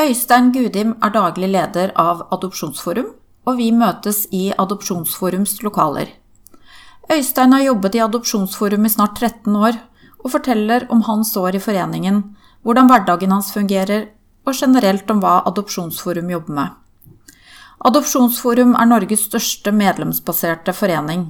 Øystein 0.00 0.46
Gudim 0.52 0.94
er 1.04 1.12
daglig 1.12 1.50
leder 1.52 1.90
av 1.98 2.22
Adopsjonsforum, 2.32 3.10
og 3.44 3.56
vi 3.58 3.66
møtes 3.68 4.22
i 4.32 4.46
Adopsjonsforums 4.62 5.58
lokaler. 5.60 6.08
Øystein 7.12 7.52
har 7.52 7.66
jobbet 7.66 7.98
i 7.98 8.00
Adopsjonsforum 8.00 8.86
i 8.86 8.92
snart 8.94 9.18
13 9.20 9.58
år, 9.60 9.76
og 10.24 10.32
forteller 10.32 10.86
om 10.88 11.02
hans 11.04 11.34
år 11.36 11.58
i 11.58 11.60
foreningen, 11.60 12.22
hvordan 12.64 12.88
hverdagen 12.88 13.34
hans 13.34 13.50
fungerer, 13.52 14.06
og 14.48 14.56
generelt 14.56 15.10
om 15.12 15.20
hva 15.20 15.42
Adopsjonsforum 15.50 16.32
jobber 16.32 16.56
med. 16.60 16.70
Adopsjonsforum 17.84 18.72
er 18.80 18.88
Norges 18.88 19.26
største 19.28 19.72
medlemsbaserte 19.72 20.72
forening, 20.76 21.26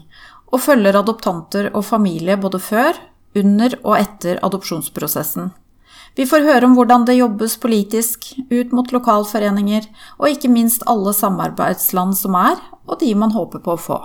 og 0.53 0.63
følger 0.63 1.01
adoptanter 1.01 1.73
og 1.75 1.89
familie 1.91 2.39
både 2.39 2.63
før, 2.63 2.95
under 3.35 3.75
og 3.83 3.99
etter 3.99 4.39
adopsjonsprosessen. 4.47 5.51
Vi 6.19 6.27
får 6.27 6.47
høre 6.47 6.67
om 6.67 6.75
hvordan 6.75 7.05
det 7.07 7.19
jobbes 7.21 7.55
politisk, 7.63 8.33
ut 8.51 8.73
mot 8.75 8.91
lokalforeninger, 8.93 9.87
og 10.19 10.33
ikke 10.33 10.51
minst 10.51 10.83
alle 10.91 11.13
samarbeidsland 11.15 12.17
som 12.19 12.35
er, 12.39 12.59
og 12.91 12.99
de 13.03 13.13
man 13.15 13.37
håper 13.37 13.63
på 13.63 13.77
å 13.77 13.81
få. 13.81 14.01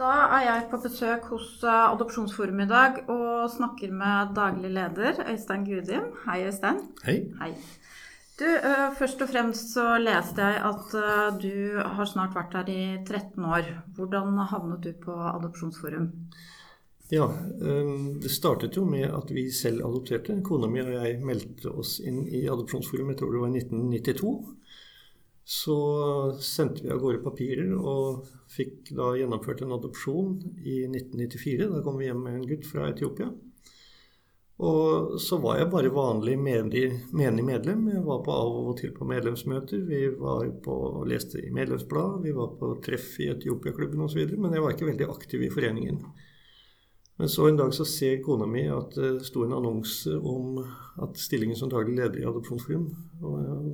Da 0.00 0.12
er 0.38 0.46
jeg 0.46 0.62
på 0.70 0.78
besøk 0.82 1.26
hos 1.30 1.48
eh, 1.62 1.82
Adopsjonsforum 1.92 2.62
i 2.64 2.66
dag 2.70 3.02
og 3.12 3.50
snakker 3.52 3.92
med 3.94 4.32
daglig 4.34 4.72
leder 4.72 5.20
Øystein 5.28 5.66
Gudim. 5.68 6.08
Hei, 6.24 6.40
Øystein. 6.48 6.80
Hei. 7.04 7.18
Hei. 7.38 7.52
Du, 8.40 8.46
eh, 8.48 8.88
først 8.98 9.20
og 9.22 9.28
fremst 9.30 9.74
så 9.76 9.84
leste 10.00 10.42
jeg 10.42 10.62
at 10.64 10.96
eh, 10.96 11.28
du 11.44 11.82
har 11.84 12.08
snart 12.08 12.34
vært 12.34 12.56
her 12.56 12.72
i 12.72 12.82
13 13.04 13.44
år. 13.44 13.68
Hvordan 13.94 14.40
havnet 14.50 14.88
du 14.88 14.96
på 15.04 15.12
Adopsjonsforum? 15.12 16.08
Ja, 17.12 17.26
Det 18.22 18.30
startet 18.32 18.76
jo 18.76 18.86
med 18.88 19.10
at 19.12 19.30
vi 19.30 19.50
selv 19.52 19.84
adopterte. 19.84 20.38
Kona 20.44 20.70
mi 20.72 20.80
og 20.80 20.94
jeg 20.94 21.18
meldte 21.20 21.68
oss 21.68 21.98
inn 22.00 22.22
i 22.24 22.46
Adopsjonsforum, 22.48 23.10
jeg 23.12 23.18
tror 23.20 23.34
det 23.34 23.42
var 23.42 23.52
i 23.52 23.60
1992. 23.60 24.30
Så 25.44 25.76
sendte 26.40 26.86
vi 26.86 26.92
av 26.94 27.02
gårde 27.02 27.20
papirer 27.20 27.74
og 27.76 28.30
fikk 28.54 28.94
da 28.96 29.10
gjennomført 29.18 29.60
en 29.60 29.76
adopsjon 29.76 30.38
i 30.64 30.78
1994. 30.88 31.68
Da 31.74 31.82
kom 31.84 32.00
vi 32.00 32.08
hjem 32.08 32.24
med 32.24 32.38
en 32.38 32.48
gutt 32.48 32.64
fra 32.70 32.88
Etiopia. 32.88 33.28
Og 34.62 35.20
så 35.20 35.36
var 35.42 35.60
jeg 35.60 35.72
bare 35.76 35.92
vanlig 35.92 36.38
menig, 36.40 36.86
medlem. 37.12 37.86
Jeg 37.92 38.08
var 38.08 38.24
på 38.24 38.40
av 38.40 38.58
og 38.72 38.76
til 38.80 38.96
på 38.96 39.12
medlemsmøter. 39.12 39.84
Vi 39.84 40.04
var 40.16 40.48
på 40.64 40.80
og 41.02 41.08
leste 41.12 41.44
i 41.44 41.52
medlemsblad, 41.52 42.22
vi 42.24 42.32
var 42.40 42.56
på 42.56 42.76
treff 42.88 43.18
i 43.20 43.32
Etiopiaklubben 43.36 44.08
osv. 44.08 44.38
Men 44.38 44.54
jeg 44.56 44.64
var 44.64 44.72
ikke 44.78 44.94
veldig 44.94 45.12
aktiv 45.12 45.44
i 45.44 45.52
foreningen. 45.52 46.06
Men 47.20 47.28
så 47.28 47.46
en 47.48 47.58
dag 47.60 47.74
så 47.76 47.84
ser 47.86 48.22
kona 48.24 48.46
mi 48.48 48.64
at 48.72 48.96
det 48.96 49.26
sto 49.26 49.44
en 49.44 49.54
annonse 49.54 50.14
om 50.16 50.58
at 51.02 51.18
stillingen 51.20 51.58
som 51.58 51.70
daglig 51.70 51.98
leder 51.98 52.22
i 52.22 52.26
Adopsjonsforum 52.26 52.86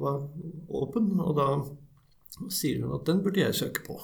var 0.01 0.25
åpen. 0.69 1.13
Og 1.23 1.37
da 1.39 1.49
sier 2.53 2.83
hun 2.83 2.97
at 2.99 3.07
den 3.09 3.23
burde 3.25 3.45
jeg 3.45 3.57
søke 3.57 3.85
på. 3.87 3.99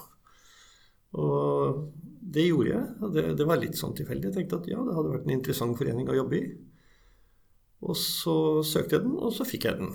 Og 1.20 1.82
det 2.34 2.46
gjorde 2.48 2.70
jeg. 2.70 2.84
og 3.00 3.14
det, 3.14 3.24
det, 3.38 3.46
var 3.46 3.60
litt 3.60 3.78
sånn 3.78 3.94
tilfeldig. 3.98 4.30
Jeg 4.30 4.38
tenkte 4.38 4.62
at 4.62 4.70
ja, 4.70 4.80
det 4.82 4.96
hadde 4.96 5.12
vært 5.12 5.27
en 5.28 5.36
interessant 5.36 5.78
forening 5.78 6.10
å 6.10 6.18
jobbe 6.18 6.38
i. 6.38 6.44
Og 7.84 7.96
så 8.00 8.36
søkte 8.64 8.96
jeg 8.96 9.05
den, 9.05 9.16
og 9.20 9.34
så 9.34 9.46
fikk 9.46 9.66
jeg 9.68 9.82
den. 9.82 9.92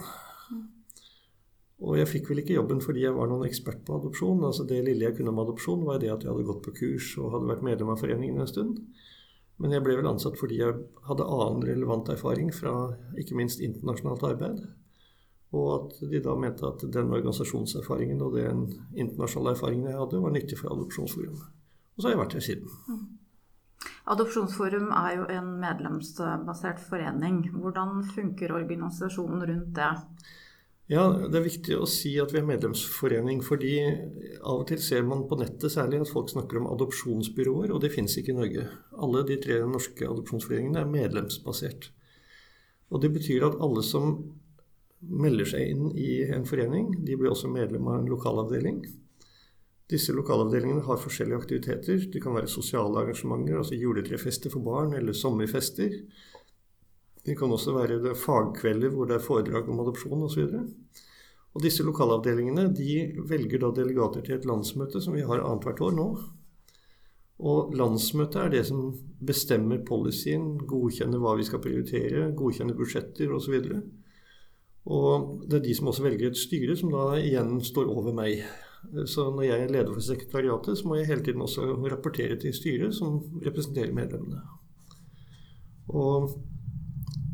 Og 1.80 1.96
jeg 1.96 2.10
fikk 2.12 2.30
vel 2.30 2.42
ikke 2.42 2.58
jobben 2.58 2.82
fordi 2.84 3.06
jeg 3.06 3.16
var 3.16 3.30
noen 3.32 3.48
ekspert 3.48 3.86
på 3.88 3.96
adopsjon. 3.98 4.44
altså 4.46 4.66
Det 4.68 4.82
lille 4.84 5.08
jeg 5.08 5.16
kunne 5.18 5.32
om 5.34 5.42
adopsjon, 5.46 5.86
var 5.88 6.02
det 6.02 6.12
at 6.12 6.26
jeg 6.26 6.32
hadde 6.32 6.48
gått 6.48 6.66
på 6.66 6.76
kurs 6.76 7.14
og 7.18 7.32
hadde 7.34 7.50
vært 7.50 7.66
medlem 7.66 7.94
av 7.94 8.02
foreningen 8.04 8.44
en 8.44 8.52
stund. 8.52 8.82
Men 9.60 9.76
jeg 9.76 9.84
ble 9.84 9.98
vel 10.00 10.08
ansatt 10.08 10.38
fordi 10.40 10.62
jeg 10.62 10.76
hadde 11.08 11.28
annen 11.28 11.66
relevant 11.68 12.10
erfaring 12.14 12.52
fra 12.56 12.74
ikke 13.20 13.36
minst 13.36 13.64
internasjonalt 13.64 14.24
arbeid. 14.32 14.62
Og 15.52 15.70
at 15.76 16.02
de 16.12 16.22
da 16.24 16.36
mente 16.38 16.68
at 16.68 16.84
den 16.94 17.12
organisasjonserfaringen 17.12 18.22
og 18.24 18.38
den 18.38 18.68
internasjonale 18.94 19.56
erfaringen 19.58 19.90
jeg 19.90 20.00
hadde, 20.00 20.22
var 20.24 20.36
nyttig 20.36 20.60
for 20.62 20.72
Adopsjonsforum. 20.76 21.40
Og 21.40 22.02
så 22.02 22.08
har 22.08 22.16
jeg 22.16 22.22
vært 22.22 22.36
her 22.38 22.46
siden. 22.46 22.76
Mm. 22.88 23.08
Adopsjonsforum 24.14 24.92
er 24.96 25.16
jo 25.18 25.26
en 25.34 25.50
medlemsbasert 25.62 26.80
forening. 26.82 27.42
Hvordan 27.54 28.04
funker 28.14 28.56
organisasjonen 28.56 29.44
rundt 29.50 29.74
det? 29.78 29.90
Ja, 30.90 31.04
Det 31.14 31.38
er 31.38 31.46
viktig 31.46 31.76
å 31.78 31.86
si 31.86 32.16
at 32.18 32.32
vi 32.34 32.40
er 32.40 32.48
medlemsforening, 32.48 33.44
fordi 33.46 33.76
av 34.42 34.64
og 34.64 34.68
til 34.72 34.80
ser 34.82 35.04
man 35.06 35.28
på 35.30 35.38
nettet 35.38 35.70
særlig 35.70 36.00
at 36.02 36.10
folk 36.10 36.32
snakker 36.32 36.58
om 36.58 36.70
adopsjonsbyråer, 36.72 37.70
og 37.70 37.84
det 37.84 37.92
finnes 37.94 38.16
ikke 38.18 38.34
i 38.34 38.38
Norge. 38.40 38.64
Alle 38.98 39.22
de 39.28 39.38
tre 39.38 39.60
norske 39.70 40.08
adopsjonsforeningene 40.08 40.82
er 40.82 40.90
medlemsbasert. 40.90 41.92
Og 42.90 43.04
Det 43.04 43.12
betyr 43.14 43.46
at 43.46 43.60
alle 43.62 43.84
som 43.86 44.16
melder 45.00 45.46
seg 45.46 45.70
inn 45.70 45.92
i 45.94 46.24
en 46.26 46.50
forening, 46.50 47.06
de 47.06 47.16
blir 47.16 47.30
også 47.30 47.54
medlem 47.54 47.86
av 47.86 48.00
en 48.00 48.10
lokalavdeling. 48.10 48.82
Disse 49.94 50.14
lokalavdelingene 50.14 50.88
har 50.90 50.98
forskjellige 50.98 51.38
aktiviteter. 51.38 52.02
Det 52.10 52.22
kan 52.22 52.34
være 52.34 52.50
sosiale 52.50 52.98
arrangementer, 52.98 53.62
altså 53.62 53.78
juletrefester 53.78 54.50
for 54.50 54.66
barn, 54.66 54.98
eller 54.98 55.14
sommerfester. 55.14 56.02
Det 57.30 57.38
kan 57.38 57.54
også 57.54 57.76
være 57.76 58.16
fagkvelder 58.18 58.90
hvor 58.96 59.06
det 59.06 59.20
er 59.20 59.24
foredrag 59.24 59.70
om 59.70 59.84
adopsjon 59.84 60.26
osv. 60.26 60.50
Og, 61.54 61.62
disse 61.62 61.86
lokalavdelingene 61.86 62.68
de 62.74 62.98
velger 63.30 63.62
da 63.62 63.70
delegater 63.76 64.26
til 64.26 64.38
et 64.40 64.48
landsmøte 64.50 65.02
som 65.04 65.14
vi 65.18 65.26
har 65.26 65.44
annethvert 65.44 65.82
år 65.86 65.96
nå. 65.98 66.10
Og 67.40 67.76
landsmøtet 67.78 68.42
er 68.42 68.52
det 68.54 68.66
som 68.68 68.90
bestemmer 69.24 69.80
policyen, 69.88 70.58
godkjenner 70.68 71.22
hva 71.22 71.38
vi 71.40 71.46
skal 71.48 71.62
prioritere, 71.64 72.32
godkjenner 72.36 72.76
budsjetter 72.76 73.32
osv. 73.36 73.56
Og, 73.56 73.70
så 73.70 74.00
og 74.90 75.46
det 75.46 75.60
er 75.60 75.66
de 75.68 75.76
som 75.78 75.92
også 75.92 76.04
velger 76.06 76.32
et 76.32 76.40
styre, 76.40 76.76
som 76.80 76.92
da 76.94 77.14
igjen 77.20 77.60
står 77.64 77.92
over 77.94 78.16
meg. 78.16 78.42
Så 79.12 79.28
når 79.30 79.44
jeg 79.46 79.64
er 79.66 79.74
leder 79.74 79.92
for 79.92 80.04
sekretariatet, 80.04 80.80
så 80.80 80.88
må 80.88 80.98
jeg 80.98 81.10
hele 81.12 81.26
tiden 81.26 81.44
også 81.44 81.68
rapportere 81.92 82.40
til 82.40 82.56
styret, 82.56 82.96
som 82.96 83.20
representerer 83.44 83.94
medlemmene. 83.96 84.42
Og 85.90 86.32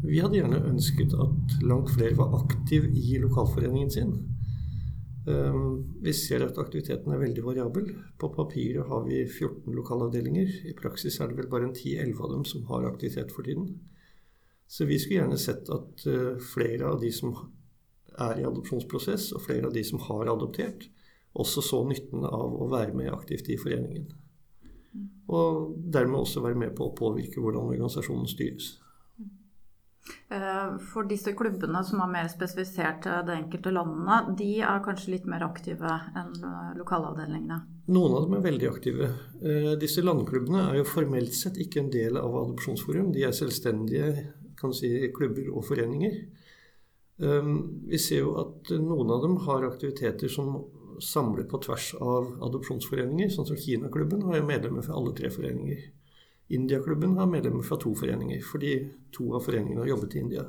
vi 0.07 0.21
hadde 0.23 0.39
gjerne 0.39 0.63
ønsket 0.69 1.13
at 1.19 1.59
langt 1.65 1.91
flere 1.95 2.17
var 2.17 2.33
aktiv 2.43 2.87
i 2.93 3.19
lokalforeningen 3.21 3.91
sin. 3.91 4.15
Ehm, 5.27 5.83
vi 6.01 6.13
ser 6.13 6.45
at 6.45 6.59
aktiviteten 6.61 7.11
er 7.11 7.21
veldig 7.21 7.43
variabel. 7.45 7.89
På 8.21 8.29
papiret 8.33 8.85
har 8.87 9.05
vi 9.07 9.23
14 9.25 9.73
lokalavdelinger. 9.73 10.51
I 10.69 10.75
praksis 10.77 11.19
er 11.19 11.31
det 11.31 11.39
vel 11.39 11.49
bare 11.49 11.69
en 11.69 11.75
10-11 11.75 12.21
av 12.21 12.31
dem 12.31 12.45
som 12.45 12.65
har 12.69 12.85
aktivitet 12.85 13.33
for 13.33 13.43
tiden. 13.47 13.79
Så 14.67 14.85
vi 14.85 14.99
skulle 14.99 15.23
gjerne 15.23 15.37
sett 15.41 15.69
at 15.69 16.05
eh, 16.09 16.37
flere 16.41 16.89
av 16.89 17.01
de 17.01 17.11
som 17.13 17.33
er 18.17 18.39
i 18.39 18.45
adopsjonsprosess, 18.47 19.31
og 19.35 19.43
flere 19.43 19.67
av 19.67 19.73
de 19.73 19.83
som 19.83 19.99
har 19.99 20.29
adoptert, 20.31 20.87
også 21.35 21.61
så 21.61 21.81
nytten 21.83 22.23
av 22.23 22.53
å 22.61 22.69
være 22.71 22.93
med 22.95 23.11
aktivt 23.11 23.49
i 23.51 23.57
foreningen. 23.59 24.07
Og 25.27 25.73
dermed 25.91 26.21
også 26.21 26.43
være 26.45 26.59
med 26.61 26.75
på 26.77 26.87
å 26.87 26.95
påvirke 26.95 27.41
hvordan 27.41 27.73
organisasjonen 27.73 28.29
styres. 28.29 28.75
Eh, 30.29 30.77
for 30.91 31.05
disse 31.05 31.35
klubbene 31.37 31.83
som 31.85 31.99
er 32.01 32.09
mer 32.09 32.29
spesifisert 32.31 33.03
til 33.05 33.25
det 33.27 33.35
enkelte 33.35 33.73
landene, 33.73 34.35
de 34.39 34.47
er 34.65 34.81
kanskje 34.85 35.11
litt 35.13 35.27
mer 35.29 35.45
aktive 35.45 35.91
enn 36.17 36.31
eh, 36.39 36.71
lokalavdelingene? 36.79 37.59
Noen 37.93 38.15
av 38.17 38.25
dem 38.25 38.33
er 38.39 38.47
veldig 38.47 38.69
aktive. 38.71 39.09
Eh, 39.37 39.73
disse 39.81 40.01
landklubbene 40.01 40.63
er 40.71 40.79
jo 40.79 40.87
formelt 40.89 41.35
sett 41.37 41.59
ikke 41.61 41.83
en 41.83 41.91
del 41.93 42.17
av 42.17 42.39
Adopsjonsforum. 42.41 43.11
De 43.13 43.27
er 43.27 43.37
selvstendige 43.37 44.09
si, 44.73 44.89
klubber 45.13 45.51
og 45.53 45.67
foreninger. 45.67 46.17
Vi 47.15 47.97
ser 48.01 48.23
jo 48.25 48.31
at 48.41 48.71
noen 48.81 49.11
av 49.13 49.21
dem 49.23 49.35
har 49.45 49.63
aktiviteter 49.63 50.27
som 50.31 50.57
samler 50.99 51.45
på 51.47 51.61
tvers 51.63 51.91
av 52.01 52.31
adopsjonsforeninger, 52.43 53.29
sånn 53.31 53.47
som 53.47 53.59
Kinaklubben 53.59 54.25
har 54.27 54.39
jo 54.39 54.47
medlemmer 54.47 54.83
fra 54.83 54.97
alle 54.97 55.13
tre 55.15 55.29
foreninger. 55.31 55.85
Indiaklubben 56.53 57.17
har 57.17 57.25
medlemmer 57.29 57.65
fra 57.65 57.77
to 57.81 57.95
foreninger, 57.97 58.41
fordi 58.45 58.75
to 59.15 59.31
av 59.33 59.45
foreningene 59.47 59.81
har 59.81 59.89
jobbet 59.95 60.15
i 60.15 60.19
India. 60.19 60.45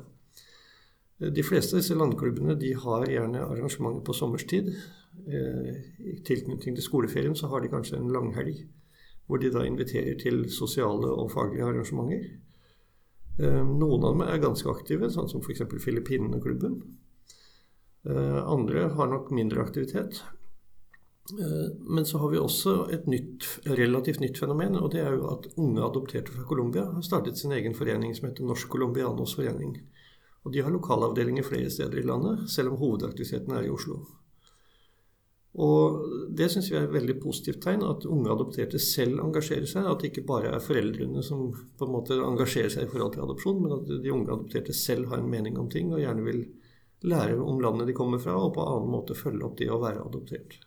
De 1.17 1.43
fleste 1.43 1.73
av 1.73 1.81
disse 1.81 1.97
landklubbene 1.97 2.53
de 2.61 2.73
har 2.77 3.07
gjerne 3.09 3.41
arrangementer 3.41 4.03
på 4.05 4.13
sommerstid. 4.13 4.67
Eh, 5.25 5.71
I 6.13 6.17
tilknytning 6.25 6.75
til 6.77 6.85
skoleferien 6.85 7.35
så 7.35 7.49
har 7.49 7.63
de 7.63 7.71
kanskje 7.71 7.97
en 7.97 8.11
langhelg 8.13 8.67
hvor 9.27 9.41
de 9.41 9.49
da 9.51 9.65
inviterer 9.67 10.15
til 10.21 10.45
sosiale 10.53 11.09
og 11.09 11.31
faglige 11.33 11.65
arrangementer. 11.65 12.29
Eh, 13.39 13.63
noen 13.65 14.05
av 14.05 14.13
dem 14.13 14.23
er 14.27 14.45
ganske 14.45 14.69
aktive, 14.71 15.09
sånn 15.13 15.29
som 15.29 15.41
f.eks. 15.41 15.65
Filippinene-klubben. 15.83 16.77
Eh, 18.07 18.39
andre 18.45 18.87
har 18.93 19.09
nok 19.11 19.33
mindre 19.35 19.65
aktivitet. 19.65 20.21
Eh, 21.31 21.75
men 21.79 22.05
så 22.05 22.17
har 22.17 22.29
vi 22.29 22.39
også 22.39 22.75
et 22.93 23.07
nytt, 23.07 23.47
relativt 23.65 24.21
nytt 24.23 24.39
fenomen, 24.39 24.77
og 24.79 24.91
det 24.93 25.03
er 25.03 25.17
jo 25.17 25.31
at 25.33 25.49
unge 25.57 25.83
adopterte 25.83 26.31
fra 26.31 26.45
Colombia 26.47 26.85
har 26.91 27.03
startet 27.03 27.39
sin 27.39 27.51
egen 27.51 27.75
forening 27.75 28.15
som 28.15 28.29
heter 28.29 28.47
Norsk 28.47 28.69
Colombianos 28.71 29.35
Forening. 29.35 29.75
Og 30.45 30.53
de 30.53 30.63
har 30.63 30.71
lokalavdelinger 30.71 31.43
flere 31.43 31.71
steder 31.73 31.99
i 31.99 32.05
landet, 32.07 32.47
selv 32.51 32.71
om 32.71 32.79
hovedaktiviteten 32.79 33.57
er 33.57 33.67
i 33.67 33.73
Oslo. 33.73 34.05
Og 35.57 36.03
det 36.37 36.51
syns 36.53 36.69
vi 36.69 36.75
er 36.77 36.85
et 36.85 36.93
veldig 36.93 37.15
positivt 37.19 37.63
tegn, 37.65 37.81
at 37.83 38.05
unge 38.05 38.29
adopterte 38.29 38.79
selv 38.79 39.23
engasjerer 39.23 39.65
seg. 39.65 39.87
At 39.89 40.03
det 40.03 40.11
ikke 40.11 40.27
bare 40.29 40.51
er 40.53 40.63
foreldrene 40.63 41.23
som 41.25 41.49
på 41.49 41.87
en 41.87 41.95
måte 41.95 42.19
engasjerer 42.21 42.69
seg 42.75 42.85
i 42.85 42.91
forhold 42.91 43.15
til 43.15 43.25
adopsjon, 43.25 43.63
men 43.63 43.73
at 43.79 43.89
de 43.89 44.13
unge 44.13 44.29
adopterte 44.29 44.75
selv 44.77 45.09
har 45.09 45.23
en 45.23 45.31
mening 45.31 45.57
om 45.57 45.69
ting 45.73 45.89
og 45.91 46.03
gjerne 46.03 46.27
vil 46.29 46.43
lære 47.09 47.41
om 47.41 47.59
landet 47.61 47.89
de 47.89 47.97
kommer 47.97 48.21
fra, 48.21 48.37
og 48.37 48.53
på 48.53 48.69
annen 48.69 48.93
måte 48.93 49.17
følge 49.17 49.49
opp 49.49 49.57
det 49.57 49.71
å 49.73 49.81
være 49.81 50.05
adoptert. 50.05 50.59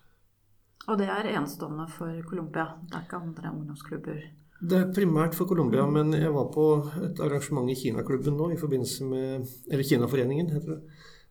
Og 0.88 0.98
det 0.98 1.08
er 1.12 1.28
enestående 1.34 1.86
for 1.92 2.22
Colombia? 2.28 2.70
Det 2.88 2.96
er 2.96 3.06
ikke 3.06 3.20
andre 3.20 3.52
ungdomsklubber? 3.52 4.20
Det 4.60 4.76
er 4.76 4.92
primært 4.92 5.36
for 5.36 5.48
Colombia, 5.48 5.86
men 5.88 6.12
jeg 6.12 6.32
var 6.34 6.50
på 6.52 6.64
et 7.06 7.20
arrangement 7.24 7.70
i 7.72 7.76
Kinaklubben 7.78 8.36
nå, 8.36 8.50
i 8.52 8.60
forbindelse 8.60 9.06
med, 9.08 9.52
eller 9.70 9.86
Kinaforeningen, 9.88 10.50
heter 10.52 10.74
det, 10.74 10.80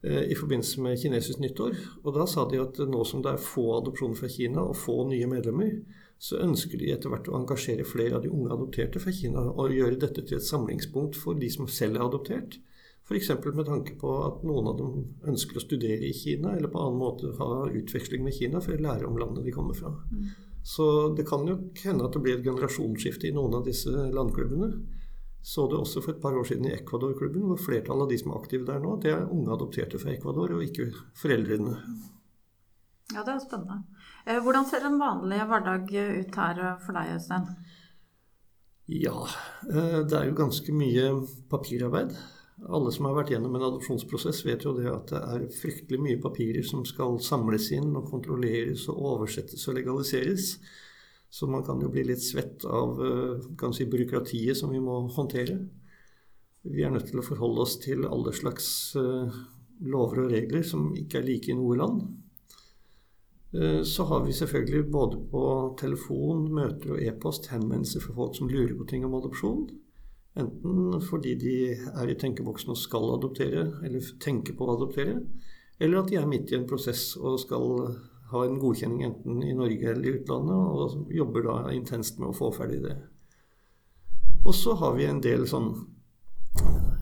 eh, 0.04 0.24
i 0.34 0.38
forbindelse 0.38 0.82
med 0.82 0.98
kinesisk 0.98 1.40
nyttår. 1.40 1.78
Og 2.04 2.16
da 2.16 2.26
sa 2.26 2.48
de 2.50 2.62
at 2.62 2.80
nå 2.90 3.04
som 3.06 3.22
det 3.22 3.36
er 3.36 3.44
få 3.52 3.68
adopsjoner 3.78 4.18
fra 4.18 4.32
Kina 4.34 4.64
og 4.66 4.78
få 4.78 5.04
nye 5.10 5.30
medlemmer, 5.30 5.76
så 6.20 6.42
ønsker 6.44 6.80
de 6.80 6.90
etter 6.92 7.12
hvert 7.12 7.30
å 7.30 7.38
engasjere 7.38 7.86
flere 7.88 8.18
av 8.18 8.26
de 8.26 8.32
unge 8.34 8.52
adopterte 8.52 9.00
fra 9.00 9.14
Kina 9.14 9.46
og 9.54 9.72
gjøre 9.72 10.00
dette 10.02 10.26
til 10.26 10.40
et 10.40 10.50
samlingspunkt 10.50 11.16
for 11.16 11.38
de 11.40 11.52
som 11.54 11.68
selv 11.68 12.00
er 12.00 12.08
adoptert. 12.10 12.58
F.eks. 13.10 13.30
med 13.56 13.66
tanke 13.66 13.96
på 13.98 14.12
at 14.22 14.44
noen 14.46 14.68
av 14.70 14.76
dem 14.78 14.98
ønsker 15.32 15.58
å 15.58 15.64
studere 15.64 16.06
i 16.06 16.14
Kina, 16.14 16.52
eller 16.54 16.70
på 16.70 16.78
annen 16.78 17.00
måte 17.02 17.32
ha 17.40 17.66
utveksling 17.66 18.22
med 18.22 18.36
Kina 18.38 18.62
for 18.62 18.76
å 18.76 18.84
lære 18.86 19.08
om 19.10 19.18
landet 19.18 19.48
de 19.48 19.54
kommer 19.56 19.74
fra. 19.74 19.90
Mm. 20.14 20.28
Så 20.70 20.86
det 21.18 21.26
kan 21.26 21.48
jo 21.50 21.56
hende 21.82 22.06
at 22.06 22.14
det 22.14 22.22
blir 22.22 22.38
et 22.38 22.46
generasjonsskifte 22.46 23.32
i 23.32 23.34
noen 23.34 23.58
av 23.58 23.66
disse 23.66 23.90
landklubbene. 24.14 24.70
Så 25.42 25.66
det 25.72 25.80
også 25.80 26.04
for 26.06 26.14
et 26.14 26.22
par 26.22 26.38
år 26.38 26.46
siden 26.46 26.70
i 26.70 26.76
Ecuador-klubben, 26.76 27.48
hvor 27.50 27.62
flertallet 27.64 28.06
av 28.06 28.14
de 28.14 28.22
som 28.22 28.36
er 28.36 28.40
aktive 28.44 28.70
der 28.70 28.82
nå, 28.84 28.96
det 29.02 29.16
er 29.16 29.26
unge 29.26 29.56
adopterte 29.56 29.98
fra 30.02 30.14
Ecuador, 30.14 30.54
og 30.54 30.66
ikke 30.68 30.92
foreldrene. 31.18 31.80
Ja, 33.16 33.24
det 33.24 33.34
er 33.34 33.42
spennende. 33.42 33.82
Eh, 34.28 34.38
hvordan 34.46 34.68
ser 34.70 34.86
en 34.86 35.00
vanlig 35.02 35.40
hverdag 35.50 35.90
ut 35.90 36.42
her 36.44 36.66
for 36.84 37.00
deg, 37.00 37.16
Øystein? 37.16 37.48
Ja, 38.90 39.24
eh, 39.72 40.02
det 40.06 40.18
er 40.20 40.30
jo 40.30 40.38
ganske 40.38 40.76
mye 40.76 41.08
papirarbeid. 41.50 42.14
Alle 42.68 42.92
som 42.92 43.08
har 43.08 43.16
vært 43.16 43.32
gjennom 43.32 43.56
en 43.56 43.66
adopsjonsprosess, 43.70 44.42
vet 44.46 44.66
jo 44.68 44.74
det 44.76 44.90
at 44.92 45.14
det 45.14 45.20
er 45.34 45.48
fryktelig 45.56 46.00
mye 46.04 46.20
papirer 46.22 46.66
som 46.68 46.84
skal 46.88 47.16
samles 47.24 47.70
inn 47.76 47.94
og 47.96 48.10
kontrolleres 48.10 48.88
og 48.92 49.00
oversettes 49.14 49.64
og 49.70 49.78
legaliseres. 49.80 50.58
Så 51.30 51.48
man 51.48 51.64
kan 51.64 51.80
jo 51.82 51.92
bli 51.94 52.04
litt 52.10 52.24
svett 52.26 52.66
av 52.66 53.00
eh, 53.06 53.68
si, 53.76 53.86
byråkratiet 53.86 54.58
som 54.58 54.74
vi 54.74 54.82
må 54.84 55.04
håndtere. 55.14 55.60
Vi 56.68 56.84
er 56.84 56.92
nødt 56.92 57.08
til 57.12 57.22
å 57.22 57.26
forholde 57.26 57.64
oss 57.64 57.78
til 57.80 58.04
alle 58.04 58.34
slags 58.36 58.66
uh, 59.00 59.32
lover 59.80 60.26
og 60.26 60.34
regler 60.34 60.66
som 60.68 60.90
ikke 60.98 61.22
er 61.22 61.28
like 61.30 61.54
i 61.54 61.56
noe 61.56 61.78
land. 61.80 62.02
Uh, 63.56 63.80
så 63.88 64.04
har 64.10 64.26
vi 64.26 64.36
selvfølgelig 64.36 64.90
både 64.92 65.22
på 65.32 65.44
telefon, 65.80 66.50
møter 66.52 66.98
og 66.98 67.06
e-post 67.06 67.48
henvendelser 67.54 68.04
for 68.04 68.18
folk 68.18 68.36
som 68.36 68.52
lurer 68.52 68.76
på 68.76 68.90
ting 68.92 69.08
om 69.08 69.16
adopsjon. 69.22 69.70
Enten 70.38 71.02
fordi 71.02 71.34
de 71.42 71.56
er 71.74 72.12
i 72.12 72.18
tenkeboksen 72.20 72.74
og 72.74 72.78
skal 72.78 73.08
adoptere, 73.16 73.66
eller 73.86 74.12
tenker 74.22 74.54
på 74.56 74.68
å 74.68 74.76
adoptere, 74.78 75.18
eller 75.80 76.02
at 76.02 76.12
de 76.12 76.20
er 76.20 76.30
midt 76.30 76.52
i 76.54 76.60
en 76.60 76.68
prosess 76.70 77.16
og 77.18 77.40
skal 77.42 77.66
ha 78.30 78.44
en 78.46 78.60
godkjenning 78.62 79.08
enten 79.08 79.40
i 79.44 79.56
Norge 79.58 79.90
eller 79.90 80.06
i 80.06 80.18
utlandet, 80.20 80.56
og 80.56 81.14
jobber 81.14 81.48
da 81.48 81.56
intenst 81.74 82.20
med 82.22 82.30
å 82.30 82.38
få 82.38 82.52
ferdig 82.56 82.84
det. 82.84 82.98
Og 84.46 84.54
så 84.56 84.76
har 84.80 84.94
vi 84.98 85.08
en 85.10 85.22
del 85.24 85.48
sånn 85.50 85.74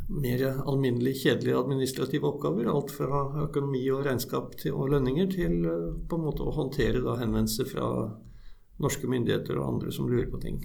mer 0.07 0.44
alminnelig 0.65 1.18
kjedelige 1.23 1.59
administrative 1.59 2.27
oppgaver. 2.30 2.69
Alt 2.71 2.94
fra 2.95 3.23
økonomi 3.44 3.83
og 3.91 4.06
regnskap 4.07 4.56
til, 4.62 4.75
og 4.77 4.94
lønninger 4.94 5.30
til 5.33 5.57
eh, 5.68 5.85
på 6.07 6.18
en 6.18 6.25
måte 6.30 6.45
å 6.45 6.56
håndtere 6.56 7.03
da 7.03 7.18
henvendelser 7.19 7.68
fra 7.69 7.89
norske 8.83 9.09
myndigheter 9.09 9.57
og 9.59 9.68
andre 9.73 9.94
som 9.94 10.09
lurer 10.09 10.30
på 10.31 10.41
ting. 10.41 10.62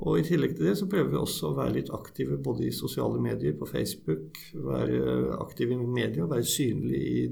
Og 0.00 0.16
I 0.16 0.24
tillegg 0.24 0.54
til 0.56 0.70
det 0.70 0.78
så 0.80 0.88
prøver 0.88 1.10
vi 1.12 1.18
også 1.20 1.50
å 1.50 1.56
være 1.58 1.74
litt 1.76 1.90
aktive 1.92 2.38
både 2.40 2.64
i 2.68 2.72
sosiale 2.72 3.20
medier, 3.20 3.52
på 3.58 3.68
Facebook, 3.68 4.38
være 4.54 5.36
aktive 5.42 5.76
i 5.76 5.88
media, 5.98 6.28
være 6.28 6.46
synlig 6.48 7.00
i 7.00 7.24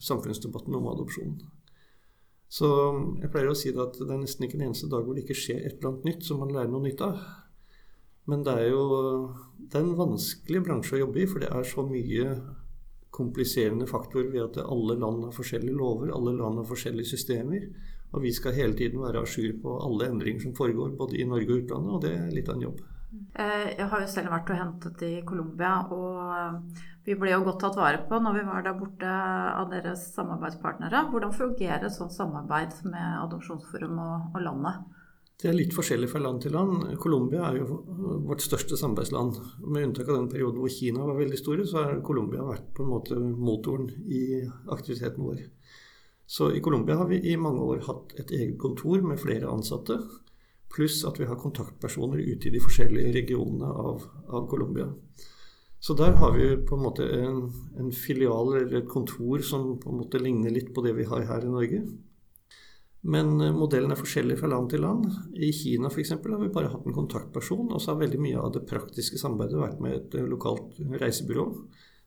samfunnsdebatten 0.00 0.76
om 0.78 0.88
adopsjon. 0.94 1.34
Så 2.48 2.68
jeg 3.20 3.30
pleier 3.32 3.50
å 3.50 3.56
si 3.58 3.72
at 3.74 3.98
det 3.98 4.08
er 4.08 4.20
nesten 4.22 4.46
ikke 4.46 4.56
en 4.60 4.68
eneste 4.70 4.88
dag 4.88 5.04
hvor 5.04 5.16
det 5.16 5.24
ikke 5.24 5.36
skjer 5.36 5.64
et 5.64 5.78
eller 5.78 5.90
annet 5.90 6.08
nytt 6.08 6.26
som 6.26 6.40
man 6.40 6.52
lærer 6.54 6.70
noe 6.72 6.84
nytt 6.84 7.02
av. 7.04 7.20
Men 8.30 8.44
det 8.46 8.54
er 8.56 8.70
jo 8.72 8.84
det 9.58 9.80
er 9.80 9.84
en 9.84 9.98
vanskelig 9.98 10.62
bransje 10.64 10.96
å 10.96 11.02
jobbe 11.02 11.20
i, 11.20 11.26
for 11.28 11.44
det 11.44 11.50
er 11.52 11.66
så 11.68 11.84
mye 11.84 12.28
kompliserende 13.14 13.86
faktorer 13.90 14.30
ved 14.32 14.46
at 14.46 14.62
alle 14.64 14.96
land 14.98 15.26
har 15.26 15.34
forskjellige 15.34 15.76
lover, 15.76 16.12
alle 16.14 16.34
land 16.38 16.62
har 16.62 16.68
forskjellige 16.68 17.12
systemer. 17.12 17.68
Og 18.14 18.22
vi 18.22 18.32
skal 18.34 18.54
hele 18.54 18.76
tiden 18.78 19.02
være 19.02 19.22
à 19.22 19.26
jour 19.26 19.54
på 19.62 19.76
alle 19.82 20.08
endringer 20.12 20.46
som 20.46 20.54
foregår, 20.56 20.96
både 20.98 21.18
i 21.18 21.28
Norge 21.28 21.50
og 21.50 21.64
utlandet, 21.64 21.94
og 21.96 22.02
det 22.04 22.12
er 22.14 22.34
litt 22.34 22.50
av 22.50 22.58
en 22.58 22.66
jobb. 22.68 22.82
Eh, 23.14 23.68
jeg 23.78 23.86
har 23.90 24.02
jo 24.02 24.10
selv 24.10 24.32
vært 24.32 24.50
og 24.50 24.58
hentet 24.58 25.02
i 25.06 25.12
Colombia, 25.26 25.74
og 25.94 26.34
eh, 26.38 26.82
vi 27.06 27.16
ble 27.18 27.34
jo 27.34 27.44
godt 27.46 27.60
tatt 27.62 27.78
vare 27.78 28.02
på 28.08 28.18
når 28.22 28.38
vi 28.38 28.44
var 28.48 28.66
der 28.66 28.76
borte 28.78 29.14
av 29.60 29.70
deres 29.70 30.06
samarbeidspartnere. 30.14 31.06
Hvordan 31.12 31.34
fungerer 31.34 31.86
et 31.86 31.94
sånt 31.94 32.14
samarbeid 32.14 32.84
med 32.86 33.22
Adopsjonsforum 33.24 33.98
og, 34.02 34.28
og 34.34 34.44
landet? 34.46 34.84
Det 35.34 35.50
er 35.50 35.56
litt 35.58 35.74
forskjellig 35.74 36.06
fra 36.08 36.22
land 36.22 36.44
til 36.44 36.54
land. 36.54 36.84
Colombia 37.02 37.48
er 37.48 37.58
jo 37.58 37.80
vårt 38.28 38.44
største 38.44 38.78
samarbeidsland. 38.78 39.40
Med 39.66 39.88
unntak 39.88 40.08
av 40.08 40.20
den 40.20 40.30
perioden 40.30 40.62
hvor 40.62 40.70
Kina 40.72 41.02
var 41.04 41.18
veldig 41.18 41.40
store, 41.40 41.66
så 41.66 41.82
har 41.82 42.04
Colombia 42.06 42.46
vært 42.46 42.70
på 42.76 42.84
en 42.84 42.92
måte 42.92 43.18
motoren 43.18 43.90
i 44.06 44.22
aktiviteten 44.72 45.26
vår. 45.26 45.42
Så 46.26 46.52
i 46.52 46.60
Colombia 46.60 46.96
har 46.96 47.08
vi 47.08 47.20
i 47.32 47.36
mange 47.36 47.60
år 47.60 47.82
hatt 47.88 48.14
et 48.18 48.30
eget 48.32 48.58
kontor 48.60 49.02
med 49.04 49.20
flere 49.20 49.50
ansatte. 49.50 49.98
Pluss 50.72 51.02
at 51.06 51.20
vi 51.20 51.28
har 51.28 51.38
kontaktpersoner 51.38 52.18
ute 52.18 52.48
i 52.48 52.54
de 52.54 52.62
forskjellige 52.62 53.12
regionene 53.14 53.68
av, 53.68 54.06
av 54.28 54.48
Colombia. 54.50 54.88
Så 55.84 55.92
der 55.94 56.16
har 56.16 56.32
vi 56.32 56.48
på 56.64 56.78
en 56.78 56.82
måte 56.82 57.04
en, 57.04 57.42
en, 57.76 57.92
filial 57.92 58.54
eller 58.54 58.78
et 58.78 58.88
kontor 58.88 59.44
som 59.44 59.74
på 59.80 59.92
en 59.92 60.00
måte 60.00 60.18
ligner 60.22 60.54
litt 60.54 60.72
på 60.74 60.82
det 60.86 60.94
vi 60.96 61.04
har 61.10 61.26
her 61.28 61.44
i 61.44 61.52
Norge. 61.52 61.82
Men 63.04 63.34
eh, 63.44 63.52
modellen 63.52 63.92
er 63.92 64.00
forskjellig 64.00 64.38
fra 64.40 64.48
land 64.48 64.70
til 64.72 64.80
land. 64.80 65.10
I 65.36 65.50
Kina 65.52 65.90
f.eks. 65.92 66.14
har 66.16 66.40
vi 66.40 66.52
bare 66.54 66.70
hatt 66.72 66.86
en 66.88 66.96
kontaktperson, 66.96 67.68
og 67.68 67.82
så 67.82 67.92
har 67.92 68.00
veldig 68.00 68.22
mye 68.24 68.40
av 68.40 68.54
det 68.54 68.64
praktiske 68.70 69.20
samarbeidet 69.20 69.60
vært 69.60 69.82
med 69.84 69.98
et 69.98 70.16
eh, 70.16 70.24
lokalt 70.24 70.80
reisebyrå 71.02 71.50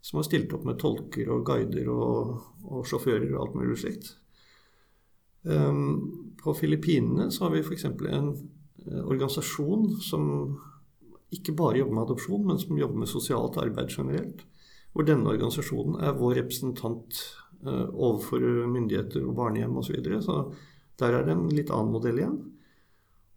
som 0.08 0.22
har 0.22 0.24
stilt 0.24 0.54
opp 0.56 0.64
med 0.64 0.80
tolker 0.80 1.28
og 1.36 1.44
guider 1.50 1.90
og, 1.92 2.38
og 2.64 2.86
sjåfører 2.88 3.28
og 3.34 3.42
alt 3.44 3.58
mulig 3.60 3.76
slikt. 3.82 4.14
Um, 5.44 6.36
på 6.40 6.54
Filippinene 6.56 7.28
så 7.32 7.46
har 7.46 7.56
vi 7.56 7.64
f.eks. 7.64 7.84
en 7.90 8.30
uh, 8.32 9.02
organisasjon 9.04 9.90
som 10.04 10.30
ikke 11.36 11.58
bare 11.60 11.82
jobber 11.82 11.98
med 11.98 12.06
adopsjon, 12.06 12.46
men 12.48 12.62
som 12.62 12.80
jobber 12.80 13.04
med 13.04 13.12
sosialt 13.12 13.60
arbeid 13.60 13.92
generelt. 13.92 14.46
Hvor 14.96 15.08
denne 15.08 15.28
organisasjonen 15.28 16.00
er 16.00 16.16
vår 16.16 16.40
representant 16.40 17.20
uh, 17.68 17.88
overfor 17.92 18.48
myndigheter 18.72 19.28
og 19.28 19.36
barnehjem 19.42 19.76
osv. 19.76 19.92
Så, 19.92 19.98
videre. 19.98 20.22
så 20.24 20.38
der 21.04 21.20
er 21.20 21.28
det 21.28 21.36
en 21.36 21.50
litt 21.52 21.74
annen 21.74 21.92
modell 22.00 22.24
igjen. 22.24 22.40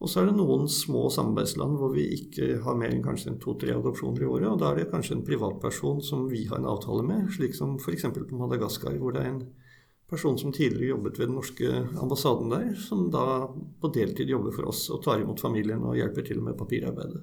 Og 0.00 0.09
så 0.09 0.23
er 0.23 0.30
det 0.30 0.38
noen 0.38 0.64
små 0.73 1.09
samarbeidsland 1.12 1.76
hvor 1.76 1.92
vi 1.92 2.07
ikke 2.16 2.54
har 2.64 2.76
mer 2.78 2.95
enn 2.95 3.02
kanskje 3.04 3.35
to-tre 3.42 3.75
adopsjoner 3.76 4.25
i 4.25 4.28
året. 4.30 4.49
Og 4.49 4.61
da 4.62 4.71
er 4.71 4.80
det 4.80 4.92
kanskje 4.92 5.19
en 5.19 5.26
privatperson 5.26 6.00
som 6.04 6.25
vi 6.30 6.47
har 6.49 6.61
en 6.61 6.71
avtale 6.73 7.04
med, 7.04 7.26
slik 7.35 7.57
som 7.57 7.76
f.eks. 7.76 8.07
på 8.16 8.38
Madagaskar, 8.40 8.97
hvor 8.97 9.12
det 9.12 9.26
er 9.26 9.35
en 9.35 9.42
person 10.11 10.38
som 10.40 10.54
tidligere 10.57 10.95
jobbet 10.95 11.21
ved 11.21 11.28
den 11.28 11.37
norske 11.37 11.75
ambassaden 12.00 12.49
der, 12.50 12.73
som 12.80 13.11
da 13.12 13.26
på 13.52 13.92
deltid 13.95 14.33
jobber 14.33 14.57
for 14.57 14.73
oss 14.73 14.87
og 14.90 15.04
tar 15.04 15.21
imot 15.21 15.42
familien 15.42 15.85
og 15.85 15.99
hjelper 16.00 16.26
til 16.26 16.40
med 16.42 16.57
papirarbeidet. 16.59 17.21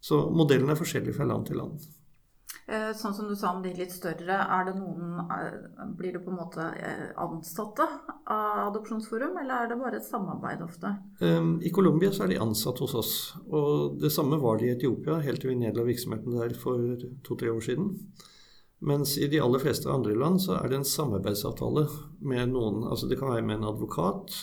Så 0.00 0.24
modellen 0.32 0.72
er 0.72 0.80
forskjellig 0.80 1.14
fra 1.14 1.28
land 1.28 1.46
til 1.46 1.60
land. 1.60 1.76
Eh, 2.68 2.90
sånn 2.92 3.14
som 3.16 3.28
du 3.30 3.32
sa 3.32 3.54
om 3.56 3.62
de 3.64 3.70
litt 3.72 3.94
større, 3.94 4.34
er 4.44 4.66
det 4.66 4.74
noen 4.76 5.22
eh, 5.32 5.86
Blir 5.96 6.12
det 6.12 6.20
på 6.20 6.28
en 6.34 6.36
måte 6.36 6.66
eh, 6.76 7.06
ansatte 7.16 7.86
av 8.28 8.66
Adopsjonsforum, 8.66 9.38
eller 9.40 9.64
er 9.64 9.70
det 9.70 9.78
bare 9.80 9.96
et 9.96 10.04
samarbeid 10.04 10.60
ofte? 10.66 10.90
I 11.64 11.72
Colombia 11.72 12.12
så 12.12 12.26
er 12.26 12.34
de 12.34 12.42
ansatt 12.44 12.82
hos 12.84 12.92
oss. 12.98 13.14
Og 13.48 13.96
det 14.02 14.12
samme 14.12 14.36
var 14.42 14.60
de 14.60 14.68
i 14.68 14.74
Etiopia, 14.74 15.16
helt 15.24 15.40
til 15.40 15.54
vi 15.54 15.62
nedla 15.62 15.86
virksomheten 15.88 16.36
der 16.36 16.52
for 16.60 17.00
to-tre 17.24 17.54
år 17.54 17.64
siden. 17.64 17.94
Mens 18.84 19.16
i 19.16 19.30
de 19.32 19.40
aller 19.42 19.64
fleste 19.64 19.88
andre 19.90 20.12
land 20.14 20.44
så 20.44 20.58
er 20.60 20.68
det 20.68 20.82
en 20.82 20.86
samarbeidsavtale 20.86 21.88
med 22.20 22.52
noen 22.52 22.84
Altså 22.86 23.08
det 23.10 23.16
kan 23.18 23.32
være 23.32 23.42
med 23.48 23.56
en 23.56 23.70
advokat. 23.72 24.36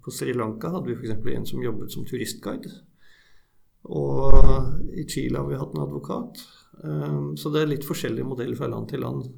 På 0.00 0.14
Sri 0.14 0.32
Lanka 0.32 0.70
hadde 0.72 0.88
vi 0.88 0.96
f.eks. 0.96 1.18
en 1.34 1.50
som 1.50 1.66
jobbet 1.66 1.92
som 1.92 2.06
turistguide. 2.08 2.72
Og 3.84 4.94
i 4.96 5.04
Chile 5.04 5.42
har 5.42 5.50
vi 5.50 5.60
hatt 5.60 5.74
en 5.76 5.84
advokat. 5.84 6.40
Ehm, 6.82 7.34
så 7.36 7.52
det 7.52 7.62
er 7.62 7.70
litt 7.70 7.86
forskjellige 7.86 8.26
modeller 8.26 8.58
fra 8.58 8.70
land 8.70 8.88
til 8.90 9.04
land. 9.04 9.28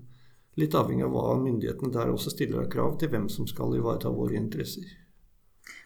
Litt 0.57 0.77
avhengig 0.79 1.05
av 1.05 1.13
hva 1.13 1.35
myndighetene 1.43 1.93
der 1.93 2.13
også 2.13 2.33
stiller 2.33 2.63
av 2.63 2.71
krav 2.73 2.97
til 3.01 3.13
hvem 3.13 3.29
som 3.33 3.49
skal 3.51 3.75
ivareta 3.77 4.13
våre 4.13 4.39
interesser. 4.39 4.87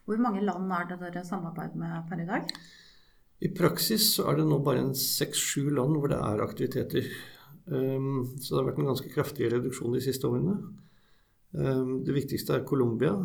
Hvor 0.06 0.20
mange 0.22 0.44
land 0.44 0.70
er 0.74 0.86
det 0.90 1.00
dere 1.02 1.24
samarbeider 1.26 1.80
med 1.80 2.06
per 2.08 2.22
i 2.22 2.28
dag? 2.28 2.54
I 3.40 3.50
praksis 3.56 4.12
så 4.16 4.28
er 4.30 4.38
det 4.38 4.46
nå 4.46 4.60
bare 4.62 4.84
seks-sju 4.96 5.70
land 5.72 5.96
hvor 5.96 6.12
det 6.12 6.20
er 6.20 6.44
aktiviteter. 6.44 7.08
Ehm, 7.72 8.26
så 8.38 8.54
det 8.54 8.60
har 8.60 8.68
vært 8.70 8.82
en 8.82 8.90
ganske 8.92 9.12
kraftig 9.12 9.50
reduksjon 9.52 9.96
de 9.96 10.02
siste 10.04 10.28
årene. 10.28 10.58
Ehm, 11.56 11.94
det 12.06 12.14
viktigste 12.14 12.58
er 12.58 12.66
Colombia, 12.68 13.16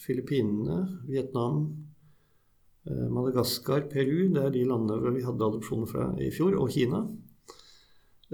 Filippinene, 0.00 1.00
Vietnam, 1.08 1.66
eh, 2.86 3.08
Madagaskar, 3.08 3.88
Peru. 3.90 4.28
Det 4.32 4.42
er 4.42 4.50
de 4.50 4.64
landene 4.68 5.14
vi 5.14 5.24
hadde 5.24 5.44
adopsjoner 5.44 5.90
fra 5.90 6.08
i 6.18 6.30
fjor, 6.30 6.56
og 6.60 6.70
Kina. 6.70 7.04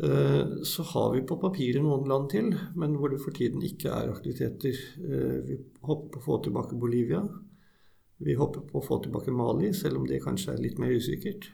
Eh, 0.02 0.62
så 0.62 0.82
har 0.82 1.14
vi 1.14 1.20
på 1.26 1.36
papiret 1.36 1.82
noen 1.84 2.06
land 2.08 2.30
til, 2.32 2.54
men 2.78 2.94
hvor 2.96 3.12
det 3.12 3.20
for 3.20 3.36
tiden 3.36 3.60
ikke 3.66 3.92
er 3.92 4.12
aktiviteter. 4.14 4.76
Eh, 4.96 5.40
vi 5.44 5.58
håper 5.84 6.14
på 6.14 6.20
å 6.20 6.24
få 6.24 6.38
tilbake 6.46 6.78
Bolivia. 6.80 7.20
Vi 8.20 8.36
håper 8.36 8.64
på 8.68 8.80
å 8.80 8.84
få 8.84 9.00
tilbake 9.04 9.34
Mali, 9.34 9.74
selv 9.76 10.00
om 10.00 10.06
det 10.08 10.22
kanskje 10.24 10.54
er 10.54 10.62
litt 10.64 10.80
mer 10.80 10.94
usikkert. 10.96 11.50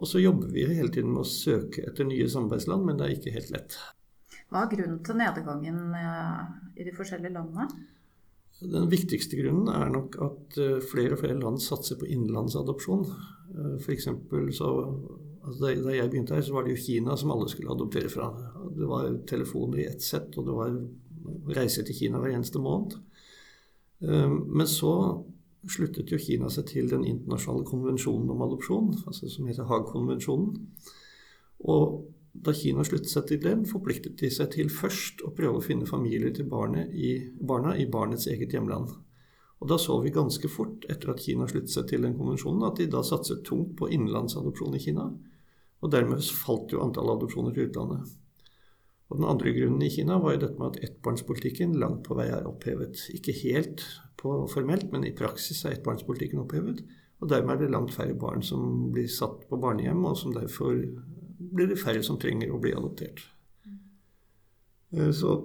Og 0.00 0.08
så 0.08 0.22
jobber 0.22 0.48
vi 0.54 0.64
hele 0.70 0.88
tiden 0.88 1.12
med 1.12 1.22
å 1.22 1.28
søke 1.28 1.84
etter 1.84 2.08
nye 2.08 2.28
samarbeidsland, 2.28 2.84
men 2.86 2.96
det 2.98 3.06
er 3.06 3.18
ikke 3.18 3.34
helt 3.36 3.52
lett. 3.52 3.76
Hva 4.48 4.64
er 4.64 4.72
grunnen 4.72 5.02
til 5.04 5.20
nedgangen 5.20 5.78
i 6.74 6.86
de 6.86 6.94
forskjellige 6.96 7.36
landene? 7.36 7.68
Den 8.64 8.88
viktigste 8.90 9.38
grunnen 9.38 9.70
er 9.70 9.92
nok 9.94 10.18
at 10.24 10.58
flere 10.90 11.14
og 11.14 11.22
flere 11.22 11.38
land 11.38 11.62
satser 11.62 12.00
på 12.00 12.08
innenlandsadopsjon. 12.10 13.06
F.eks. 13.78 14.10
så 14.58 14.72
Altså 15.44 15.60
da, 15.60 15.92
jeg 15.92 16.08
begynte 16.10 16.36
her, 16.36 16.44
så 16.44 16.54
var 16.56 16.64
det 16.64 16.72
jo 16.72 16.82
Kina 16.86 17.16
som 17.20 17.32
alle 17.34 17.48
skulle 17.52 17.72
adoptere 17.74 18.08
fra. 18.08 18.30
Det 18.72 18.88
var 18.88 19.10
telefoner 19.28 19.82
i 19.82 19.88
ett 19.90 20.02
sett, 20.02 20.32
og 20.40 20.46
det 20.48 20.56
var 20.56 20.78
reiser 21.56 21.84
til 21.84 21.96
Kina 21.98 22.20
hver 22.20 22.32
eneste 22.32 22.62
måned. 22.62 22.96
Ehm, 24.04 24.38
men 24.48 24.68
så 24.70 24.94
sluttet 25.70 26.12
jo 26.12 26.20
Kina 26.20 26.50
seg 26.52 26.66
til 26.68 26.90
den 26.90 27.04
internasjonale 27.08 27.64
konvensjonen 27.68 28.32
om 28.32 28.42
adopsjon, 28.44 28.90
altså 29.06 29.28
som 29.32 29.48
heter 29.48 29.68
Haag-konvensjonen. 29.68 30.58
Og 31.64 32.02
da 32.34 32.52
Kina 32.56 32.84
sluttet 32.84 33.12
seg 33.12 33.28
til 33.28 33.40
den, 33.44 33.64
forpliktet 33.68 34.18
de 34.20 34.30
seg 34.32 34.50
til 34.56 34.72
først 34.72 35.22
å 35.24 35.32
prøve 35.36 35.60
å 35.60 35.64
finne 35.64 35.88
familier 35.88 36.32
til 36.34 36.48
i, 36.92 37.12
barna 37.40 37.76
i 37.78 37.86
barnets 37.86 38.26
eget 38.26 38.52
hjemland. 38.52 38.90
Og 39.60 39.68
da 39.70 39.78
så 39.78 40.00
vi 40.02 40.10
ganske 40.12 40.48
fort, 40.50 40.84
etter 40.90 41.14
at 41.14 41.22
Kina 41.24 41.46
sluttet 41.48 41.72
seg 41.72 41.86
til 41.88 42.02
den 42.04 42.16
konvensjonen, 42.18 42.66
at 42.66 42.76
de 42.80 42.88
da 42.90 43.00
satset 43.06 43.44
tungt 43.46 43.76
på 43.78 43.88
innenlandsadopsjon 43.88 44.76
i 44.76 44.82
Kina. 44.82 45.06
Og 45.84 45.92
dermed 45.92 46.24
falt 46.32 46.72
jo 46.72 46.80
antallet 46.80 47.18
adopsjoner 47.18 47.52
til 47.54 47.68
utlandet. 47.68 48.12
Og 49.12 49.20
Den 49.20 49.28
andre 49.28 49.52
grunnen 49.52 49.82
i 49.84 49.90
Kina 49.92 50.16
var 50.18 50.34
jo 50.34 50.44
dette 50.46 50.58
med 50.58 50.72
at 50.72 50.86
ettbarnspolitikken 50.88 51.76
langt 51.78 52.02
på 52.06 52.16
vei 52.16 52.30
er 52.32 52.48
opphevet. 52.48 53.04
Ikke 53.14 53.36
helt 53.44 53.84
formelt, 54.18 54.88
men 54.92 55.04
i 55.04 55.12
praksis 55.16 55.60
er 55.64 55.76
ettbarnspolitikken 55.76 56.40
opphevet. 56.40 56.80
Og 57.20 57.28
dermed 57.30 57.54
er 57.54 57.60
det 57.64 57.74
langt 57.74 57.92
færre 57.94 58.16
barn 58.16 58.42
som 58.42 58.88
blir 58.94 59.10
satt 59.12 59.44
på 59.50 59.60
barnehjem, 59.60 60.00
og 60.08 60.16
som 60.18 60.32
derfor 60.34 60.80
blir 61.54 61.68
det 61.68 61.78
færre 61.80 62.02
som 62.02 62.18
trenger 62.20 62.52
å 62.52 62.60
bli 62.62 62.72
adoptert. 62.74 63.20
Eh, 64.96 65.12
så 65.12 65.36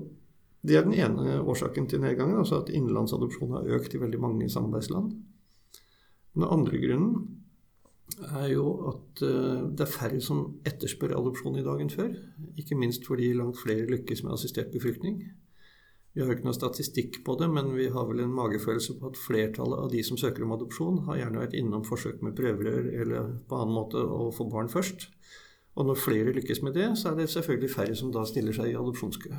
det 0.64 0.76
er 0.76 0.88
den 0.88 0.96
ene 0.96 1.40
årsaken 1.44 1.88
til 1.92 2.02
nedgangen, 2.04 2.40
altså 2.40 2.62
at 2.64 2.72
innenlandsadopsjon 2.72 3.54
har 3.58 3.70
økt 3.78 3.96
i 3.96 4.02
veldig 4.02 4.20
mange 4.24 4.50
samarbeidsland. 4.52 5.14
Den 6.36 6.48
andre 6.48 6.80
grunnen 6.80 7.39
er 8.18 8.48
jo 8.54 8.66
at 8.92 9.22
eh, 9.26 9.68
det 9.76 9.86
er 9.86 9.92
færre 9.92 10.22
som 10.24 10.42
etterspør 10.68 11.16
adopsjon 11.18 11.60
i 11.60 11.66
dag 11.66 11.82
enn 11.84 11.92
før. 11.94 12.16
Ikke 12.60 12.78
minst 12.80 13.06
fordi 13.08 13.32
langt 13.38 13.60
flere 13.62 13.90
lykkes 13.90 14.24
med 14.26 14.36
assistert 14.36 14.72
befruktning. 14.74 15.22
Vi 16.14 16.24
har 16.26 16.34
ikke 16.34 16.48
noe 16.48 16.58
statistikk 16.58 17.22
på 17.26 17.36
det, 17.40 17.48
men 17.54 17.70
vi 17.78 17.86
har 17.94 18.08
vel 18.10 18.24
en 18.24 18.34
magefølelse 18.34 18.98
på 19.00 19.12
at 19.12 19.20
flertallet 19.20 19.86
av 19.86 19.92
de 19.94 20.02
som 20.04 20.18
søker 20.18 20.44
om 20.44 20.56
adopsjon, 20.56 21.04
har 21.06 21.22
gjerne 21.22 21.44
vært 21.44 21.56
innom 21.60 21.86
forsøk 21.86 22.24
med 22.26 22.36
prøverør 22.40 22.90
eller 23.04 23.30
på 23.48 23.60
annen 23.60 23.78
måte 23.78 24.02
å 24.02 24.32
få 24.36 24.50
barn 24.50 24.72
først. 24.74 25.06
Og 25.78 25.88
når 25.88 26.02
flere 26.02 26.34
lykkes 26.36 26.64
med 26.66 26.76
det, 26.76 26.90
så 27.00 27.12
er 27.12 27.22
det 27.22 27.30
selvfølgelig 27.32 27.72
færre 27.72 27.96
som 27.96 28.12
da 28.12 28.26
stiller 28.28 28.58
seg 28.58 28.74
i 28.74 28.78
adopsjonskø. 28.80 29.38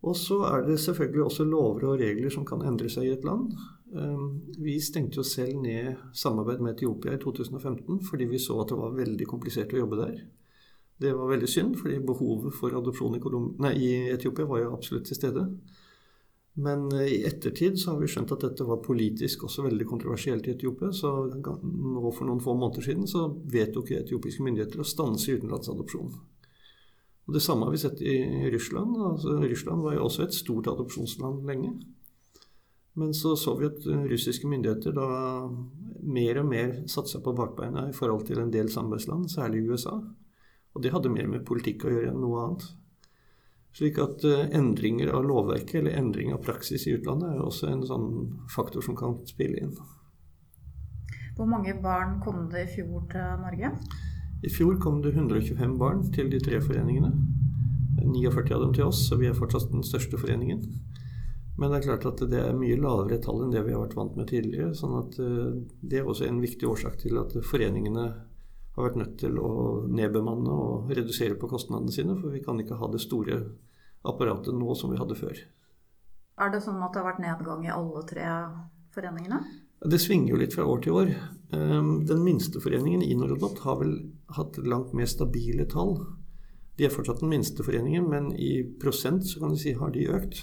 Og 0.00 0.16
så 0.16 0.38
er 0.48 0.64
det 0.64 0.78
selvfølgelig 0.80 1.22
også 1.26 1.44
lover 1.44 1.84
og 1.90 2.00
regler 2.00 2.32
som 2.32 2.46
kan 2.48 2.62
endre 2.64 2.88
seg 2.88 3.08
i 3.08 3.12
et 3.12 3.24
land. 3.26 3.50
Ehm, 3.92 4.40
vi 4.62 4.78
stengte 4.80 5.20
jo 5.20 5.24
selv 5.26 5.58
ned 5.60 5.98
samarbeid 6.16 6.62
med 6.64 6.76
Etiopia 6.76 7.16
i 7.16 7.20
2015 7.20 8.00
fordi 8.08 8.28
vi 8.30 8.40
så 8.40 8.60
at 8.62 8.72
det 8.72 8.78
var 8.80 8.96
veldig 8.96 9.26
komplisert 9.28 9.74
å 9.74 9.82
jobbe 9.82 10.00
der. 10.00 10.22
Det 11.00 11.12
var 11.16 11.30
veldig 11.32 11.48
synd, 11.48 11.76
fordi 11.80 11.98
behovet 12.04 12.52
for 12.52 12.76
adopsjon 12.76 13.16
i, 13.16 13.20
i 13.76 13.92
Etiopia 14.12 14.48
var 14.48 14.60
jo 14.60 14.72
absolutt 14.76 15.06
til 15.08 15.16
stede. 15.16 15.46
Men 16.60 16.92
eh, 16.92 17.12
i 17.14 17.22
ettertid 17.24 17.78
så 17.78 17.94
har 17.94 18.00
vi 18.00 18.08
skjønt 18.10 18.32
at 18.34 18.44
dette 18.44 18.66
var 18.68 18.82
politisk 18.84 19.46
også 19.46 19.64
veldig 19.68 19.86
kontroversielt 19.88 20.48
i 20.48 20.54
Etiopia. 20.56 20.92
Så 20.92 21.12
nå 21.36 22.12
for 22.12 22.28
noen 22.28 22.42
få 22.44 22.56
måneder 22.56 22.84
siden 22.84 23.08
så 23.08 23.28
vedtok 23.52 23.94
etiopiske 23.96 24.44
myndigheter 24.44 24.82
å 24.82 24.88
stanse 24.88 25.36
utenlandsadopsjon. 25.38 26.12
Og 27.28 27.34
Det 27.34 27.42
samme 27.42 27.66
har 27.66 27.72
vi 27.74 27.78
sett 27.78 28.00
i 28.02 28.50
Russland. 28.50 28.96
Altså, 29.12 29.36
Russland 29.42 29.82
var 29.82 29.94
jo 29.94 30.04
også 30.04 30.24
et 30.24 30.34
stort 30.34 30.66
adopsjonsland 30.66 31.44
lenge. 31.46 31.74
Men 32.98 33.14
så 33.14 33.36
så 33.36 33.54
vi 33.58 33.68
at 33.68 33.86
russiske 33.86 34.48
myndigheter 34.50 34.92
da 34.92 35.06
mer 36.02 36.40
og 36.40 36.48
mer 36.50 36.72
satsa 36.90 37.20
på 37.22 37.32
bakbeina 37.36 37.88
i 37.88 37.94
forhold 37.94 38.26
til 38.26 38.40
en 38.42 38.50
del 38.50 38.68
samarbeidsland, 38.72 39.30
særlig 39.30 39.62
USA. 39.70 40.00
Og 40.74 40.82
det 40.82 40.92
hadde 40.92 41.12
mer 41.12 41.28
med 41.30 41.46
politikk 41.46 41.86
å 41.86 41.94
gjøre 41.94 42.10
enn 42.10 42.20
noe 42.22 42.44
annet. 42.44 42.66
Slik 43.76 44.00
at 44.02 44.24
uh, 44.26 44.48
endringer 44.56 45.12
av 45.14 45.24
lovverket 45.28 45.76
eller 45.80 45.98
endring 45.98 46.32
av 46.34 46.42
praksis 46.42 46.88
i 46.88 46.96
utlandet 46.96 47.36
er 47.36 47.42
også 47.44 47.70
en 47.70 47.84
sånn 47.86 48.08
faktor 48.50 48.82
som 48.82 48.96
kan 48.98 49.20
spille 49.30 49.62
inn. 49.62 49.76
Hvor 51.36 51.46
mange 51.48 51.76
barn 51.82 52.18
kom 52.24 52.48
det 52.50 52.66
i 52.66 52.72
fjor 52.74 53.06
til 53.12 53.44
Norge? 53.44 53.70
I 54.42 54.48
fjor 54.48 54.78
kom 54.80 55.02
det 55.04 55.12
125 55.12 55.76
barn 55.78 56.06
til 56.14 56.30
de 56.32 56.40
tre 56.40 56.60
foreningene. 56.64 57.12
49 58.00 58.54
av 58.56 58.62
dem 58.64 58.72
til 58.74 58.86
oss, 58.88 59.02
så 59.08 59.18
vi 59.20 59.28
er 59.28 59.36
fortsatt 59.36 59.68
den 59.72 59.84
største 59.84 60.18
foreningen. 60.20 60.64
Men 61.60 61.70
det 61.70 61.80
er 61.80 61.86
klart 61.90 62.06
at 62.08 62.22
det 62.32 62.40
er 62.40 62.56
mye 62.56 62.78
lavere 62.80 63.18
tall 63.20 63.42
enn 63.44 63.52
det 63.52 63.60
vi 63.66 63.74
har 63.74 63.82
vært 63.82 63.98
vant 63.98 64.16
med 64.16 64.30
tidligere. 64.30 64.72
sånn 64.74 64.96
at 64.96 65.18
eh, 65.20 65.60
Det 65.82 66.00
er 66.00 66.08
også 66.08 66.24
en 66.24 66.40
viktig 66.40 66.68
årsak 66.68 66.96
til 67.02 67.20
at 67.20 67.36
foreningene 67.44 68.06
har 68.76 68.86
vært 68.86 68.96
nødt 68.96 69.16
til 69.20 69.36
å 69.36 69.84
nedbemanne 69.90 70.54
og 70.54 70.92
redusere 70.94 71.36
på 71.36 71.50
kostnadene 71.50 71.92
sine. 71.92 72.16
For 72.16 72.32
vi 72.32 72.40
kan 72.40 72.60
ikke 72.62 72.80
ha 72.80 72.88
det 72.88 73.02
store 73.04 73.42
apparatet 74.08 74.56
nå 74.56 74.74
som 74.74 74.94
vi 74.94 75.00
hadde 75.00 75.18
før. 75.18 75.42
Er 76.40 76.52
det 76.54 76.62
sånn 76.64 76.80
at 76.80 76.94
det 76.94 77.02
har 77.02 77.10
vært 77.10 77.24
nedgang 77.26 77.66
i 77.66 77.74
alle 77.74 78.06
tre 78.08 78.24
foreningene? 78.94 79.42
Det 79.80 79.98
svinger 80.00 80.34
jo 80.34 80.40
litt 80.40 80.54
fra 80.54 80.66
år 80.68 80.82
til 80.84 80.96
år. 80.96 81.12
Ehm, 81.56 81.92
den 82.06 82.24
minste 82.24 82.60
foreningen, 82.60 83.02
i 83.02 83.14
Norodot 83.16 83.62
har 83.64 83.78
vel 83.80 83.94
hatt 84.36 84.58
langt 84.60 84.92
mer 84.92 85.08
stabile 85.08 85.64
tall. 85.64 85.96
De 86.76 86.84
er 86.84 86.92
fortsatt 86.92 87.22
den 87.24 87.32
minste 87.32 87.64
foreningen, 87.64 88.08
men 88.08 88.32
i 88.36 88.62
prosent 88.80 89.24
så 89.26 89.40
kan 89.40 89.54
du 89.54 89.60
si 89.60 89.72
har 89.72 89.90
de 89.94 90.08
økt. 90.08 90.42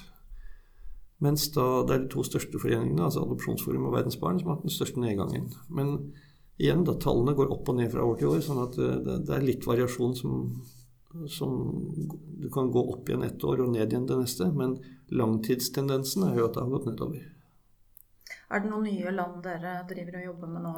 Mens 1.21 1.47
da 1.53 1.83
det 1.85 1.93
er 1.95 2.01
de 2.03 2.09
to 2.13 2.23
største 2.25 2.59
foreningene, 2.61 3.05
altså 3.07 3.23
Adopsjonsforum 3.25 3.87
og 3.89 3.95
Verdens 3.95 4.19
Barn, 4.21 4.39
som 4.39 4.49
har 4.49 4.57
hatt 4.57 4.67
den 4.67 4.73
største 4.73 5.01
nedgangen. 5.01 5.47
Men 5.69 6.11
igjen, 6.57 6.83
da 6.85 6.97
tallene 6.97 7.33
går 7.37 7.53
opp 7.53 7.69
og 7.69 7.79
ned 7.79 7.89
fra 7.93 8.05
år 8.05 8.19
til 8.19 8.33
år, 8.33 8.43
sånn 8.45 8.61
at 8.65 8.77
eh, 8.81 8.99
det, 9.05 9.33
er 9.33 9.45
litt 9.45 9.65
variasjon 9.65 10.13
som, 10.17 10.43
som 11.29 11.55
Du 12.41 12.49
kan 12.53 12.69
gå 12.73 12.83
opp 12.93 13.09
igjen 13.09 13.25
ett 13.25 13.41
år 13.43 13.63
og 13.65 13.73
ned 13.73 13.89
igjen 13.89 14.05
det 14.09 14.19
neste, 14.19 14.49
men 14.53 14.77
langtidstendensen 15.09 16.25
er 16.27 16.37
jo 16.37 16.49
at 16.49 16.57
det 16.57 16.65
har 16.65 16.73
gått 16.73 16.89
nedover. 16.89 17.25
Er 18.47 18.63
det 18.63 18.71
noen 18.71 18.87
nye 18.87 19.11
land 19.11 19.41
dere 19.43 19.81
driver 19.89 20.21
og 20.21 20.27
jobber 20.29 20.51
med 20.53 20.65
nå? 20.67 20.73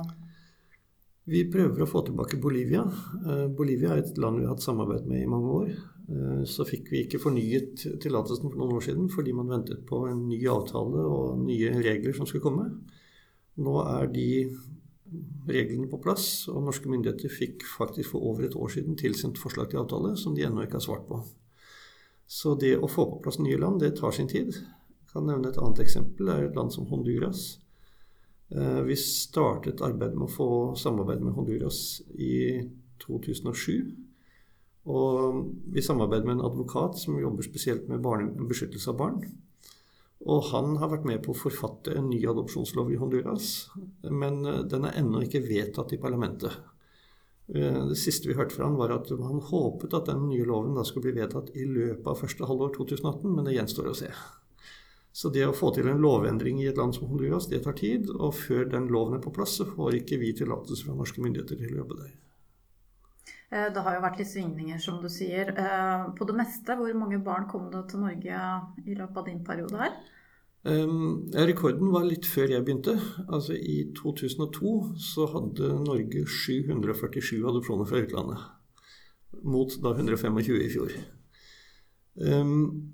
Vi 1.30 1.44
prøver 1.54 1.84
å 1.84 1.90
få 1.90 2.02
tilbake 2.08 2.40
Bolivia. 2.42 2.82
Eh, 3.22 3.46
Bolivia 3.54 3.94
er 3.94 4.02
et 4.02 4.18
land 4.18 4.40
vi 4.40 4.48
har 4.48 4.56
hatt 4.56 4.66
samarbeid 4.66 5.06
med 5.10 5.22
i 5.22 5.30
mange 5.30 5.52
år. 5.60 5.70
Eh, 6.10 6.42
så 6.50 6.66
fikk 6.66 6.90
vi 6.90 7.04
ikke 7.06 7.22
fornyet 7.22 7.84
tillatelsen 8.02 8.50
for 8.50 8.58
noen 8.58 8.80
år 8.80 8.88
siden 8.88 9.12
fordi 9.14 9.36
man 9.38 9.52
ventet 9.52 9.84
på 9.90 10.02
en 10.10 10.24
ny 10.32 10.40
avtale 10.50 11.06
og 11.06 11.44
nye 11.44 11.76
regler 11.78 12.18
som 12.18 12.26
skulle 12.26 12.48
komme. 12.48 12.66
Nå 13.62 13.76
er 13.84 14.10
de 14.16 14.30
reglene 15.50 15.90
på 15.90 16.02
plass, 16.02 16.48
og 16.50 16.64
norske 16.66 16.90
myndigheter 16.90 17.32
fikk 17.34 17.66
faktisk 17.66 18.14
for 18.14 18.26
over 18.30 18.46
et 18.46 18.58
år 18.58 18.74
siden 18.74 18.98
tilsendt 18.98 19.42
forslag 19.42 19.70
til 19.70 19.82
avtale 19.82 20.16
som 20.18 20.36
de 20.38 20.46
ennå 20.46 20.66
ikke 20.66 20.78
har 20.80 20.86
svart 20.86 21.06
på. 21.10 21.22
Så 22.30 22.54
det 22.62 22.76
å 22.78 22.90
få 22.90 23.06
på 23.10 23.22
plass 23.26 23.40
nye 23.42 23.58
land, 23.58 23.82
det 23.82 23.96
tar 23.98 24.14
sin 24.14 24.30
tid 24.30 24.58
kan 25.14 25.26
nevne 25.28 25.50
et 25.50 25.58
annet 25.62 25.82
eksempel. 25.84 26.28
Det 26.28 26.36
er 26.36 26.48
et 26.50 26.60
land 26.60 26.74
som 26.74 26.88
Honduras. 26.90 27.60
Eh, 28.50 28.82
vi 28.88 28.98
startet 28.98 29.84
arbeidet 29.86 30.18
med 30.18 30.28
å 30.30 30.34
få 30.34 30.50
samarbeid 30.80 31.22
med 31.26 31.36
Honduras 31.38 32.02
i 32.18 32.62
2007. 33.04 33.92
Og 34.90 35.44
vi 35.70 35.84
samarbeider 35.86 36.26
med 36.26 36.40
en 36.40 36.48
advokat 36.48 36.98
som 36.98 37.20
jobber 37.20 37.46
spesielt 37.46 37.90
med 37.92 38.02
barn, 38.02 38.32
beskyttelse 38.50 38.90
av 38.90 38.98
barn. 39.02 39.22
Og 40.28 40.50
han 40.50 40.74
har 40.82 40.92
vært 40.92 41.06
med 41.08 41.22
på 41.24 41.32
å 41.32 41.38
forfatte 41.38 41.94
en 41.96 42.10
ny 42.12 42.20
adopsjonslov 42.28 42.90
i 42.92 42.98
Honduras. 43.00 43.70
Men 44.04 44.42
eh, 44.46 44.66
den 44.72 44.90
er 44.90 44.98
ennå 45.00 45.24
ikke 45.26 45.46
vedtatt 45.46 45.94
i 45.96 46.02
parlamentet. 46.02 46.58
Eh, 47.54 47.86
det 47.90 47.98
siste 47.98 48.30
vi 48.30 48.38
hørte 48.38 48.58
fra 48.58 48.68
han 48.68 48.78
var 48.80 48.98
at 48.98 49.10
han 49.14 49.46
håpet 49.52 49.96
at 49.98 50.10
den 50.12 50.28
nye 50.30 50.46
loven 50.46 50.76
da 50.78 50.84
skulle 50.86 51.10
bli 51.10 51.22
vedtatt 51.22 51.54
i 51.58 51.70
løpet 51.70 52.10
av 52.10 52.20
første 52.20 52.50
halvår 52.50 52.76
2018, 52.78 53.30
men 53.30 53.48
det 53.48 53.58
gjenstår 53.58 53.90
å 53.90 53.98
se. 53.98 54.12
Så 55.12 55.32
det 55.34 55.46
å 55.48 55.56
få 55.56 55.72
til 55.74 55.90
en 55.90 56.02
lovendring 56.02 56.62
i 56.62 56.68
et 56.70 56.78
land 56.78 56.94
som 56.96 57.10
Honduras, 57.10 57.50
det 57.50 57.64
tar 57.66 57.76
tid. 57.80 58.12
Og 58.14 58.36
før 58.38 58.68
den 58.70 58.88
loven 58.94 59.18
er 59.18 59.24
på 59.24 59.34
plass, 59.36 59.58
så 59.60 59.68
får 59.68 60.02
ikke 60.02 60.20
vi 60.22 60.36
tillatelse 60.38 60.86
fra 60.86 60.98
norske 60.98 61.24
myndigheter 61.24 61.60
til 61.60 61.74
å 61.74 61.82
jobbe 61.82 61.98
der. 62.04 62.14
Eh, 63.50 63.68
det 63.74 63.84
har 63.86 63.98
jo 63.98 64.06
vært 64.06 64.22
litt 64.22 64.30
svingninger, 64.30 64.78
som 64.82 65.02
du 65.02 65.10
sier. 65.12 65.50
Eh, 65.50 66.06
på 66.16 66.30
det 66.30 66.38
meste, 66.38 66.78
hvor 66.78 66.94
mange 66.98 67.20
barn 67.26 67.50
kom 67.50 67.72
det 67.74 67.88
til 67.90 68.06
Norge 68.06 68.46
i 68.86 68.96
løpet 68.96 69.18
av 69.18 69.28
din 69.32 69.44
periode 69.46 69.82
her? 69.82 70.00
Um, 70.68 71.32
rekorden 71.32 71.88
var 71.94 72.04
litt 72.04 72.28
før 72.28 72.52
jeg 72.52 72.66
begynte. 72.68 72.98
Altså 73.32 73.56
I 73.56 73.94
2002 73.96 74.74
så 75.00 75.28
hadde 75.32 75.70
Norge 75.86 76.26
747 76.28 77.38
adopsjoner 77.48 77.88
fra 77.88 78.02
utlandet. 78.04 78.48
mot 79.44 79.72
da 79.80 79.94
125 79.94 80.40
i 80.60 80.70
fjor. 80.74 80.94
Um, 82.20 82.92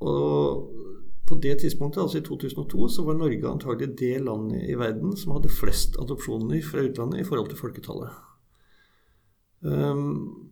og 0.00 1.05
på 1.26 1.38
det 1.42 1.56
tidspunktet, 1.60 2.02
altså 2.02 2.20
i 2.20 2.24
2002, 2.26 2.88
så 2.88 3.04
var 3.06 3.18
Norge 3.18 3.50
antagelig 3.50 3.96
det 3.98 4.14
landet 4.22 4.68
i 4.70 4.76
verden 4.78 5.16
som 5.18 5.34
hadde 5.34 5.50
flest 5.50 5.98
adopsjoner 5.98 6.62
fra 6.62 6.84
utlandet 6.86 7.20
i 7.22 7.26
forhold 7.26 7.50
til 7.50 7.58
folketallet. 7.58 8.14
Um, 9.66 10.50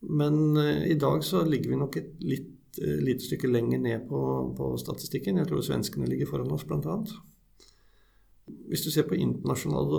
men 0.00 0.56
uh, 0.56 0.86
i 0.90 0.96
dag 0.98 1.22
så 1.24 1.44
ligger 1.46 1.70
vi 1.70 1.78
nok 1.78 1.98
et 2.00 2.10
litt, 2.24 2.50
uh, 2.82 2.98
lite 3.04 3.28
stykke 3.28 3.50
lenger 3.50 3.82
ned 3.84 4.08
på, 4.10 4.22
på, 4.58 4.72
statistikken. 4.82 5.38
Jeg 5.38 5.50
tror 5.50 5.62
svenskene 5.62 6.08
ligger 6.10 6.30
foran 6.30 6.50
oss, 6.54 6.66
bl.a. 6.66 6.98
Hvis 8.68 8.82
du 8.84 8.90
ser 8.92 9.06
på 9.08 9.16
internasjonal, 9.16 9.94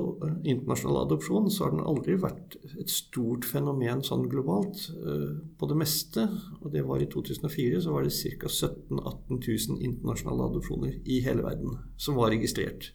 internasjonal, 0.45 1.01
adopsjon, 1.05 1.49
så 1.51 1.65
har 1.65 1.73
den 1.73 1.85
aldri 1.85 2.15
vært 2.21 2.57
et 2.79 2.91
stort 2.93 3.47
fenomen 3.49 4.03
sånn 4.05 4.27
globalt. 4.29 4.85
Eh, 4.93 5.39
på 5.57 5.69
det 5.69 5.77
meste, 5.79 6.27
og 6.61 6.71
det 6.73 6.85
var 6.85 7.01
i 7.01 7.09
2004, 7.09 7.81
så 7.85 7.95
var 7.95 8.05
det 8.05 8.13
ca. 8.13 8.49
17 8.49 8.99
000-18 8.99 9.41
000 9.73 9.83
internasjonale 9.89 10.49
adopsjoner 10.51 10.97
i 11.05 11.19
hele 11.25 11.45
verden 11.45 11.77
som 11.97 12.19
var 12.19 12.33
registrert. 12.35 12.91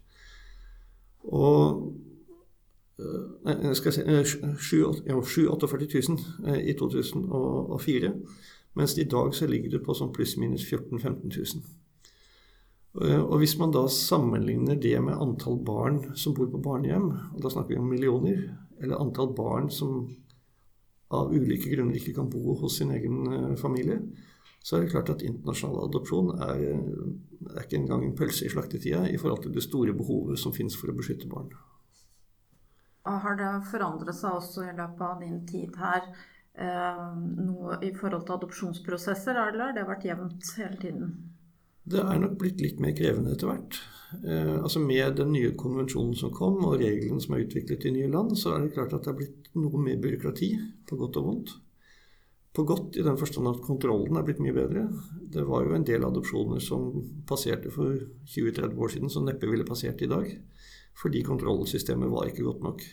Og 1.25 1.82
eh, 3.00 3.23
Nei, 3.44 3.75
skal 3.75 3.96
jeg 3.99 4.26
si 4.30 4.78
7-48 4.78 5.73
000 6.14 6.61
i 6.62 6.76
2004. 6.78 8.12
Mens 8.75 8.99
i 8.99 9.06
dag 9.11 9.34
så 9.34 9.46
ligger 9.46 9.76
det 9.76 9.84
på 9.87 9.94
sånn 9.94 10.12
pluss-minus 10.14 10.66
14 10.66 10.99
000-15 10.99 11.34
000. 11.34 11.66
Eh, 13.02 13.20
og 13.20 13.40
hvis 13.42 13.56
man 13.58 13.72
da 13.74 13.86
sammenligner 13.90 14.78
det 14.80 14.94
med 15.02 15.18
antall 15.18 15.58
barn 15.66 16.00
som 16.18 16.34
bor 16.36 16.50
på 16.50 16.62
barnehjem, 16.62 17.08
og 17.34 17.40
da 17.42 17.50
snakker 17.50 17.74
vi 17.74 17.80
om 17.80 17.88
millioner, 17.90 18.44
eller 18.78 19.02
antall 19.02 19.32
barn 19.34 19.70
som 19.70 20.04
av 21.14 21.32
ulike 21.34 21.70
grunner 21.70 21.98
ikke 21.98 22.14
kan 22.16 22.30
bo 22.30 22.54
hos 22.60 22.78
sin 22.78 22.94
egen 22.94 23.26
eh, 23.32 23.56
familie, 23.58 23.98
så 24.64 24.78
er 24.78 24.84
det 24.84 24.94
klart 24.94 25.10
at 25.12 25.22
internasjonal 25.26 25.90
adopsjon 25.90 26.30
er, 26.40 26.62
er 27.50 27.66
ikke 27.66 27.76
engang 27.82 28.06
en 28.06 28.14
pølse 28.16 28.46
i 28.46 28.52
slaktetida 28.52 29.02
i 29.10 29.18
forhold 29.20 29.42
til 29.44 29.52
det 29.52 29.64
store 29.66 29.92
behovet 29.92 30.40
som 30.40 30.54
finnes 30.56 30.76
for 30.80 30.88
å 30.88 30.96
beskytte 30.96 31.28
barn. 31.28 31.50
Har 33.04 33.36
det 33.36 33.50
forandret 33.68 34.16
seg 34.16 34.38
også 34.38 34.64
i 34.64 34.72
løpet 34.72 35.04
av 35.04 35.20
din 35.20 35.42
tid 35.44 35.76
her 35.76 36.06
eh, 36.56 37.04
noe 37.18 37.76
i 37.84 37.92
forhold 37.92 38.24
til 38.24 38.38
adopsjonsprosesser, 38.38 39.36
eller 39.36 39.66
har 39.66 39.76
det 39.76 39.84
vært 39.90 40.08
jevnt 40.08 40.54
hele 40.56 40.80
tiden? 40.80 41.12
Det 41.84 42.00
er 42.00 42.20
nok 42.20 42.38
blitt 42.40 42.62
litt 42.64 42.80
mer 42.80 42.94
krevende 42.96 43.34
etter 43.34 43.50
hvert. 43.50 43.76
Eh, 44.22 44.54
altså 44.56 44.80
Med 44.80 45.18
den 45.18 45.34
nye 45.34 45.52
konvensjonen 45.58 46.14
som 46.16 46.32
kom, 46.32 46.56
og 46.64 46.78
reglene 46.80 47.20
som 47.20 47.36
er 47.36 47.44
utviklet 47.44 47.84
i 47.88 47.92
nye 47.98 48.12
land, 48.12 48.32
så 48.40 48.54
er 48.54 48.64
det 48.64 48.72
klart 48.76 48.94
at 48.96 49.04
det 49.04 49.12
er 49.12 49.20
blitt 49.20 49.52
noe 49.58 49.82
mer 49.82 50.00
byråkrati, 50.00 50.50
på 50.88 50.98
godt 51.00 51.20
og 51.20 51.28
vondt. 51.28 51.54
På 52.54 52.62
godt 52.62 52.96
i 52.96 53.04
den 53.04 53.18
forstand 53.18 53.50
at 53.50 53.62
kontrollen 53.66 54.16
er 54.16 54.24
blitt 54.24 54.40
mye 54.40 54.54
bedre. 54.54 54.86
Det 55.34 55.42
var 55.44 55.66
jo 55.66 55.74
en 55.74 55.86
del 55.86 56.06
adopsjoner 56.06 56.62
som 56.62 56.92
passerte 57.26 57.72
for 57.74 57.98
20-30 58.30 58.78
år 58.78 58.92
siden, 58.94 59.10
som 59.10 59.26
neppe 59.26 59.50
ville 59.50 59.66
passert 59.66 60.04
i 60.06 60.10
dag. 60.10 60.28
Fordi 60.94 61.24
kontrollsystemet 61.26 62.12
var 62.12 62.30
ikke 62.30 62.46
godt 62.46 62.62
nok. 62.62 62.84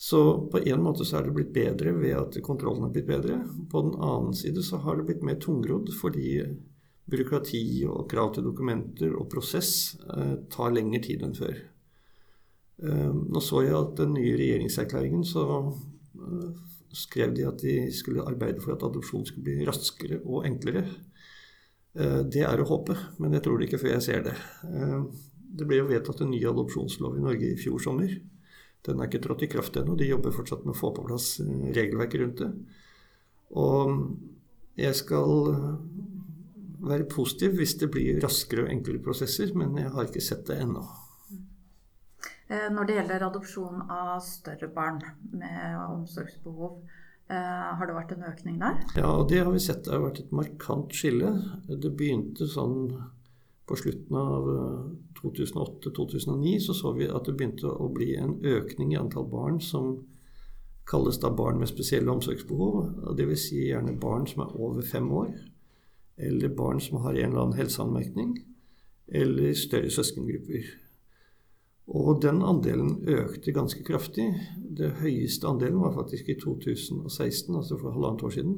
Så 0.00 0.20
på 0.50 0.62
en 0.64 0.82
måte 0.82 1.04
så 1.06 1.18
er 1.18 1.28
det 1.28 1.34
blitt 1.36 1.52
bedre 1.54 1.92
ved 1.94 2.16
at 2.16 2.38
kontrollen 2.42 2.88
er 2.88 2.94
blitt 2.94 3.06
bedre. 3.06 3.36
På 3.70 3.84
den 3.84 3.94
annen 4.00 4.32
side 4.34 4.64
så 4.64 4.80
har 4.82 4.96
det 4.96 5.06
blitt 5.10 5.22
mer 5.22 5.36
tungrodd 5.44 5.92
fordi 6.00 6.40
byråkrati 7.10 7.84
og 7.90 8.06
krav 8.10 8.32
til 8.34 8.46
dokumenter 8.46 9.12
og 9.18 9.28
prosess 9.32 9.94
eh, 10.08 10.36
tar 10.52 10.72
lengre 10.72 11.02
tid 11.04 11.24
enn 11.26 11.36
før. 11.36 11.58
Eh, 12.84 13.10
nå 13.12 13.42
så 13.44 13.64
jeg 13.66 13.76
at 13.76 13.96
den 14.00 14.14
nye 14.16 14.36
regjeringserklæringen 14.40 15.26
så 15.28 15.44
eh, 15.60 16.62
skrev 16.94 17.34
de 17.36 17.46
at 17.50 17.60
de 17.60 17.76
skulle 17.92 18.24
arbeide 18.24 18.62
for 18.64 18.76
at 18.76 18.86
adopsjon 18.86 19.26
skulle 19.28 19.50
bli 19.50 19.68
raskere 19.68 20.22
og 20.24 20.46
enklere. 20.48 20.86
Det 21.94 22.40
er 22.42 22.58
å 22.58 22.66
håpe, 22.66 22.94
men 23.22 23.36
jeg 23.36 23.44
tror 23.44 23.58
det 23.58 23.68
ikke 23.68 23.78
før 23.84 23.92
jeg 23.92 24.02
ser 24.02 24.22
det. 24.24 24.32
Det 25.38 25.66
ble 25.66 25.76
jo 25.78 25.84
vedtatt 25.86 26.24
en 26.24 26.32
ny 26.32 26.40
adopsjonslov 26.50 27.20
i 27.20 27.22
Norge 27.22 27.52
i 27.52 27.58
fjor 27.58 27.82
sommer. 27.82 28.10
Den 28.86 28.98
er 28.98 29.06
ikke 29.06 29.20
trådt 29.22 29.44
i 29.46 29.48
kraft 29.52 29.78
ennå. 29.78 29.94
De 29.98 30.08
jobber 30.08 30.34
fortsatt 30.34 30.64
med 30.66 30.74
å 30.74 30.78
få 30.78 30.90
på 30.94 31.04
plass 31.06 31.28
regelverket 31.44 32.22
rundt 32.22 32.42
det. 32.42 32.50
Og 33.62 33.94
jeg 34.78 34.98
skal 34.98 35.54
være 36.88 37.08
positiv 37.10 37.56
hvis 37.58 37.76
det 37.80 37.90
blir 37.94 38.20
raskere 38.22 38.66
og 38.66 38.72
enklere 38.72 39.02
prosesser, 39.04 39.52
men 39.56 39.76
jeg 39.80 39.92
har 39.94 40.08
ikke 40.08 40.24
sett 40.24 40.46
det 40.50 40.60
ennå. 40.62 40.84
Eh, 42.48 42.68
når 42.72 42.88
det 42.88 42.98
gjelder 42.98 43.26
adopsjon 43.28 43.86
av 43.88 44.20
større 44.24 44.68
barn 44.72 45.00
med 45.32 45.78
omsorgsbehov, 45.80 46.78
eh, 47.32 47.68
har 47.78 47.88
det 47.88 47.96
vært 47.96 48.14
en 48.16 48.26
økning 48.28 48.58
der? 48.60 48.80
Ja, 48.96 49.10
og 49.10 49.28
det 49.30 49.42
har 49.42 49.52
vi 49.52 49.62
sett. 49.64 49.84
Det 49.84 49.94
har 49.94 50.04
vært 50.04 50.20
et 50.20 50.32
markant 50.32 50.92
skille. 50.92 51.32
Det 51.68 51.92
begynte 51.96 52.48
sånn 52.50 52.92
på 53.64 53.78
slutten 53.80 54.16
av 54.20 54.48
2008-2009 55.22 56.58
så 56.60 56.74
så 56.76 56.92
vi 56.92 57.08
at 57.08 57.24
det 57.24 57.32
begynte 57.38 57.70
å 57.70 57.88
bli 57.88 58.10
en 58.20 58.36
økning 58.44 58.92
i 58.92 58.98
antall 59.00 59.24
barn 59.24 59.56
som 59.60 60.02
kalles 60.84 61.16
da 61.22 61.30
barn 61.32 61.58
med 61.58 61.70
spesielle 61.70 62.12
omsorgsbehov. 62.12 63.16
Dvs. 63.16 63.48
Si 63.48 63.62
gjerne 63.70 63.96
barn 64.00 64.26
som 64.28 64.44
er 64.44 64.56
over 64.60 64.84
fem 64.84 65.08
år 65.12 65.32
eller 66.16 66.48
barn 66.48 66.80
som 66.80 67.02
har 67.02 67.14
en 67.14 67.30
eller 67.30 67.42
annen 67.42 67.58
helseanmerkning, 67.58 68.36
eller 69.08 69.52
større 69.58 69.90
søskengrupper. 69.90 70.70
Og 71.94 72.22
den 72.22 72.40
andelen 72.42 73.02
økte 73.12 73.52
ganske 73.52 73.82
kraftig. 73.84 74.30
Det 74.56 74.94
høyeste 75.02 75.48
andelen 75.48 75.82
var 75.82 75.92
faktisk 75.98 76.30
i 76.32 76.38
2016, 76.40 77.54
altså 77.54 77.76
for 77.76 77.92
halvannet 77.92 78.24
år 78.24 78.32
siden. 78.38 78.54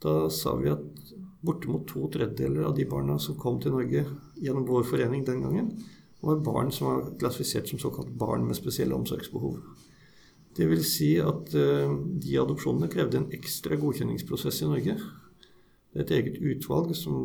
Da 0.00 0.28
sa 0.32 0.56
vi 0.60 0.68
at 0.72 1.14
bortimot 1.44 1.86
to 1.88 2.06
tredjedeler 2.12 2.68
av 2.68 2.76
de 2.76 2.84
barna 2.88 3.16
som 3.20 3.38
kom 3.40 3.58
til 3.60 3.72
Norge 3.72 4.04
gjennom 4.40 4.66
vår 4.68 4.84
forening 4.88 5.24
den 5.24 5.40
gangen, 5.44 5.72
var 6.20 6.42
barn 6.44 6.72
som 6.72 6.90
var 6.90 7.06
klassifisert 7.20 7.68
som 7.68 7.80
såkalt 7.80 8.10
barn 8.20 8.44
med 8.44 8.58
spesielle 8.58 8.94
omsorgsbehov. 8.96 9.56
Vil 10.60 10.82
si 10.84 11.14
at 11.22 11.54
uh, 11.56 11.92
de 12.20 12.36
adopsjonene 12.36 12.90
krevde 12.92 13.22
en 13.22 13.30
ekstra 13.32 13.78
godkjenningsprosess 13.80 14.60
i 14.60 14.68
Norge. 14.68 14.96
Det 15.90 16.00
er 16.00 16.06
et 16.06 16.16
eget 16.18 16.42
utvalg 16.42 16.94
som 16.94 17.16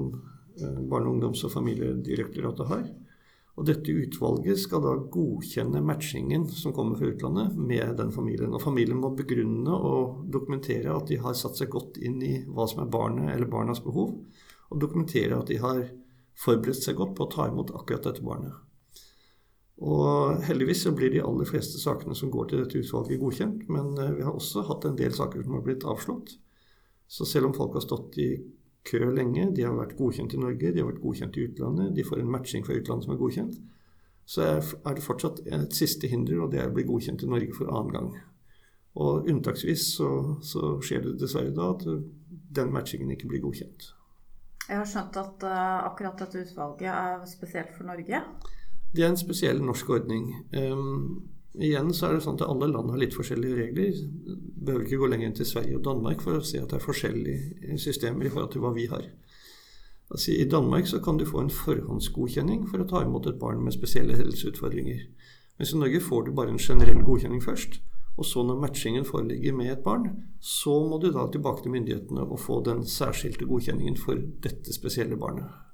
eh, 0.58 0.80
Barne-, 0.90 1.12
ungdoms- 1.12 1.44
og 1.46 1.54
familiedirektoratet 1.54 2.72
har. 2.72 2.86
Og 3.56 3.68
dette 3.70 3.94
utvalget 3.94 4.60
skal 4.60 4.82
da 4.84 4.96
godkjenne 5.12 5.80
matchingen 5.86 6.44
som 6.52 6.74
kommer 6.76 6.98
fra 7.00 7.08
utlandet, 7.14 7.54
med 7.56 7.94
den 8.02 8.12
familien. 8.12 8.52
Og 8.52 8.64
familien 8.64 9.00
må 9.00 9.14
begrunne 9.16 9.78
og 9.78 10.26
dokumentere 10.32 10.92
at 10.92 11.08
de 11.08 11.22
har 11.24 11.38
satt 11.40 11.62
seg 11.62 11.72
godt 11.72 12.02
inn 12.04 12.20
i 12.26 12.34
hva 12.50 12.68
som 12.68 12.84
er 12.84 12.92
barnet 12.92 13.32
eller 13.32 13.52
barnas 13.52 13.80
behov, 13.86 14.18
og 14.74 14.82
dokumentere 14.82 15.40
at 15.40 15.48
de 15.48 15.62
har 15.62 15.86
forberedt 16.36 16.84
seg 16.84 17.00
godt 17.00 17.16
på 17.16 17.28
å 17.28 17.32
ta 17.32 17.48
imot 17.48 17.72
akkurat 17.78 18.10
dette 18.10 18.26
barnet. 18.26 18.58
Og 19.86 20.44
heldigvis 20.48 20.86
så 20.86 20.92
blir 20.96 21.12
de 21.12 21.24
aller 21.24 21.48
fleste 21.48 21.80
sakene 21.80 22.16
som 22.16 22.32
går 22.32 22.50
til 22.50 22.62
dette 22.64 22.80
utvalget, 22.80 23.20
godkjent, 23.20 23.66
men 23.72 23.96
eh, 24.00 24.14
vi 24.20 24.24
har 24.24 24.36
også 24.36 24.64
hatt 24.68 24.88
en 24.88 25.00
del 25.00 25.16
saker 25.16 25.44
som 25.44 25.58
har 25.58 25.64
blitt 25.64 25.88
avslått. 25.88 26.36
Så 27.08 27.28
selv 27.28 27.50
om 27.50 27.56
folk 27.56 27.76
har 27.76 27.84
stått 27.84 28.18
i 28.24 28.30
kø 28.86 29.02
lenge, 29.12 29.50
de 29.56 29.66
har 29.66 29.74
vært 29.78 29.98
godkjent 29.98 30.36
i 30.36 30.42
Norge, 30.42 30.72
de 30.72 30.82
har 30.82 30.92
vært 30.92 31.02
godkjent 31.04 31.38
i 31.38 31.48
utlandet, 31.50 31.96
de 31.96 32.06
får 32.06 32.22
en 32.22 32.32
matching 32.36 32.66
fra 32.66 32.78
utlandet 32.78 33.08
som 33.08 33.16
er 33.16 33.22
godkjent, 33.22 33.58
så 34.26 34.46
er 34.46 34.96
det 34.98 35.06
fortsatt 35.06 35.42
et 35.46 35.76
siste 35.78 36.10
hinder, 36.10 36.40
og 36.44 36.54
det 36.54 36.62
er 36.62 36.72
å 36.72 36.76
bli 36.76 36.86
godkjent 36.88 37.26
i 37.26 37.30
Norge 37.30 37.58
for 37.58 37.70
annen 37.70 37.94
gang. 37.94 38.16
Og 38.96 39.28
unntaksvis 39.30 39.90
så, 39.98 40.10
så 40.46 40.78
skjer 40.86 41.04
det 41.04 41.18
dessverre 41.22 41.54
da 41.54 41.74
at 41.74 41.84
den 42.56 42.72
matchingen 42.74 43.12
ikke 43.14 43.30
blir 43.34 43.44
godkjent. 43.44 43.90
Jeg 44.66 44.80
har 44.80 44.88
skjønt 44.90 45.18
at 45.22 45.46
uh, 45.46 45.86
akkurat 45.86 46.22
dette 46.24 46.46
utvalget 46.48 46.90
er 46.90 47.26
spesielt 47.30 47.76
for 47.76 47.86
Norge? 47.86 48.22
Det 48.96 49.04
er 49.04 49.12
en 49.12 49.20
spesiell 49.20 49.60
norsk 49.62 49.92
ordning. 49.98 50.32
Um, 50.56 51.28
Igjen 51.56 51.94
så 51.96 52.10
er 52.10 52.18
det 52.18 52.24
sånn 52.26 52.36
at 52.40 52.48
alle 52.50 52.68
land 52.68 52.92
har 52.92 53.00
litt 53.00 53.16
forskjellige 53.16 53.60
regler. 53.62 54.00
Behøver 54.66 54.86
ikke 54.86 55.00
gå 55.00 55.10
lenger 55.12 55.30
enn 55.30 55.38
til 55.38 55.48
Sverige 55.48 55.78
og 55.78 55.86
Danmark 55.88 56.24
for 56.24 56.40
å 56.40 56.44
se 56.44 56.60
at 56.60 56.72
det 56.72 56.80
er 56.80 56.84
forskjellige 56.84 57.78
systemer 57.80 58.28
i 58.28 58.32
forhold 58.34 58.52
til 58.52 58.66
hva 58.66 58.74
vi 58.76 58.90
har. 58.92 59.06
Altså, 60.12 60.32
I 60.36 60.50
Danmark 60.52 60.88
så 60.88 61.00
kan 61.02 61.18
du 61.18 61.26
få 61.26 61.42
en 61.42 61.54
forhåndsgodkjenning 61.54 62.68
for 62.70 62.84
å 62.84 62.88
ta 62.90 63.02
imot 63.06 63.28
et 63.30 63.40
barn 63.42 63.64
med 63.64 63.74
spesielle 63.74 64.18
helseutfordringer. 64.20 65.06
Mens 65.58 65.72
i 65.72 65.80
Norge 65.80 66.04
får 66.04 66.26
du 66.26 66.34
bare 66.36 66.52
en 66.54 66.62
generell 66.62 67.02
godkjenning 67.08 67.44
først. 67.44 67.80
Og 68.16 68.26
så 68.26 68.44
når 68.44 68.60
matchingen 68.62 69.06
foreligger 69.08 69.56
med 69.56 69.72
et 69.72 69.84
barn, 69.84 70.08
så 70.40 70.76
må 70.88 71.00
du 71.02 71.10
da 71.12 71.26
tilbake 71.32 71.64
til 71.64 71.74
myndighetene 71.74 72.24
og 72.24 72.40
få 72.40 72.62
den 72.64 72.86
særskilte 72.88 73.48
godkjenningen 73.48 73.98
for 74.00 74.20
dette 74.44 74.76
spesielle 74.76 75.18
barnet. 75.20 75.65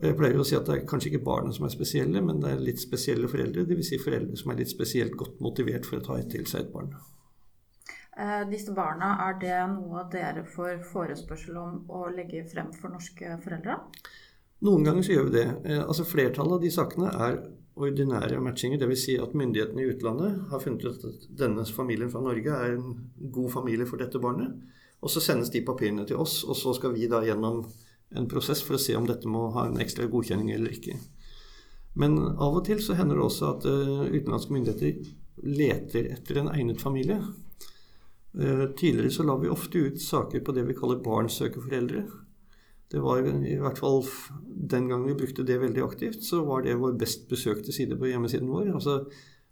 Og 0.00 0.06
jeg 0.08 0.16
pleier 0.16 0.40
å 0.40 0.44
si 0.48 0.56
at 0.56 0.64
det 0.64 0.76
er 0.78 0.86
kanskje 0.88 1.10
ikke 1.10 1.26
barna 1.26 1.52
som 1.52 1.66
er 1.66 1.72
spesielle, 1.74 2.22
men 2.24 2.40
det 2.40 2.54
er 2.54 2.62
litt 2.64 2.80
spesielle 2.80 3.28
foreldre. 3.28 3.66
Dvs. 3.68 3.90
Si 3.90 3.98
foreldre 4.00 4.38
som 4.40 4.52
er 4.52 4.62
litt 4.62 4.72
spesielt 4.72 5.16
godt 5.20 5.42
motivert 5.44 5.88
for 5.88 6.00
å 6.00 6.06
ta 6.06 6.16
til 6.24 6.46
seg 6.48 6.64
et 6.64 6.72
barn. 6.72 6.94
Eh, 8.16 8.42
disse 8.48 8.72
barna, 8.76 9.12
er 9.28 9.36
det 9.42 9.58
noe 9.74 10.06
dere 10.12 10.46
får 10.48 10.80
forespørsel 10.88 11.60
om 11.60 11.76
å 11.92 12.06
legge 12.12 12.46
frem 12.48 12.72
for 12.72 12.92
norske 12.92 13.36
foreldre? 13.44 13.76
Noen 14.64 14.88
ganger 14.88 15.04
så 15.04 15.14
gjør 15.14 15.28
vi 15.28 15.36
det. 15.36 15.46
Eh, 15.68 15.82
altså 15.84 16.08
Flertallet 16.08 16.56
av 16.56 16.64
de 16.64 16.72
sakene 16.74 17.12
er 17.28 17.38
ordinære 17.80 18.40
matchinger, 18.44 18.80
dvs. 18.80 19.04
Si 19.04 19.18
at 19.20 19.36
myndighetene 19.36 19.84
i 19.84 19.92
utlandet 19.92 20.40
har 20.50 20.64
funnet 20.64 20.84
ut 20.84 21.06
at 21.12 21.28
denne 21.44 21.64
familien 21.76 22.12
fra 22.12 22.24
Norge 22.24 22.56
er 22.56 22.76
en 22.78 22.96
god 23.36 23.52
familie 23.52 23.88
for 23.88 24.00
dette 24.00 24.20
barnet. 24.20 24.56
Og 25.00 25.12
så 25.12 25.22
sendes 25.24 25.52
de 25.52 25.64
papirene 25.64 26.04
til 26.08 26.20
oss, 26.20 26.42
og 26.44 26.56
så 26.56 26.74
skal 26.76 26.92
vi 26.96 27.08
da 27.08 27.22
gjennom 27.24 27.62
en 28.16 28.28
prosess 28.30 28.62
for 28.66 28.76
å 28.76 28.82
se 28.82 28.96
om 28.98 29.06
dette 29.06 29.28
må 29.30 29.48
ha 29.54 29.68
en 29.68 29.80
ekstra 29.82 30.08
godkjenning 30.10 30.50
eller 30.54 30.74
ikke. 30.74 30.96
Men 31.98 32.18
av 32.18 32.60
og 32.60 32.64
til 32.66 32.80
så 32.82 32.96
hender 32.98 33.18
det 33.18 33.26
også 33.26 33.52
at 33.54 33.66
uh, 33.66 34.06
utenlandske 34.10 34.54
myndigheter 34.54 35.00
leter 35.46 36.10
etter 36.14 36.40
en 36.40 36.50
egnet 36.52 36.82
familie. 36.82 37.18
Uh, 38.36 38.70
tidligere 38.78 39.14
så 39.14 39.26
la 39.26 39.36
vi 39.40 39.50
ofte 39.50 39.86
ut 39.86 40.02
saker 40.02 40.44
på 40.46 40.54
det 40.54 40.66
vi 40.68 40.76
kaller 40.78 41.02
barn. 41.02 41.30
Det 42.90 43.02
var 43.02 43.22
i 43.22 43.56
hvert 43.58 43.78
fall 43.78 44.02
den 44.70 44.88
gang 44.90 45.04
vi 45.06 45.18
brukte 45.18 45.46
det 45.46 45.60
veldig 45.62 45.82
aktivt, 45.86 46.22
så 46.26 46.42
var 46.46 46.62
det 46.66 46.78
vår 46.78 46.96
best 46.98 47.28
besøkte 47.30 47.74
side 47.74 47.98
på 47.98 48.10
hjemmesiden 48.10 48.50
vår. 48.50 48.72
Altså 48.74 49.04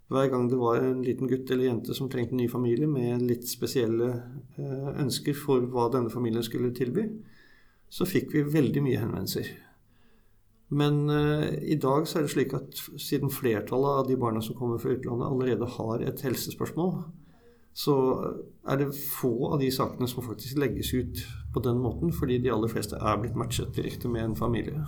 hver 0.09 0.31
gang 0.31 0.47
det 0.49 0.57
var 0.57 0.81
en 0.81 1.03
liten 1.05 1.29
gutt 1.29 1.51
eller 1.51 1.69
jente 1.69 1.93
som 1.93 2.09
trengte 2.09 2.33
en 2.33 2.41
ny 2.41 2.47
familie 2.49 2.87
med 2.89 3.21
litt 3.29 3.47
spesielle 3.47 4.09
uh, 4.57 4.89
ønsker 4.99 5.35
for 5.37 5.67
hva 5.69 5.89
denne 5.93 6.11
familien 6.11 6.43
skulle 6.43 6.73
tilby, 6.75 7.05
så 7.89 8.05
fikk 8.05 8.33
vi 8.35 8.45
veldig 8.53 8.83
mye 8.85 9.01
henvendelser. 9.01 9.49
Men 10.69 11.09
uh, 11.09 11.47
i 11.61 11.75
dag 11.81 12.07
så 12.07 12.19
er 12.19 12.27
det 12.27 12.33
slik 12.35 12.53
at 12.53 12.81
siden 13.01 13.31
flertallet 13.33 14.03
av 14.03 14.09
de 14.09 14.17
barna 14.21 14.41
som 14.45 14.57
kommer 14.57 14.77
fra 14.81 14.93
utlandet, 14.93 15.25
allerede 15.25 15.71
har 15.77 16.05
et 16.05 16.21
helsespørsmål, 16.21 16.99
så 17.73 17.95
er 18.69 18.81
det 18.81 18.91
få 18.97 19.31
av 19.53 19.59
de 19.61 19.69
sakene 19.73 20.07
som 20.09 20.25
faktisk 20.25 20.57
legges 20.59 20.91
ut 20.93 21.21
på 21.53 21.61
den 21.65 21.79
måten, 21.81 22.13
fordi 22.13 22.37
de 22.43 22.51
aller 22.53 22.69
fleste 22.69 22.97
er 22.97 23.17
blitt 23.21 23.37
matchet 23.39 23.73
direkte 23.75 24.11
med 24.11 24.25
en 24.25 24.35
familie. 24.37 24.83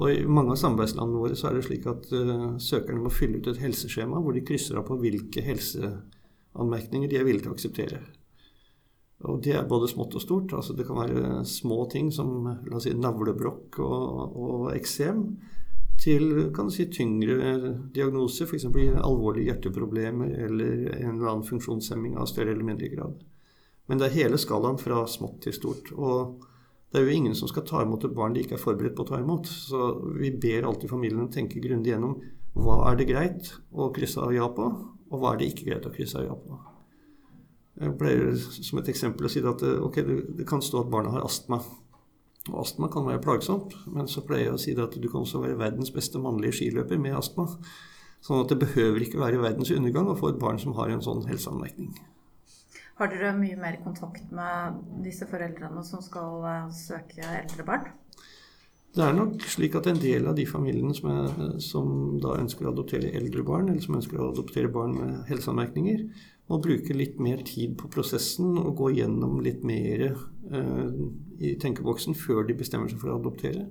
Og 0.00 0.12
I 0.12 0.24
mange 0.24 0.54
av 0.54 0.60
samarbeidslandene 0.60 1.20
våre 1.20 1.36
så 1.36 1.50
er 1.50 1.58
det 1.58 1.66
slik 1.66 1.88
at 1.90 2.08
uh, 2.14 2.56
søkerne 2.62 3.04
må 3.04 3.12
fylle 3.12 3.40
ut 3.40 3.50
et 3.52 3.60
helseskjema 3.60 4.22
hvor 4.22 4.36
de 4.36 4.44
krysser 4.46 4.80
av 4.80 4.86
på 4.88 4.96
hvilke 5.02 5.44
helseanmerkninger 5.44 7.10
de 7.10 7.20
er 7.20 7.28
villige 7.28 7.48
til 7.48 7.52
å 7.52 7.58
akseptere. 7.58 8.00
Og 9.28 9.40
det 9.44 9.52
er 9.52 9.68
både 9.68 9.88
smått 9.90 10.14
og 10.16 10.22
stort. 10.24 10.52
altså 10.56 10.72
Det 10.76 10.86
kan 10.88 10.96
være 10.96 11.44
små 11.44 11.84
ting 11.92 12.08
som 12.12 12.46
la 12.46 12.76
oss 12.76 12.86
si, 12.88 12.94
navlebrokk 12.96 13.80
og 13.82 14.70
eksem, 14.72 15.26
til 16.00 16.46
kan 16.56 16.70
du 16.70 16.72
si, 16.72 16.86
tyngre 16.88 17.74
diagnoser, 17.92 18.48
f.eks. 18.48 18.64
alvorlige 19.04 19.50
hjerteproblemer 19.50 20.32
eller 20.46 20.94
en 20.94 21.18
eller 21.18 21.32
annen 21.34 21.44
funksjonshemming 21.44 22.16
av 22.16 22.30
større 22.30 22.54
eller 22.54 22.64
mindre 22.64 22.88
grad. 22.88 23.18
Men 23.90 24.00
det 24.00 24.08
er 24.08 24.16
hele 24.22 24.38
skalaen 24.40 24.80
fra 24.80 25.02
smått 25.10 25.42
til 25.44 25.52
stort. 25.52 25.92
Og 25.92 26.46
det 26.90 27.02
er 27.02 27.04
jo 27.04 27.18
ingen 27.18 27.36
som 27.36 27.50
skal 27.50 27.66
ta 27.68 27.82
imot 27.84 28.06
et 28.06 28.16
barn 28.16 28.32
de 28.32 28.44
ikke 28.44 28.56
er 28.56 28.62
forberedt 28.62 28.96
på 28.96 29.04
å 29.04 29.10
ta 29.12 29.20
imot. 29.20 29.50
Så 29.50 29.92
vi 30.16 30.32
ber 30.32 30.70
alltid 30.70 30.90
familiene 30.90 31.28
tenke 31.34 31.60
grundig 31.60 31.92
gjennom 31.92 32.16
hva 32.56 32.80
er 32.88 32.96
det 32.98 33.10
greit 33.10 33.52
å 33.70 33.92
krysse 33.94 34.24
av 34.24 34.32
ja 34.34 34.48
på, 34.54 34.66
og 35.10 35.20
hva 35.20 35.34
er 35.34 35.42
det 35.42 35.52
ikke 35.52 35.68
greit 35.68 35.86
å 35.86 35.92
krysse 35.94 36.18
av 36.22 36.26
ja 36.30 36.38
på. 36.38 36.56
Jeg 37.80 37.96
pleier 37.96 38.34
som 38.36 38.80
et 38.80 38.90
eksempel 38.92 39.26
å 39.26 39.30
si 39.32 39.40
at 39.40 39.62
okay, 39.80 40.04
det 40.04 40.44
kan 40.48 40.60
stå 40.60 40.82
at 40.82 40.90
barna 40.92 41.14
har 41.14 41.24
astma. 41.24 41.62
Og 42.50 42.58
astma 42.62 42.88
kan 42.92 43.06
være 43.08 43.22
plagsomt, 43.24 43.74
men 43.92 44.08
så 44.08 44.22
pleier 44.24 44.50
jeg 44.50 44.56
å 44.56 44.60
si 44.60 44.74
at 44.76 44.96
du 44.96 45.08
kan 45.08 45.24
også 45.24 45.42
være 45.42 45.58
verdens 45.60 45.92
beste 45.94 46.20
mannlige 46.20 46.58
skiløper 46.58 47.00
med 47.00 47.16
astma. 47.16 47.46
Sånn 48.24 48.42
at 48.42 48.52
det 48.52 48.60
behøver 48.60 49.04
ikke 49.04 49.20
være 49.20 49.40
verdens 49.40 49.72
undergang 49.72 50.10
å 50.12 50.16
få 50.18 50.32
et 50.32 50.40
barn 50.40 50.60
som 50.60 50.74
har 50.76 50.92
en 50.92 51.04
sånn 51.04 51.24
helseanmerkning. 51.28 51.94
Har 53.00 53.08
dere 53.08 53.32
mye 53.32 53.56
mer 53.56 53.78
kontakt 53.80 54.28
med 54.34 54.80
disse 55.04 55.24
foreldrene 55.28 55.84
som 55.88 56.02
skal 56.04 56.44
eh, 56.44 56.66
søke 56.76 57.24
eldre 57.24 57.64
barn? 57.64 57.86
Det 58.90 59.04
er 59.06 59.14
nok 59.14 59.44
slik 59.46 59.76
at 59.78 59.86
en 59.86 60.00
del 60.02 60.26
av 60.26 60.34
de 60.34 60.44
familiene 60.50 60.94
som, 60.96 61.10
er, 61.14 61.50
som 61.62 61.90
da 62.22 62.34
ønsker 62.40 62.66
å 62.66 62.72
adoptere 62.72 63.12
eldre 63.14 63.44
barn, 63.46 63.68
eller 63.70 63.84
som 63.84 63.94
ønsker 64.00 64.18
å 64.18 64.32
adoptere 64.32 64.72
barn 64.72 64.96
med 64.96 65.28
helseanmerkninger, 65.28 66.02
må 66.50 66.58
bruke 66.58 66.96
litt 66.96 67.20
mer 67.22 67.44
tid 67.46 67.76
på 67.78 67.90
prosessen 67.94 68.56
og 68.58 68.74
gå 68.80 68.90
gjennom 68.96 69.38
litt 69.44 69.62
mer 69.62 70.08
eh, 70.08 70.88
i 71.38 71.54
tenkeboksen 71.62 72.18
før 72.18 72.42
de 72.48 72.58
bestemmer 72.58 72.90
seg 72.90 72.98
for 72.98 73.12
å 73.12 73.20
adoptere. 73.20 73.68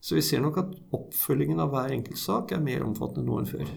Så 0.00 0.16
vi 0.16 0.24
ser 0.24 0.40
nok 0.40 0.56
at 0.62 0.72
oppfølgingen 0.96 1.60
av 1.60 1.74
hver 1.74 1.92
enkelt 1.92 2.20
sak 2.20 2.54
er 2.56 2.64
mer 2.64 2.86
omfattende 2.86 3.28
nå 3.28 3.42
enn 3.42 3.50
før. 3.50 3.68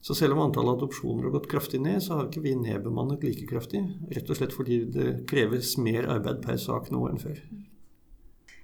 Så 0.00 0.16
selv 0.16 0.38
om 0.38 0.46
antallet 0.46 0.78
adopsjoner 0.78 1.26
har 1.26 1.34
gått 1.34 1.50
kraftig 1.50 1.82
ned, 1.84 2.00
så 2.00 2.16
har 2.16 2.30
ikke 2.30 2.46
vi 2.46 2.54
nedbemannet 2.56 3.26
like 3.26 3.44
kraftig. 3.50 3.82
Rett 4.08 4.32
og 4.32 4.38
slett 4.38 4.56
fordi 4.56 4.86
det 4.94 5.10
kreves 5.28 5.74
mer 5.76 6.08
arbeid 6.08 6.40
per 6.46 6.56
sak 6.62 6.88
nå 6.94 7.04
enn 7.10 7.20
før. 7.20 7.42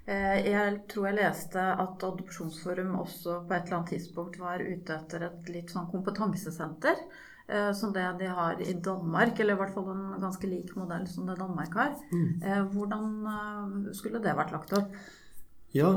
Eh, 0.07 0.35
jeg 0.47 0.75
tror 0.87 1.09
jeg 1.09 1.19
leste 1.19 1.63
at 1.85 2.03
Adopsjonsforum 2.07 2.95
også 3.01 3.41
på 3.47 3.55
et 3.55 3.65
eller 3.65 3.79
annet 3.81 3.95
tidspunkt 3.95 4.39
var 4.39 4.63
ute 4.63 4.95
etter 4.95 5.27
et 5.27 5.49
litt 5.51 5.73
sånn 5.73 5.89
kompetansesenter 5.91 7.01
Eh, 7.47 7.73
som 7.73 7.93
det 7.93 8.03
de 8.19 8.27
har 8.27 8.61
i 8.61 8.73
Danmark, 8.73 9.39
eller 9.39 9.55
i 9.55 9.59
hvert 9.61 9.71
fall 9.71 9.85
en 9.93 10.17
ganske 10.19 10.47
lik 10.51 10.73
modell 10.75 11.05
som 11.07 11.29
det 11.29 11.37
Danmark 11.39 11.77
har. 11.79 11.93
Mm. 12.11 12.41
Eh, 12.43 12.63
hvordan 12.73 13.05
skulle 13.95 14.19
det 14.19 14.33
vært 14.35 14.51
lagt 14.51 14.73
opp? 14.75 14.97
Ja, 15.71 15.87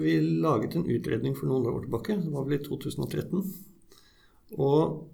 vi 0.00 0.18
laget 0.42 0.76
en 0.76 0.84
utredning 0.88 1.36
for 1.36 1.48
noen 1.48 1.68
år 1.70 1.86
tilbake. 1.86 2.16
Det 2.20 2.32
var 2.32 2.44
vel 2.44 2.58
i 2.58 2.64
2013. 2.64 3.40
Og 4.58 5.08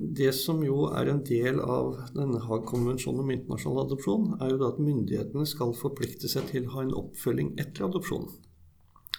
det 0.00 0.30
som 0.36 0.62
jo 0.64 0.86
er 0.96 1.10
en 1.10 1.22
del 1.26 1.60
av 1.60 1.96
denne 2.14 2.40
Haag-konvensjonen 2.44 3.24
om 3.24 3.32
internasjonal 3.34 3.84
adopsjon, 3.84 4.30
er 4.40 4.52
jo 4.52 4.60
da 4.60 4.70
at 4.72 4.80
myndighetene 4.82 5.48
skal 5.48 5.74
forplikte 5.76 6.30
seg 6.30 6.48
til 6.50 6.68
å 6.68 6.76
ha 6.76 6.86
en 6.86 6.96
oppfølging 7.02 7.52
etter 7.60 7.86
adopsjonen. 7.88 8.30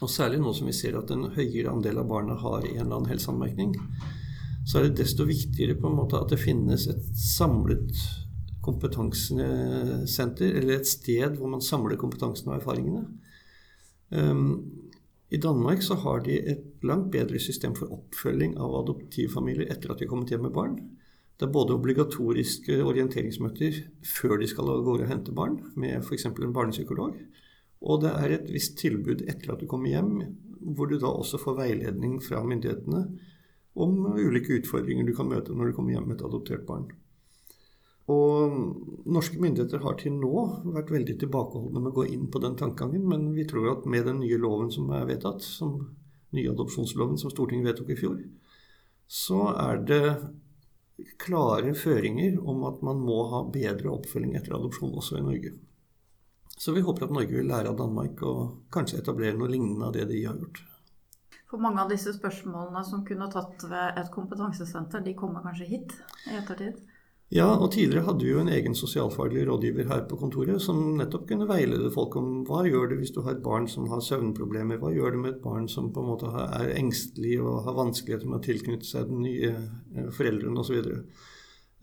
Og 0.02 0.10
særlig 0.10 0.39
nå 0.41 0.54
som 0.58 0.70
vi 0.70 0.74
ser 0.74 0.98
at 0.98 1.12
en 1.13 1.30
høyere 1.36 1.70
andel 1.70 2.02
av 2.02 2.10
barna 2.10 2.36
har 2.41 2.65
en 2.65 2.74
eller 2.74 2.96
annen 2.98 3.12
helseanmerkning 3.12 3.76
så 4.65 4.78
er 4.78 4.88
det 4.88 5.02
desto 5.02 5.26
viktigere 5.26 5.76
på 5.80 5.89
en 5.89 5.98
måte 5.98 6.20
at 6.20 6.30
det 6.32 6.39
finnes 6.41 6.88
et 6.89 7.06
samlet 7.17 7.91
kompetansesenter, 8.62 10.54
eller 10.60 10.78
et 10.78 10.89
sted 10.89 11.38
hvor 11.38 11.50
man 11.50 11.63
samler 11.65 11.98
kompetansen 12.02 12.52
og 12.52 12.60
erfaringene. 12.60 13.04
Um, 14.13 14.90
I 15.32 15.39
Danmark 15.39 15.84
så 15.84 15.96
har 15.96 16.26
de 16.26 16.36
et 16.52 16.63
langt 16.84 17.12
bedre 17.12 17.39
system 17.39 17.76
for 17.78 17.91
oppfølging 17.96 18.58
av 18.60 18.74
adoptivfamilier 18.82 19.70
etter 19.72 19.94
at 19.94 20.02
de 20.02 20.06
har 20.06 20.12
kommet 20.12 20.34
hjem 20.34 20.44
med 20.44 20.56
barn. 20.58 20.76
Det 21.39 21.48
er 21.48 21.54
både 21.56 21.78
obligatoriske 21.78 22.82
orienteringsmøter 22.84 23.78
før 24.06 24.41
de 24.41 24.50
skal 24.52 24.67
gårde 24.84 25.08
og 25.08 25.10
hente 25.10 25.34
barn, 25.34 25.56
med 25.80 26.04
f.eks. 26.04 26.28
en 26.28 26.54
barnepsykolog. 26.54 27.15
Og 27.82 28.04
det 28.04 28.12
er 28.12 28.36
et 28.36 28.52
visst 28.52 28.76
tilbud 28.78 29.24
etter 29.24 29.54
at 29.54 29.63
du 29.63 29.70
kommer 29.72 29.89
hjem, 29.89 30.12
hvor 30.76 30.91
du 30.91 31.00
da 31.00 31.10
også 31.10 31.39
får 31.41 31.58
veiledning 31.63 32.20
fra 32.22 32.44
myndighetene 32.46 33.06
om 33.74 34.04
ulike 34.20 34.60
utfordringer 34.60 35.08
du 35.08 35.15
kan 35.15 35.32
møte 35.32 35.56
når 35.56 35.72
du 35.72 35.78
kommer 35.80 35.96
hjem 35.96 36.12
med 36.12 36.20
et 36.20 36.28
adoptert 36.28 36.67
barn. 36.67 36.91
Og 38.12 38.54
norske 39.12 39.39
myndigheter 39.41 39.82
har 39.86 39.97
til 40.00 40.15
nå 40.17 40.34
vært 40.76 40.91
veldig 40.93 41.17
tilbakeholdne 41.21 41.82
med 41.82 41.91
å 41.93 41.97
gå 42.02 42.06
inn 42.12 42.28
på 42.34 42.41
den 42.43 42.58
tankegangen, 42.60 43.08
men 43.08 43.32
vi 43.36 43.47
tror 43.50 43.71
at 43.76 43.88
med 43.89 44.08
den 44.10 44.21
nye 44.24 44.39
loven 44.41 44.71
som 44.74 44.91
er 44.97 45.08
vedtatt, 45.10 45.45
som 45.45 45.78
nye 46.36 46.52
adopsjonsloven 46.52 47.19
som 47.21 47.32
Stortinget 47.34 47.71
vedtok 47.71 47.91
i 47.93 48.00
fjor, 48.00 48.21
så 49.12 49.52
er 49.54 49.84
det 49.88 50.06
klare 51.21 51.74
føringer 51.78 52.38
om 52.39 52.63
at 52.69 52.82
man 52.86 53.02
må 53.04 53.24
ha 53.32 53.43
bedre 53.52 53.91
oppfølging 53.93 54.38
etter 54.39 54.56
adopsjon 54.58 54.95
også 55.02 55.19
i 55.19 55.26
Norge. 55.26 55.54
Så 56.62 56.76
vi 56.76 56.84
håper 56.86 57.08
at 57.08 57.15
Norge 57.15 57.39
vil 57.39 57.50
lære 57.50 57.71
av 57.71 57.80
Danmark 57.80 58.21
og 58.28 58.41
kanskje 58.74 59.02
etablere 59.02 59.38
noe 59.38 59.50
lignende 59.50 59.88
av 59.88 59.95
det 59.95 60.06
de 60.12 60.21
har 60.28 60.38
gjort. 60.38 60.62
For 61.50 61.60
mange 61.60 61.84
av 61.84 61.89
disse 61.91 62.13
spørsmålene 62.15 62.84
som 62.88 63.04
kunne 63.08 63.28
tatt 63.34 63.65
ved 63.67 63.97
et 64.00 64.12
kompetansesenter, 64.13 65.04
de 65.04 65.15
kommer 65.17 65.43
kanskje 65.43 65.67
hit 65.67 65.95
i 66.30 66.38
ettertid? 66.38 66.78
Ja, 67.32 67.48
og 67.56 67.70
tidligere 67.72 68.04
hadde 68.10 68.26
vi 68.28 68.34
jo 68.34 68.41
en 68.41 68.52
egen 68.52 68.74
sosialfaglig 68.76 69.46
rådgiver 69.48 69.88
her 69.88 70.02
på 70.10 70.17
kontoret 70.20 70.60
som 70.60 70.98
nettopp 70.98 71.30
kunne 71.30 71.48
veilede 71.48 71.91
folk 71.94 72.17
om 72.20 72.41
hva 72.48 72.65
gjør 72.67 72.91
du 72.91 72.98
hvis 73.00 73.13
du 73.15 73.22
har 73.24 73.38
et 73.38 73.46
barn 73.46 73.70
som 73.72 73.86
har 73.88 74.04
søvnproblemer, 74.04 74.82
hva 74.82 74.91
gjør 74.91 75.15
du 75.15 75.22
med 75.22 75.38
et 75.38 75.44
barn 75.44 75.70
som 75.72 75.88
på 75.96 76.04
en 76.04 76.10
måte 76.12 76.32
er 76.44 76.74
engstelig 76.76 77.38
og 77.39 77.62
har 77.70 77.78
vanskeligheter 77.78 78.28
med 78.28 78.41
å 78.41 78.44
tilknytte 78.50 78.89
seg 78.89 79.08
den 79.08 79.24
nye 79.24 79.54
eh, 79.54 80.10
foreldrene 80.12 80.60
osv. 80.60 80.82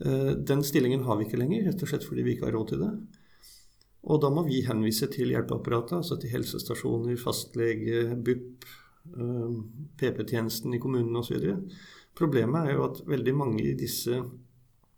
Eh, 0.05 0.29
den 0.51 0.61
stillingen 0.67 1.07
har 1.07 1.17
vi 1.17 1.25
ikke 1.25 1.41
lenger, 1.41 1.65
rett 1.65 1.81
og 1.81 1.91
slett 1.91 2.05
fordi 2.05 2.27
vi 2.27 2.37
ikke 2.37 2.51
har 2.51 2.55
råd 2.59 2.69
til 2.75 2.85
det. 2.85 2.91
Og 4.09 4.21
da 4.21 4.29
må 4.31 4.45
vi 4.45 4.61
henvise 4.67 5.09
til 5.11 5.33
hjelpeapparatet, 5.33 5.97
altså 5.97 6.19
til 6.21 6.31
helsestasjoner, 6.37 7.17
fastlege, 7.19 8.05
BUP, 8.21 8.69
Eh, 9.17 9.49
PP-tjenesten 9.97 10.73
i 10.73 10.79
kommunene 10.79 11.19
osv. 11.19 11.45
Problemet 12.17 12.67
er 12.67 12.75
jo 12.75 12.85
at 12.89 13.01
veldig 13.07 13.33
mange 13.35 13.63
i 13.63 13.77
disse 13.77 14.19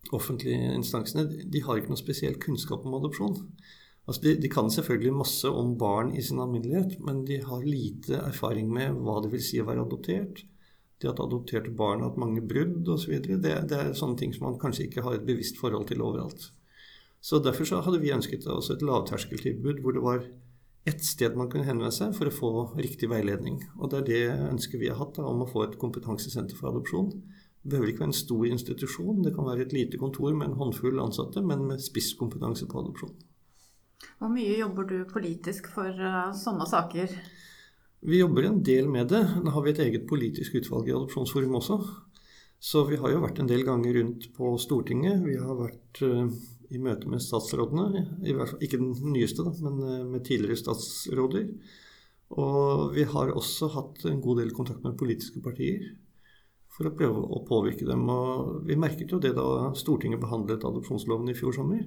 offentlige 0.09 0.73
instansene 0.75 1.27
de 1.29 1.61
har 1.65 1.79
ikke 1.79 1.93
noe 1.93 1.99
spesiell 1.99 2.37
kunnskap 2.41 2.85
om 2.85 2.97
adopsjon. 2.97 3.37
Altså 4.09 4.23
de, 4.25 4.35
de, 4.41 4.49
kan 4.49 4.71
selvfølgelig 4.73 5.13
masse 5.13 5.49
om 5.49 5.75
barn 5.79 6.09
i 6.17 6.23
sin 6.25 6.41
alminnelighet, 6.41 6.97
men 7.05 7.21
de 7.27 7.37
har 7.45 7.67
lite 7.67 8.17
erfaring 8.17 8.71
med 8.73 8.97
hva 9.05 9.19
det 9.21 9.29
vil 9.35 9.43
si 9.45 9.61
å 9.61 9.67
være 9.67 9.85
adoptert. 9.85 10.41
Det 11.01 11.09
at 11.09 11.21
adopterte 11.21 11.73
barn 11.73 12.01
har 12.01 12.11
hatt 12.11 12.21
mange 12.21 12.41
brudd 12.45 12.89
osv. 12.93 13.13
Det, 13.21 13.37
det 13.69 13.77
er 13.77 13.93
sånne 13.97 14.17
ting 14.17 14.33
som 14.33 14.49
man 14.49 14.59
kanskje 14.61 14.87
ikke 14.87 15.05
har 15.05 15.17
et 15.17 15.25
bevisst 15.25 15.61
forhold 15.61 15.87
til 15.89 16.01
overalt. 16.05 16.49
Så 17.21 17.37
Derfor 17.39 17.69
så 17.69 17.81
hadde 17.85 18.01
vi 18.01 18.13
ønsket 18.13 18.47
oss 18.49 18.71
et 18.73 18.81
lavterskeltilbud 18.85 19.81
hvor 19.85 19.93
det 19.93 20.03
var 20.05 20.23
ett 20.89 21.03
sted 21.05 21.35
man 21.37 21.49
kunne 21.49 21.67
henvende 21.67 21.93
seg 21.93 22.15
for 22.17 22.29
å 22.29 22.33
få 22.33 22.51
riktig 22.81 23.09
veiledning. 23.11 23.59
Og 23.77 23.91
det 23.91 23.99
er 23.99 24.07
det 24.07 24.49
ønsket 24.49 24.81
vi 24.81 24.89
har 24.89 24.97
hatt, 24.97 25.13
da, 25.17 25.27
om 25.29 25.43
å 25.45 25.49
få 25.49 25.67
et 25.67 25.77
kompetansesenter 25.81 26.57
for 26.57 26.71
adopsjon. 26.71 27.11
Det 27.61 27.69
behøver 27.69 27.91
ikke 27.91 28.01
være 28.01 28.09
en 28.09 28.17
stor 28.17 28.45
institusjon, 28.49 29.19
det 29.21 29.35
kan 29.35 29.45
være 29.45 29.67
et 29.67 29.73
lite 29.75 29.99
kontor 30.01 30.33
med 30.33 30.49
en 30.49 30.57
håndfull 30.57 30.97
ansatte, 31.03 31.43
men 31.45 31.67
med 31.69 31.83
spisskompetanse 31.83 32.65
på 32.69 32.81
adopsjon. 32.81 33.13
Hvor 34.17 34.31
mye 34.33 34.55
jobber 34.57 34.87
du 34.89 34.95
politisk 35.09 35.69
for 35.73 35.93
uh, 35.93 36.31
sånne 36.33 36.65
saker? 36.69 37.13
Vi 38.01 38.17
jobber 38.17 38.47
en 38.47 38.63
del 38.65 38.89
med 38.89 39.11
det. 39.13 39.21
Nå 39.45 39.53
har 39.53 39.65
vi 39.65 39.75
et 39.75 39.83
eget 39.83 40.07
politisk 40.09 40.57
utvalg 40.57 40.89
i 40.89 40.95
Adopsjonsforum 40.95 41.59
også. 41.59 41.77
Så 42.61 42.81
vi 42.89 42.97
har 43.01 43.13
jo 43.13 43.21
vært 43.21 43.41
en 43.41 43.49
del 43.49 43.61
ganger 43.65 43.93
rundt 43.99 44.27
på 44.33 44.55
Stortinget. 44.61 45.21
Vi 45.21 45.37
har 45.37 45.53
vært 45.59 46.01
uh, 46.01 46.25
i 46.73 46.81
møte 46.81 47.09
med 47.13 47.21
statsrådene, 47.21 48.05
i 48.25 48.33
hvert 48.33 48.55
fall 48.55 48.65
ikke 48.65 48.81
den 48.81 49.13
nyeste, 49.13 49.45
da, 49.45 49.53
men 49.67 49.81
uh, 49.85 50.09
med 50.09 50.25
tidligere 50.25 50.57
statsråder. 50.63 51.49
Og 52.41 52.95
vi 52.95 53.05
har 53.05 53.35
også 53.37 53.69
hatt 53.75 54.05
en 54.09 54.21
god 54.23 54.41
del 54.41 54.53
kontakt 54.55 54.81
med 54.85 54.97
politiske 54.97 55.43
partier 55.45 55.91
for 56.71 56.87
å 56.87 56.93
prøve 56.95 57.21
å 57.21 57.43
påvirke 57.47 57.87
dem. 57.87 58.07
Og 58.09 58.61
vi 58.67 58.79
merket 58.79 59.11
jo 59.11 59.19
det 59.21 59.33
da 59.37 59.71
Stortinget 59.77 60.21
behandlet 60.23 60.65
adopsjonsloven 60.67 61.31
i 61.31 61.37
fjor 61.37 61.55
sommer. 61.57 61.83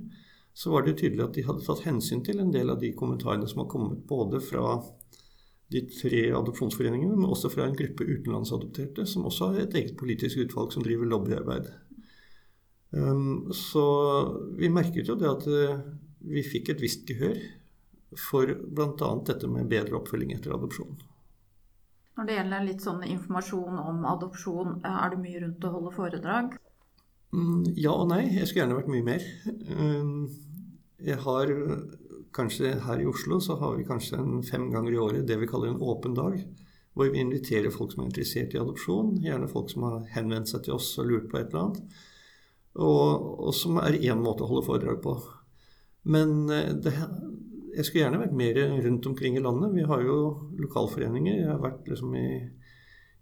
Så 0.55 0.70
var 0.70 0.85
det 0.85 0.99
tydelig 1.01 1.25
at 1.25 1.35
de 1.35 1.47
hadde 1.47 1.64
tatt 1.66 1.83
hensyn 1.87 2.23
til 2.27 2.38
en 2.42 2.53
del 2.55 2.70
av 2.70 2.79
de 2.83 2.92
kommentarene 2.94 3.49
som 3.51 3.64
har 3.64 3.70
kommet 3.73 4.05
både 4.07 4.38
fra 4.44 4.77
de 5.75 5.81
tre 5.90 6.20
adopsjonsforeningene, 6.37 7.16
men 7.16 7.33
også 7.33 7.51
fra 7.51 7.66
en 7.66 7.75
gruppe 7.75 8.07
utenlandsadopterte, 8.07 9.07
som 9.11 9.27
også 9.27 9.51
har 9.51 9.64
et 9.64 9.75
eget 9.81 9.97
politisk 9.99 10.44
utvalg 10.44 10.75
som 10.75 10.85
driver 10.85 11.09
lobbyarbeid. 11.11 11.73
Um, 12.94 13.51
så 13.57 13.85
vi 14.55 14.70
merket 14.70 15.11
jo 15.11 15.16
det 15.18 15.27
at 15.27 15.49
uh, 15.51 15.81
vi 16.31 16.44
fikk 16.47 16.70
et 16.70 16.85
visst 16.85 17.09
gehør 17.09 17.40
for 18.20 18.47
bl.a. 18.47 19.11
dette 19.27 19.51
med 19.51 19.66
bedre 19.73 19.99
oppfølging 19.99 20.37
etter 20.37 20.55
adopsjon. 20.55 20.94
Når 22.14 22.29
det 22.29 22.37
gjelder 22.38 22.66
litt 22.68 22.85
sånn 22.85 23.03
informasjon 23.09 23.81
om 23.83 24.05
adopsjon, 24.07 24.79
eh, 24.85 24.98
er 25.05 25.14
det 25.14 25.22
mye 25.24 25.42
rundt 25.42 25.66
å 25.66 25.72
holde 25.74 25.94
foredrag? 25.96 26.57
Mm, 27.35 27.64
ja 27.74 27.92
og 27.92 28.09
nei. 28.12 28.22
Jeg 28.31 28.46
skulle 28.46 28.64
gjerne 28.64 28.79
vært 28.79 28.92
mye 28.94 29.07
mer. 29.09 29.29
Um, 29.74 30.29
jeg 31.03 31.18
har 31.24 31.50
kanskje 32.35 32.74
her 32.87 33.00
i 33.03 33.07
Oslo 33.07 33.40
så 33.42 33.57
har 33.61 33.77
vi 33.79 33.87
kanskje 33.87 34.18
fem 34.48 34.68
ganger 34.72 34.94
i 34.94 35.00
året 35.00 35.27
det 35.27 35.38
vi 35.40 35.48
kaller 35.50 35.72
en 35.72 35.83
åpen 35.83 36.14
dag. 36.14 36.38
Hvor 36.94 37.11
vi 37.11 37.18
inviterer 37.18 37.74
folk 37.74 37.92
som 37.92 38.05
er 38.05 38.11
interessert 38.11 38.55
i 38.55 38.61
adopsjon, 38.61 39.16
gjerne 39.22 39.50
folk 39.50 39.70
som 39.72 39.87
har 39.88 40.03
henvendt 40.14 40.53
seg 40.53 40.62
til 40.66 40.77
oss 40.77 40.92
og 41.03 41.09
lurt 41.11 41.31
på 41.31 41.40
et 41.40 41.48
eller 41.50 41.64
annet. 41.64 41.96
Og, 42.74 43.24
og 43.48 43.55
som 43.55 43.81
er 43.83 43.98
én 43.98 44.22
måte 44.22 44.46
å 44.46 44.50
holde 44.50 44.66
foredrag 44.66 45.00
på. 45.03 45.16
Men 46.14 46.50
eh, 46.55 46.70
det, 46.85 46.94
jeg 47.74 47.87
skulle 47.87 48.04
gjerne 48.04 48.20
vært 48.22 48.37
mer 48.38 48.60
rundt 48.87 49.06
omkring 49.10 49.38
i 49.38 49.42
landet. 49.42 49.74
Vi 49.74 49.87
har 49.88 50.04
jo 50.04 50.18
lokalforeninger. 50.60 51.40
Jeg 51.40 51.50
har 51.50 51.60
vært 51.62 51.90
liksom 51.90 52.14
i, 52.18 52.28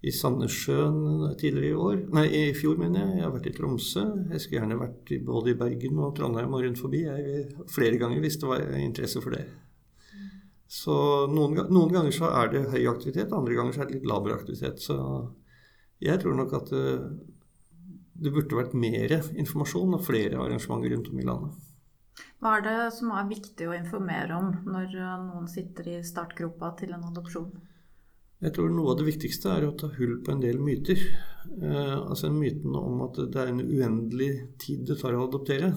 i 0.04 0.12
Sandnessjøen 0.14 1.32
tidligere 1.40 1.70
i 1.70 1.80
år. 1.86 1.98
Nei, 2.16 2.26
i 2.28 2.44
fjor, 2.56 2.76
mener 2.80 3.02
jeg. 3.02 3.18
Jeg 3.18 3.26
har 3.26 3.34
vært 3.34 3.48
i 3.50 3.54
Tromsø. 3.56 4.04
Jeg 4.34 4.44
skulle 4.44 4.60
gjerne 4.60 4.80
vært 4.80 5.12
både 5.26 5.54
i 5.54 5.58
Bergen 5.64 6.04
og 6.04 6.14
Trondheim 6.18 6.54
og 6.54 6.64
rundt 6.66 6.80
forbi. 6.82 7.04
Jeg, 7.08 7.48
flere 7.72 8.00
ganger 8.00 8.24
hvis 8.24 8.40
det 8.42 8.50
var 8.50 8.66
interesse 8.80 9.24
for 9.24 9.36
det. 9.38 9.44
Så 10.72 10.94
noen, 11.28 11.58
noen, 11.68 11.90
ganger 11.92 12.14
så 12.16 12.30
er 12.32 12.48
det 12.54 12.68
høy 12.72 12.86
aktivitet, 12.88 13.34
andre 13.36 13.58
ganger 13.58 13.74
så 13.76 13.82
er 13.82 13.90
det 13.90 13.98
litt 13.98 14.08
laber 14.08 14.38
aktivitet. 14.38 14.80
Så 14.80 14.96
jeg 16.00 16.22
tror 16.22 16.38
nok 16.38 16.54
at 16.56 16.72
det, 16.72 16.86
det 18.24 18.32
burde 18.32 18.56
vært 18.56 18.78
mer 18.78 19.18
informasjon 19.20 19.98
og 19.98 20.06
flere 20.06 20.40
arrangementer 20.40 20.94
rundt 20.94 21.12
om 21.12 21.20
i 21.20 21.28
landet. 21.28 21.60
Hva 22.42 22.56
er 22.58 22.64
det 22.66 22.78
som 22.96 23.12
er 23.14 23.28
viktig 23.30 23.68
å 23.70 23.74
informere 23.76 24.34
om 24.34 24.48
når 24.66 24.96
eh, 24.98 25.18
noen 25.28 25.44
sitter 25.50 25.92
i 25.92 26.00
startgropa 26.02 26.72
til 26.80 26.96
en 26.96 27.04
adopsjon? 27.06 27.52
Jeg 28.42 28.56
tror 28.56 28.72
noe 28.74 28.90
av 28.90 28.98
det 28.98 29.06
viktigste 29.06 29.52
er 29.52 29.68
å 29.68 29.76
ta 29.78 29.86
hull 29.94 30.16
på 30.26 30.32
en 30.32 30.42
del 30.42 30.58
myter. 30.58 30.98
Eh, 31.62 31.94
altså 32.00 32.32
myten 32.34 32.74
om 32.74 33.04
at 33.06 33.20
det 33.30 33.38
er 33.38 33.52
en 33.52 33.62
uendelig 33.62 34.32
tid 34.64 34.82
det 34.88 34.98
tar 34.98 35.14
å 35.14 35.28
adoptere. 35.28 35.70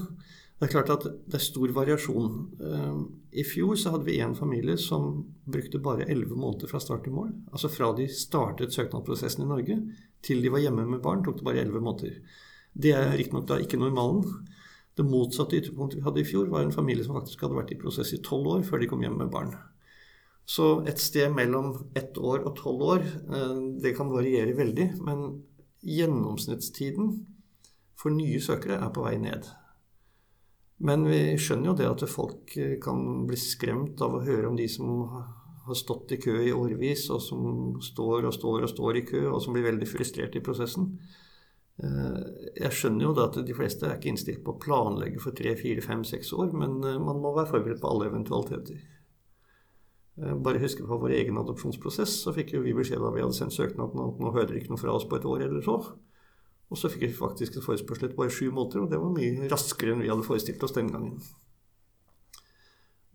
Det 0.56 0.66
er 0.66 0.72
klart 0.72 0.90
at 0.96 1.06
det 1.06 1.38
er 1.38 1.46
stor 1.46 1.76
variasjon. 1.76 2.34
Eh, 2.58 2.98
I 3.44 3.46
fjor 3.46 3.78
så 3.78 3.94
hadde 3.94 4.10
vi 4.10 4.18
en 4.26 4.34
familie 4.34 4.80
som 4.82 5.22
brukte 5.46 5.84
bare 5.86 6.10
elleve 6.10 6.34
måneder 6.34 6.72
fra 6.72 6.82
start 6.82 7.06
til 7.06 7.14
mål. 7.14 7.30
Altså 7.52 7.70
fra 7.70 7.92
de 7.94 8.10
startet 8.10 8.74
søknadsprosessen 8.74 9.46
i 9.46 9.50
Norge 9.54 9.78
til 10.26 10.42
de 10.42 10.50
var 10.50 10.66
hjemme 10.66 10.88
med 10.90 11.06
barn, 11.06 11.22
tok 11.22 11.44
det 11.44 11.46
bare 11.46 11.62
elleve 11.62 11.86
måneder. 11.86 12.18
Det 12.74 12.98
er 12.98 13.14
riktignok 13.14 13.46
da 13.54 13.62
ikke 13.62 13.78
normalen. 13.78 14.26
Det 14.96 15.04
motsatte 15.04 15.58
ytterpunktet 15.60 16.00
vi 16.00 16.06
hadde 16.06 16.22
i 16.22 16.28
fjor, 16.28 16.48
var 16.52 16.64
en 16.64 16.76
familie 16.76 17.04
som 17.04 17.18
faktisk 17.18 17.44
hadde 17.44 17.58
vært 17.58 17.74
i 17.76 17.80
prosess 17.80 18.14
i 18.16 18.22
tolv 18.24 18.54
år 18.54 18.68
før 18.68 18.80
de 18.82 18.88
kom 18.92 19.04
hjem 19.04 19.18
med 19.20 19.32
barn. 19.34 19.52
Så 20.46 20.86
et 20.88 21.02
sted 21.02 21.34
mellom 21.34 21.74
ett 21.98 22.18
år 22.18 22.46
og 22.46 22.56
tolv 22.60 22.82
år, 22.96 23.04
eh, 23.04 23.56
det 23.82 23.96
kan 23.98 24.14
variere 24.14 24.56
veldig. 24.56 25.02
Men 25.02 25.44
gjennomsnittstiden 25.82 27.26
for 27.98 28.14
nye 28.14 28.40
søkere 28.40 28.80
er 28.80 28.94
på 28.94 29.04
vei 29.04 29.18
ned. 29.18 29.50
Men 30.86 31.06
vi 31.08 31.38
skjønner 31.40 31.72
jo 31.72 31.78
det 31.80 31.90
at 31.90 32.10
folk 32.12 32.56
eh, 32.58 32.78
kan 32.84 33.26
bli 33.28 33.40
skremt 33.40 34.02
av 34.02 34.16
å 34.16 34.24
høre 34.24 34.48
om 34.52 34.56
de 34.60 34.68
som 34.70 35.08
har 35.66 35.78
stått 35.78 36.14
i 36.14 36.22
kø 36.22 36.36
i 36.44 36.54
årevis, 36.54 37.08
og 37.10 37.22
som 37.26 37.78
står 37.82 38.30
og 38.30 38.36
står 38.36 38.68
og 38.68 38.70
står 38.70 39.00
i 39.00 39.06
kø, 39.08 39.24
og 39.32 39.42
som 39.42 39.56
blir 39.56 39.66
veldig 39.66 39.88
frustrert 39.90 40.36
i 40.38 40.44
prosessen. 40.46 40.92
Eh, 41.84 42.20
jeg 42.56 42.72
skjønner 42.72 43.10
jo 43.10 43.14
da 43.16 43.28
at 43.28 43.38
de 43.44 43.56
fleste 43.56 43.88
er 43.88 43.98
ikke 43.98 44.14
innstilt 44.14 44.44
på 44.46 44.54
å 44.54 44.60
planlegge 44.64 45.20
for 45.24 45.36
tre, 45.36 45.58
fire, 45.60 45.84
fem, 45.84 46.06
seks 46.08 46.32
år, 46.38 46.54
men 46.56 46.78
eh, 46.84 47.00
man 47.02 47.20
må 47.24 47.34
være 47.36 47.52
forberedt 47.52 47.82
på 47.84 47.92
alle 47.92 48.08
eventualiteter. 48.12 48.80
Eh, 50.22 50.36
bare 50.40 50.62
huske 50.64 50.88
på 50.88 51.00
vår 51.02 51.18
egen 51.18 51.40
adopsjonsprosess, 51.42 52.22
så 52.24 52.34
fikk 52.36 52.56
jo 52.56 52.64
vi 52.64 52.76
beskjed 52.78 53.04
da 53.04 53.12
vi 53.12 53.24
hadde 53.26 53.36
sendt 53.36 53.58
søknaden 53.58 54.06
at 54.08 54.22
nå 54.24 54.32
hører 54.32 54.54
dere 54.54 54.64
ikke 54.64 54.72
noe 54.72 54.84
fra 54.86 54.96
oss 54.96 55.08
på 55.10 55.20
et 55.20 55.28
år 55.28 55.48
eller 55.50 55.66
så. 55.66 55.80
Og 56.72 56.80
så 56.80 56.90
fikk 56.90 57.10
vi 57.10 57.18
faktisk 57.18 57.58
et 57.58 57.66
forespørsel 57.66 58.08
etter 58.08 58.18
bare 58.18 58.34
sju 58.34 58.48
måneder, 58.50 58.86
og 58.86 58.94
det 58.94 59.02
var 59.02 59.12
mye 59.14 59.50
raskere 59.52 59.94
enn 59.94 60.02
vi 60.02 60.10
hadde 60.10 60.26
forestilt 60.26 60.64
oss 60.66 60.74
den 60.78 60.94
gangen. 60.94 61.20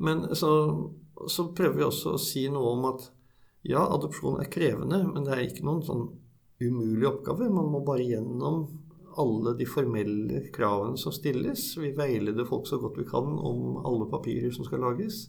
Men 0.01 0.29
så, 0.37 0.53
så 1.29 1.49
prøver 1.57 1.81
vi 1.81 1.88
også 1.88 2.14
å 2.14 2.20
si 2.20 2.44
noe 2.53 2.77
om 2.77 2.87
at 2.92 3.09
ja, 3.68 3.83
adopsjon 3.83 4.38
er 4.40 4.53
krevende, 4.53 5.03
men 5.09 5.27
det 5.27 5.35
er 5.35 5.42
ikke 5.49 5.64
noen 5.66 5.83
sånn 5.85 6.07
umulig 6.61 7.09
oppgave. 7.09 7.49
Man 7.51 7.70
må 7.73 7.83
bare 7.85 8.05
gjennom 8.05 8.64
alle 9.20 9.55
de 9.59 9.66
formelle 9.66 10.42
kravene 10.55 10.99
som 11.01 11.12
stilles. 11.12 11.73
Vi 11.81 11.92
veileder 11.96 12.49
folk 12.49 12.68
så 12.68 12.79
godt 12.81 12.99
vi 13.01 13.09
kan 13.09 13.27
om 13.38 13.81
alle 13.87 14.09
papirer 14.11 14.53
som 14.55 14.66
skal 14.68 14.85
lages. 14.85 15.29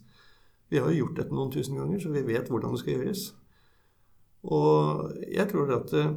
Vi 0.71 0.79
har 0.79 0.91
jo 0.91 1.05
gjort 1.05 1.17
dette 1.19 1.35
noen 1.35 1.51
tusen 1.51 1.79
ganger, 1.79 1.99
så 1.99 2.11
vi 2.13 2.23
vet 2.27 2.51
hvordan 2.51 2.75
det 2.75 2.83
skal 2.83 2.95
gjøres. 2.95 3.23
Og 4.51 5.17
jeg 5.27 5.47
tror 5.51 5.73
at 5.75 5.91
eh, 5.99 6.13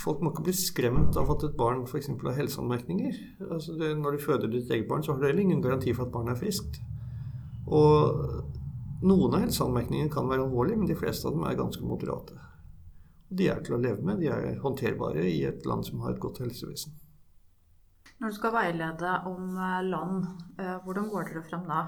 folk 0.00 0.20
må 0.20 0.32
ikke 0.32 0.48
bli 0.48 0.56
skremt 0.58 1.16
av 1.20 1.30
at 1.32 1.46
et 1.46 1.54
barn 1.56 1.84
f.eks. 1.86 2.10
har 2.10 2.40
helseanmerkninger. 2.40 3.20
Altså 3.50 3.76
det, 3.78 3.92
når 4.00 4.16
du 4.16 4.24
føder 4.24 4.50
ditt 4.50 4.70
eget 4.70 4.88
barn, 4.90 5.04
så 5.04 5.14
har 5.14 5.22
du 5.22 5.28
heller 5.28 5.46
ingen 5.46 5.62
garanti 5.64 5.94
for 5.94 6.08
at 6.08 6.12
barnet 6.14 6.34
er 6.34 6.42
friskt. 6.42 6.80
Og 7.70 9.04
noen 9.04 9.36
av 9.36 9.46
helseanmerkningene 9.46 10.12
kan 10.12 10.28
være 10.28 10.48
alvorlige, 10.48 10.80
men 10.80 10.90
de 10.90 10.98
fleste 10.98 11.28
av 11.28 11.36
dem 11.36 11.46
er 11.46 11.60
ganske 11.60 11.86
moderate. 11.86 12.36
De 13.28 13.48
er 13.50 13.62
til 13.64 13.76
å 13.76 13.80
leve 13.80 14.04
med. 14.04 14.20
De 14.22 14.28
er 14.32 14.60
håndterbare 14.62 15.24
i 15.30 15.40
et 15.48 15.64
land 15.66 15.86
som 15.86 16.02
har 16.04 16.14
et 16.14 16.22
godt 16.22 16.42
helsevesen. 16.44 16.94
Når 18.20 18.30
du 18.30 18.36
skal 18.36 18.54
veilede 18.54 19.16
om 19.28 19.56
eh, 19.58 19.80
land, 19.88 20.28
eh, 20.60 20.76
hvordan 20.84 21.10
går 21.12 21.30
dere 21.30 21.42
frem 21.48 21.66
da? 21.68 21.80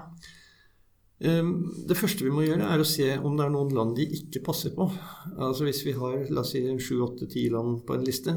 Ehm, 1.25 1.53
det 1.89 1.97
første 1.97 2.25
vi 2.25 2.33
må 2.33 2.43
gjøre, 2.45 2.67
er 2.67 2.81
å 2.81 2.87
se 2.87 3.09
om 3.17 3.37
det 3.37 3.47
er 3.47 3.53
noen 3.53 3.73
land 3.73 3.95
de 3.97 4.05
ikke 4.19 4.43
passer 4.45 4.75
på. 4.75 4.89
Altså 5.33 5.65
Hvis 5.65 5.83
vi 5.87 5.95
har 5.97 6.27
la 6.29 6.43
oss 6.43 6.53
si 6.53 6.61
sju, 6.77 6.99
åtte, 7.05 7.29
ti 7.31 7.47
land 7.53 7.81
på 7.87 7.95
en 7.95 8.05
liste, 8.05 8.35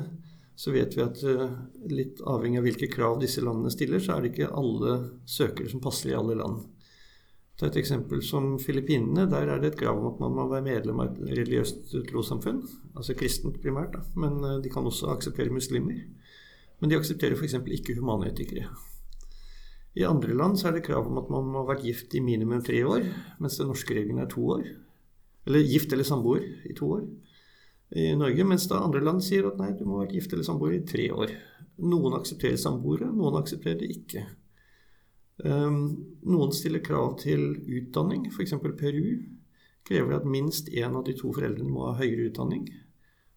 så 0.57 0.73
vet 0.73 0.97
vi 0.97 1.05
at 1.05 1.23
eh, 1.25 1.57
litt 1.93 2.21
avhengig 2.25 2.61
av 2.61 2.69
hvilke 2.69 2.91
krav 2.93 3.21
disse 3.21 3.45
landene 3.45 3.73
stiller, 3.73 4.01
så 4.01 4.17
er 4.17 4.25
det 4.25 4.33
ikke 4.33 4.53
alle 4.63 4.97
søkere 5.29 5.73
som 5.73 5.83
passer 5.85 6.13
i 6.13 6.17
alle 6.17 6.39
land. 6.41 6.65
Ta 7.61 7.69
et 7.69 7.77
eksempel 7.77 8.23
som 8.25 8.55
Filippinene. 8.63 9.27
Der 9.29 9.51
er 9.53 9.61
det 9.61 9.75
et 9.75 9.81
krav 9.83 9.99
om 10.01 10.07
at 10.09 10.21
man 10.23 10.33
må 10.33 10.47
være 10.49 10.65
medlem 10.65 11.03
av 11.03 11.11
et 11.11 11.35
religiøst 11.37 11.93
trossamfunn. 12.09 12.63
Altså 12.95 13.17
kristent 13.19 13.59
primært, 13.61 13.99
da. 13.99 14.05
men 14.17 14.39
eh, 14.41 14.61
de 14.65 14.73
kan 14.73 14.89
også 14.89 15.11
akseptere 15.13 15.53
muslimer. 15.53 15.99
Men 16.81 16.89
de 16.89 16.97
aksepterer 16.97 17.37
f.eks. 17.37 17.59
ikke 17.77 17.99
humanetikere. 17.99 18.71
I 20.01 20.07
andre 20.09 20.33
land 20.39 20.57
så 20.57 20.71
er 20.71 20.79
det 20.79 20.87
krav 20.87 21.11
om 21.11 21.19
at 21.21 21.29
man 21.29 21.51
må 21.53 21.61
ha 21.61 21.75
vært 21.75 21.85
gift 21.85 22.15
i 22.17 22.23
minimum 22.25 22.63
tre 22.65 22.81
år, 22.87 23.05
mens 23.43 23.59
den 23.61 23.69
norske 23.69 23.93
regelen 23.93 24.23
er 24.23 24.31
to 24.31 24.47
år. 24.57 24.65
Eller 25.45 25.67
gift 25.67 25.93
eller 25.93 26.09
samboer 26.09 26.47
i 26.65 26.77
to 26.79 26.89
år 26.97 27.05
i 27.91 28.13
Norge, 28.15 28.45
mens 28.47 28.69
da 28.71 28.79
andre 28.85 29.03
land 29.03 29.23
sier 29.27 29.49
at 29.49 29.59
nei, 29.59 29.73
du 29.75 29.83
må 29.85 29.99
ha 29.99 30.05
vært 30.05 30.15
gift 30.15 30.33
eller 30.33 30.47
samboer 30.47 30.77
i 30.77 30.85
tre 30.87 31.09
år. 31.11 31.33
Noen 31.91 32.15
aksepterer 32.21 32.61
samboere, 32.61 33.09
noen 33.11 33.41
aksepterer 33.41 33.81
det 33.81 33.91
ikke. 33.97 34.23
Ehm, 35.45 35.83
noen 36.29 36.53
stiller 36.53 36.83
krav 36.85 37.17
til 37.23 37.55
utdanning, 37.65 38.27
f.eks. 38.33 38.57
Peru 38.61 39.05
krever 39.89 40.19
at 40.19 40.29
minst 40.29 40.69
én 40.69 40.97
av 40.97 41.05
de 41.07 41.17
to 41.17 41.33
foreldrene 41.35 41.73
må 41.73 41.89
ha 41.89 41.97
høyere 42.01 42.29
utdanning. 42.31 42.69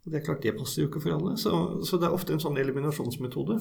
Og 0.03 0.11
Det 0.11 0.19
er 0.19 0.25
klart 0.25 0.43
det 0.43 0.57
passer 0.57 0.83
jo 0.83 0.89
ikke 0.89 1.03
for 1.05 1.15
alle, 1.15 1.37
så, 1.39 1.53
så 1.85 1.97
det 1.97 2.09
er 2.09 2.15
ofte 2.15 2.35
en 2.35 2.43
sånn 2.43 2.59
eliminasjonsmetode. 2.59 3.59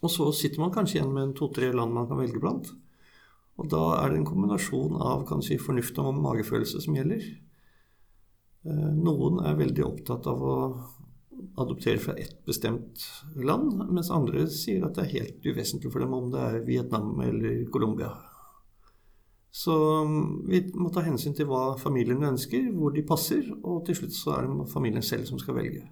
Og 0.00 0.12
så 0.12 0.30
sitter 0.32 0.62
man 0.62 0.72
kanskje 0.72 1.00
igjen 1.00 1.12
med 1.12 1.34
to-tre 1.36 1.72
land 1.74 1.92
man 1.92 2.06
kan 2.08 2.20
velge 2.20 2.40
blant. 2.40 2.70
Og 3.60 3.68
da 3.68 3.82
er 3.98 4.12
det 4.12 4.20
en 4.20 4.28
kombinasjon 4.30 4.94
av 5.04 5.26
kan 5.28 5.42
si, 5.44 5.58
fornuft 5.60 5.98
og 6.00 6.14
magefølelse 6.22 6.80
som 6.80 6.96
gjelder. 6.96 7.26
Eh, 8.64 8.92
noen 8.96 9.42
er 9.44 9.58
veldig 9.58 9.84
opptatt 9.84 10.28
av 10.30 10.40
å 10.40 10.56
adoptere 11.56 11.98
fra 11.98 12.14
ett 12.18 12.44
bestemt 12.46 13.04
land, 13.36 13.76
mens 13.90 14.10
andre 14.10 14.46
sier 14.50 14.84
at 14.86 14.96
det 14.98 15.06
er 15.06 15.14
helt 15.18 15.46
uvesentlig 15.46 15.92
for 15.92 16.02
dem 16.02 16.16
om 16.16 16.28
det 16.32 16.42
er 16.42 16.66
Vietnam 16.66 17.14
eller 17.24 17.64
Colombia. 17.72 18.10
Så 19.50 19.74
mm, 20.04 20.48
vi 20.48 20.60
må 20.78 20.90
ta 20.94 21.02
hensyn 21.02 21.34
til 21.34 21.48
hva 21.50 21.74
familiene 21.80 22.30
ønsker, 22.34 22.70
hvor 22.74 22.94
de 22.94 23.06
passer, 23.06 23.48
og 23.62 23.82
til 23.86 23.98
slutt 23.98 24.14
så 24.14 24.36
er 24.36 24.46
det 24.46 24.68
familien 24.70 25.06
selv 25.06 25.26
som 25.30 25.40
skal 25.42 25.58
velge. 25.58 25.88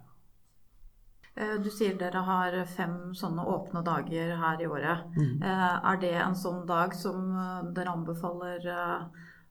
Eh, 1.38 1.56
du 1.62 1.70
sier 1.70 1.98
dere 1.98 2.22
har 2.26 2.54
fem 2.70 3.14
sånne 3.18 3.46
åpne 3.46 3.82
dager 3.86 4.34
her 4.42 4.62
i 4.62 4.68
året. 4.70 5.06
Mm. 5.16 5.42
Eh, 5.42 5.74
er 5.92 6.00
det 6.02 6.14
en 6.22 6.38
sånn 6.38 6.64
dag 6.70 6.94
som 6.98 7.28
eh, 7.30 7.68
dere 7.74 7.94
anbefaler 7.94 8.70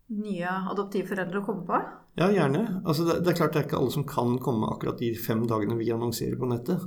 nye 0.08 0.58
adoptivforeldre 0.72 1.42
å 1.42 1.48
komme 1.48 1.68
på? 1.68 1.80
Ja, 2.18 2.32
gjerne. 2.34 2.82
Altså, 2.86 3.04
det, 3.06 3.20
det, 3.22 3.32
er 3.32 3.38
klart 3.38 3.54
det 3.54 3.60
er 3.62 3.68
ikke 3.68 3.78
alle 3.78 3.94
som 3.94 4.06
kan 4.10 4.40
komme 4.42 4.70
akkurat 4.72 4.98
de 4.98 5.12
fem 5.22 5.44
dagene 5.50 5.78
vi 5.78 5.92
annonserer 5.94 6.40
på 6.40 6.50
nettet. 6.50 6.82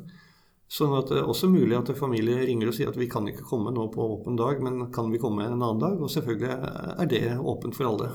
Sånn 0.71 0.95
at 0.95 1.11
det 1.11 1.21
er 1.21 1.31
også 1.31 1.51
mulig 1.51 1.75
at 1.75 1.93
familie 1.99 2.43
ringer 2.47 2.71
og 2.71 2.75
sier 2.75 2.91
at 2.91 2.99
vi 2.99 3.09
kan 3.11 3.27
ikke 3.31 3.47
komme 3.47 3.71
nå 3.75 3.89
på 3.95 4.09
åpen 4.17 4.39
dag, 4.39 4.59
men 4.63 4.89
kan 4.95 5.11
vi 5.11 5.19
komme 5.23 5.47
en 5.47 5.55
annen 5.57 5.83
dag? 5.83 6.03
Og 6.03 6.11
selvfølgelig 6.11 6.51
er 6.51 7.11
det 7.11 7.23
åpent 7.39 7.79
for 7.79 7.91
alle. 7.91 8.11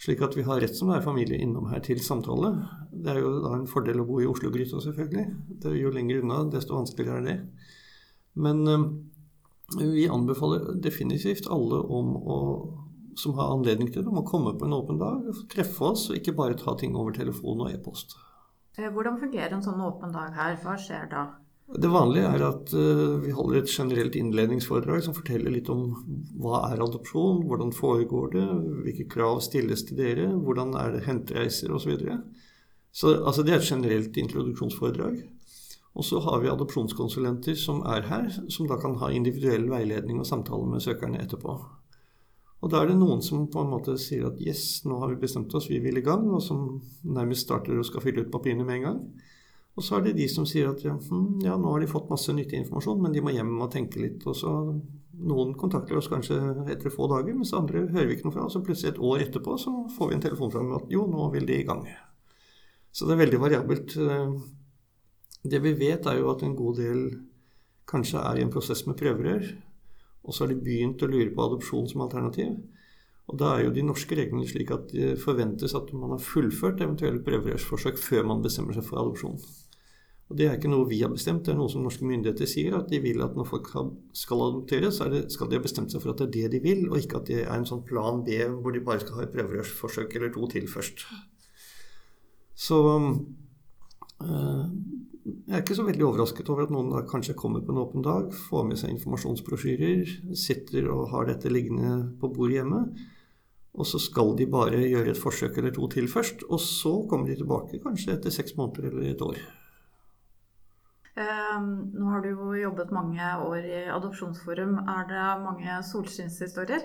Slik 0.00 0.24
at 0.24 0.34
vi 0.36 0.44
har 0.46 0.60
rett 0.60 0.74
som 0.76 0.88
det 0.90 0.98
er 0.98 1.04
familie 1.04 1.38
innom 1.38 1.68
her 1.70 1.84
til 1.84 2.00
samtale. 2.02 2.54
Det 2.90 3.12
er 3.12 3.20
jo 3.20 3.36
da 3.44 3.52
en 3.58 3.68
fordel 3.70 4.00
å 4.02 4.08
bo 4.08 4.18
i 4.20 4.28
Oslo-gryta, 4.28 4.80
selvfølgelig. 4.82 5.26
Det 5.62 5.70
er 5.70 5.78
jo 5.78 5.92
lenger 5.94 6.24
unna, 6.24 6.42
desto 6.50 6.74
vanskeligere 6.76 7.20
er 7.20 7.28
det. 7.28 7.36
Men 8.40 8.64
øh, 8.72 8.88
vi 9.78 10.08
anbefaler 10.08 10.72
definitivt 10.80 11.46
alle 11.52 11.84
om 11.92 12.16
å 12.16 12.38
som 13.18 13.36
har 13.38 13.52
anledning 13.54 13.92
til 13.92 14.04
det, 14.04 14.12
må 14.12 14.24
komme 14.26 14.54
på 14.58 14.66
en 14.66 14.76
åpen 14.76 15.00
dag, 15.00 15.22
og 15.28 15.46
treffe 15.52 15.92
oss, 15.92 16.08
og 16.10 16.18
ikke 16.18 16.36
bare 16.38 16.58
ta 16.58 16.76
ting 16.78 16.96
over 16.98 17.14
telefon 17.16 17.64
og 17.64 17.72
e-post. 17.72 18.16
Eh, 18.78 18.88
hvordan 18.88 19.20
fungerer 19.20 19.52
en 19.56 19.64
sånn 19.64 19.80
åpen 19.84 20.14
dag 20.14 20.32
her? 20.36 20.58
Hva 20.62 20.76
skjer 20.80 21.08
da? 21.12 21.26
Det 21.72 21.88
vanlige 21.88 22.28
er 22.28 22.42
at 22.44 22.72
uh, 22.76 23.18
vi 23.22 23.32
holder 23.32 23.62
et 23.62 23.70
generelt 23.72 24.16
innledningsforedrag 24.18 25.04
som 25.06 25.14
forteller 25.16 25.54
litt 25.54 25.70
om 25.72 25.92
hva 26.42 26.66
er 26.68 26.82
adopsjon, 26.84 27.46
hvordan 27.48 27.72
foregår 27.72 28.32
det, 28.34 28.46
hvilke 28.84 29.06
krav 29.12 29.40
stilles 29.44 29.86
til 29.88 30.00
dere, 30.02 30.26
hvordan 30.32 30.74
er 30.76 30.96
det 30.96 31.04
hentereiser 31.06 31.72
osv. 31.72 31.84
Så, 31.84 31.92
videre. 31.94 32.18
så 32.92 33.14
altså, 33.22 33.44
det 33.46 33.54
er 33.54 33.62
et 33.62 33.70
generelt 33.70 34.18
introduksjonsforedrag. 34.20 35.22
Og 35.92 36.04
så 36.08 36.20
har 36.24 36.40
vi 36.40 36.52
adopsjonskonsulenter 36.52 37.56
som 37.60 37.82
er 37.88 38.08
her, 38.08 38.28
som 38.52 38.68
da 38.68 38.78
kan 38.80 38.96
ha 39.00 39.12
individuell 39.12 39.68
veiledning 39.70 40.20
og 40.20 40.28
samtale 40.28 40.68
med 40.68 40.84
søkerne 40.84 41.20
etterpå. 41.20 41.56
Og 42.62 42.70
da 42.70 42.78
er 42.80 42.92
det 42.92 42.98
noen 43.00 43.22
som 43.26 43.48
på 43.50 43.62
en 43.62 43.72
måte 43.72 43.96
sier 43.98 44.28
at 44.28 44.40
yes, 44.40 44.84
nå 44.86 45.00
har 45.02 45.10
vi 45.10 45.18
bestemt 45.24 45.54
oss, 45.58 45.66
vi 45.70 45.80
vil 45.82 45.98
i 45.98 46.04
gang, 46.06 46.28
og 46.30 46.42
som 46.44 46.78
nærmest 47.02 47.48
starter 47.48 47.74
og 47.74 47.86
skal 47.88 48.04
fylle 48.04 48.22
ut 48.22 48.30
papirene 48.34 48.66
med 48.66 48.78
en 48.78 48.86
gang. 48.86 49.00
Og 49.72 49.84
så 49.84 49.96
er 49.96 50.06
det 50.06 50.18
de 50.18 50.28
som 50.30 50.46
sier 50.46 50.68
at 50.70 50.82
ja, 50.84 50.94
hm, 50.94 51.40
ja, 51.42 51.56
nå 51.58 51.72
har 51.72 51.82
de 51.82 51.90
fått 51.90 52.10
masse 52.12 52.32
nyttig 52.36 52.60
informasjon, 52.60 53.00
men 53.02 53.14
de 53.14 53.22
må 53.24 53.32
hjem 53.34 53.54
og 53.56 53.72
tenke 53.72 54.02
litt. 54.02 54.26
Og 54.28 54.36
så 54.38 54.56
Noen 55.22 55.52
kontakter 55.54 55.98
oss 55.98 56.08
kanskje 56.10 56.34
etter 56.72 56.90
få 56.90 57.06
dager, 57.06 57.34
mens 57.36 57.52
andre 57.54 57.84
hører 57.84 58.08
vi 58.08 58.16
ikke 58.16 58.26
noe 58.26 58.34
fra. 58.34 58.46
Og 58.48 58.50
så 58.50 58.62
plutselig 58.64 58.94
et 58.94 59.02
år 59.06 59.20
etterpå 59.26 59.54
så 59.60 59.70
får 59.94 60.08
vi 60.08 60.16
en 60.16 60.22
telefon 60.24 60.50
fra 60.50 60.62
dem 60.64 60.72
at 60.74 60.88
jo, 60.90 61.04
nå 61.06 61.26
vil 61.34 61.44
de 61.46 61.58
i 61.60 61.66
gang. 61.68 61.84
Så 62.90 63.06
det 63.06 63.14
er 63.14 63.20
veldig 63.20 63.40
variabelt. 63.42 63.94
Det 65.52 65.60
vi 65.62 65.74
vet, 65.78 66.08
er 66.08 66.18
jo 66.18 66.32
at 66.32 66.42
en 66.42 66.56
god 66.58 66.80
del 66.80 67.04
kanskje 67.92 68.24
er 68.24 68.40
i 68.40 68.46
en 68.46 68.50
prosess 68.50 68.82
med 68.88 68.98
prøverør. 68.98 69.46
Og 70.22 70.34
så 70.34 70.44
har 70.44 70.52
de 70.52 70.60
begynt 70.62 71.02
å 71.02 71.10
lure 71.10 71.32
på 71.34 71.48
adopsjon 71.48 71.88
som 71.90 72.04
alternativ. 72.04 72.54
Og 73.30 73.38
da 73.38 73.54
er 73.56 73.66
jo 73.66 73.74
de 73.74 73.84
norske 73.86 74.16
reglene 74.18 74.46
slik 74.48 74.70
at 74.74 74.90
det 74.92 75.16
forventes 75.22 75.74
at 75.78 75.90
man 75.96 76.14
har 76.14 76.22
fullført 76.22 76.82
eventuelle 76.82 77.22
prøverørsforsøk 77.26 78.00
før 78.00 78.26
man 78.30 78.42
bestemmer 78.44 78.76
seg 78.76 78.86
for 78.86 79.02
adopsjon. 79.02 79.38
Og 80.32 80.38
Det 80.38 80.46
er 80.48 80.54
ikke 80.56 80.70
noe 80.72 80.88
vi 80.88 81.02
har 81.02 81.10
bestemt, 81.12 81.42
det 81.44 81.52
er 81.52 81.58
noe 81.58 81.68
som 81.68 81.82
norske 81.84 82.06
myndigheter 82.08 82.48
sier. 82.48 82.72
At 82.78 82.88
de 82.88 83.02
vil 83.04 83.20
at 83.20 83.34
når 83.36 83.44
folk 83.50 83.66
skal 84.16 84.44
adopteres, 84.46 85.02
det, 85.12 85.26
skal 85.34 85.50
de 85.50 85.58
ha 85.58 85.64
bestemt 85.64 85.92
seg 85.92 86.00
for 86.00 86.14
at 86.14 86.22
det 86.22 86.28
er 86.28 86.32
det 86.32 86.54
de 86.54 86.60
vil, 86.64 86.86
og 86.88 86.96
ikke 87.02 87.20
at 87.20 87.28
det 87.28 87.42
er 87.42 87.52
en 87.52 87.68
sånn 87.68 87.82
plan 87.84 88.22
B 88.24 88.38
hvor 88.48 88.72
de 88.72 88.80
bare 88.86 89.02
skal 89.02 89.18
ha 89.18 89.26
et 89.26 89.34
prøverørsforsøk 89.34 90.16
eller 90.16 90.32
to 90.32 90.48
til 90.54 90.70
først. 90.72 91.04
Så 92.56 92.78
øh, 94.24 94.64
jeg 95.22 95.54
er 95.54 95.62
ikke 95.62 95.76
så 95.78 95.84
veldig 95.86 96.04
overrasket 96.06 96.48
over 96.50 96.66
at 96.66 96.72
noen 96.74 96.90
da 96.90 97.04
kanskje 97.06 97.36
kommer 97.38 97.62
på 97.62 97.70
en 97.70 97.80
åpen 97.84 98.02
dag, 98.02 98.32
får 98.48 98.64
med 98.66 98.80
seg 98.80 98.90
informasjonsbrosjyrer, 98.96 100.14
sitter 100.38 100.88
og 100.90 101.12
har 101.12 101.28
dette 101.28 101.52
liggende 101.52 101.94
på 102.18 102.30
bordet 102.34 102.58
hjemme. 102.58 102.80
Og 103.72 103.88
så 103.88 104.00
skal 104.02 104.34
de 104.36 104.48
bare 104.50 104.82
gjøre 104.82 105.14
et 105.14 105.20
forsøk 105.20 105.56
eller 105.60 105.72
to 105.72 105.86
til 105.94 106.10
først, 106.10 106.42
og 106.50 106.60
så 106.60 106.96
kommer 107.08 107.30
de 107.30 107.38
tilbake 107.38 107.80
kanskje 107.84 108.16
etter 108.16 108.34
seks 108.34 108.56
måneder 108.58 108.90
eller 108.90 109.12
et 109.12 109.22
år. 109.24 109.38
Eh, 111.12 111.56
nå 111.62 112.10
har 112.10 112.24
du 112.24 112.30
jo 112.32 112.52
jobbet 112.56 112.92
mange 112.92 113.32
år 113.46 113.62
i 113.62 113.80
Adopsjonsforum. 113.94 114.78
Er 114.90 115.08
det 115.08 115.26
mange 115.44 115.78
solskinnshistorier? 115.88 116.84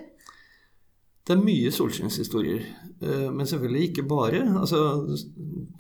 Det 1.27 1.35
er 1.35 1.43
mye 1.43 1.71
solskinnshistorier, 1.75 2.61
eh, 3.03 3.27
men 3.35 3.47
selvfølgelig 3.49 3.89
ikke 3.89 4.03
bare. 4.07 4.45
Altså, 4.61 4.79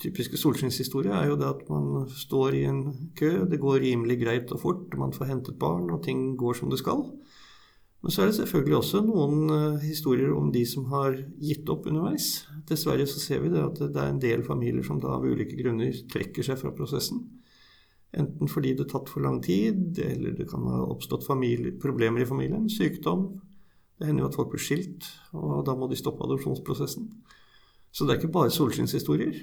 typiske 0.01 0.35
solskinnshistorie 0.37 1.13
er 1.15 1.29
jo 1.29 1.37
det 1.39 1.47
at 1.47 1.61
man 1.71 2.09
står 2.11 2.57
i 2.57 2.65
en 2.67 2.81
kø, 3.15 3.45
det 3.47 3.61
går 3.61 3.79
rimelig 3.85 4.19
greit 4.25 4.51
og 4.51 4.59
fort, 4.59 4.97
man 4.99 5.15
får 5.15 5.31
hentet 5.31 5.59
barn, 5.59 5.87
og 5.89 6.03
ting 6.03 6.35
går 6.35 6.59
som 6.59 6.69
det 6.69 6.81
skal. 6.81 7.05
Men 8.03 8.11
så 8.11 8.21
er 8.21 8.29
det 8.29 8.35
selvfølgelig 8.41 8.77
også 8.77 9.01
noen 9.07 9.49
eh, 9.55 9.87
historier 9.87 10.35
om 10.35 10.51
de 10.51 10.65
som 10.67 10.91
har 10.91 11.15
gitt 11.39 11.71
opp 11.71 11.87
underveis. 11.87 12.43
Dessverre 12.67 13.07
så 13.07 13.23
ser 13.23 13.41
vi 13.45 13.55
det 13.55 13.63
at 13.63 13.79
det 13.79 14.03
er 14.03 14.11
en 14.11 14.21
del 14.21 14.43
familier 14.43 14.83
som 14.83 14.99
da 14.99 15.15
av 15.15 15.25
ulike 15.25 15.55
grunner 15.55 15.95
trekker 16.11 16.43
seg 16.43 16.59
fra 16.59 16.75
prosessen. 16.75 17.23
Enten 18.17 18.51
fordi 18.51 18.75
det 18.75 18.85
har 18.85 18.97
tatt 18.97 19.09
for 19.11 19.23
lang 19.23 19.39
tid, 19.43 19.95
eller 20.03 20.35
det 20.35 20.51
kan 20.51 20.67
ha 20.67 20.83
oppstått 20.91 21.25
familie, 21.27 21.79
problemer 21.79 22.23
i 22.23 22.29
familien, 22.29 22.67
sykdom. 22.71 23.29
Det 23.97 24.07
hender 24.07 24.25
jo 24.25 24.29
at 24.29 24.37
folk 24.37 24.51
blir 24.53 24.61
skilt, 24.61 25.07
og 25.33 25.63
da 25.65 25.73
må 25.77 25.89
de 25.89 25.97
stoppe 25.97 26.25
adopsjonsprosessen. 26.25 27.07
Så 27.91 28.05
det 28.05 28.13
er 28.13 28.19
ikke 28.21 28.35
bare 28.35 28.53
solskinnshistorier. 28.53 29.39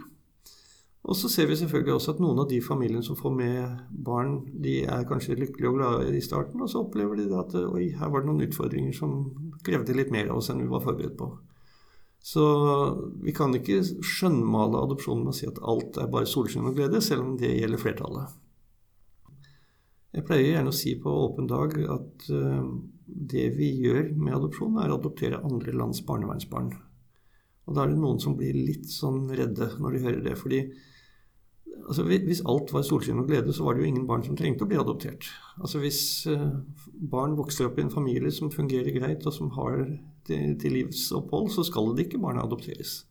Og 1.04 1.16
så 1.18 1.28
ser 1.28 1.50
vi 1.50 1.56
selvfølgelig 1.58 1.94
også 1.98 2.14
at 2.14 2.20
noen 2.22 2.38
av 2.40 2.46
de 2.48 2.62
familiene 2.64 3.04
som 3.04 3.16
får 3.18 3.32
med 3.36 3.80
barn, 4.06 4.38
de 4.64 4.78
er 4.88 5.08
kanskje 5.08 5.36
lykkelige 5.36 5.68
og 5.68 5.80
glade 5.80 6.14
i 6.16 6.22
starten, 6.24 6.62
og 6.64 6.70
så 6.70 6.80
opplever 6.80 7.18
de 7.18 7.26
at 7.36 7.56
oi, 7.60 7.90
her 7.98 8.12
var 8.12 8.22
det 8.22 8.30
noen 8.30 8.46
utfordringer 8.46 8.94
som 8.96 9.18
krevde 9.66 9.96
litt 9.96 10.14
mer 10.14 10.30
av 10.30 10.40
oss 10.40 10.48
enn 10.52 10.62
vi 10.62 10.70
var 10.70 10.84
forberedt 10.86 11.18
på. 11.18 11.28
Så 12.24 12.44
vi 13.20 13.34
kan 13.36 13.52
ikke 13.52 13.82
skjønnmale 13.84 14.80
adopsjonen 14.86 15.26
med 15.26 15.34
å 15.34 15.36
si 15.36 15.50
at 15.50 15.60
alt 15.60 15.98
er 16.00 16.08
bare 16.14 16.30
solskinn 16.30 16.70
og 16.70 16.78
glede, 16.78 17.02
selv 17.04 17.26
om 17.26 17.36
det 17.42 17.52
gjelder 17.52 17.82
flertallet. 17.82 18.38
Jeg 20.14 20.26
pleier 20.28 20.52
gjerne 20.52 20.70
å 20.70 20.76
si 20.76 20.94
på 21.02 21.10
åpen 21.24 21.48
dag 21.50 21.74
at 21.90 22.26
uh, 22.30 22.66
det 23.04 23.48
vi 23.56 23.70
gjør 23.82 24.12
med 24.14 24.36
adopsjon, 24.36 24.78
er 24.78 24.92
å 24.92 24.98
adoptere 25.00 25.42
andre 25.42 25.74
lands 25.74 26.04
barnevernsbarn. 26.06 26.70
Og 27.64 27.76
da 27.76 27.84
er 27.84 27.92
det 27.92 28.00
noen 28.00 28.20
som 28.22 28.36
blir 28.38 28.54
litt 28.54 28.86
sånn 28.92 29.24
redde 29.32 29.72
når 29.80 29.96
de 29.96 30.02
hører 30.04 30.20
det. 30.24 30.34
fordi 30.38 30.60
altså, 31.88 32.04
Hvis 32.06 32.44
alt 32.46 32.72
var 32.74 32.84
solskinn 32.86 33.22
og 33.22 33.30
glede, 33.30 33.54
så 33.56 33.66
var 33.66 33.74
det 33.74 33.84
jo 33.84 33.90
ingen 33.90 34.06
barn 34.06 34.22
som 34.26 34.36
trengte 34.38 34.66
å 34.66 34.70
bli 34.70 34.78
adoptert. 34.78 35.26
Altså 35.58 35.80
Hvis 35.82 36.02
uh, 36.30 36.60
barn 36.94 37.34
vokser 37.38 37.68
opp 37.68 37.80
i 37.80 37.86
en 37.86 37.94
familie 37.94 38.30
som 38.34 38.52
fungerer 38.52 38.94
greit, 38.94 39.26
og 39.26 39.34
som 39.34 39.50
har 39.56 39.82
til, 40.28 40.70
livsopphold, 40.72 41.50
så 41.52 41.66
skal 41.66 41.90
det 41.94 42.06
ikke 42.06 42.22
barna 42.22 42.44
adopteres. 42.46 43.02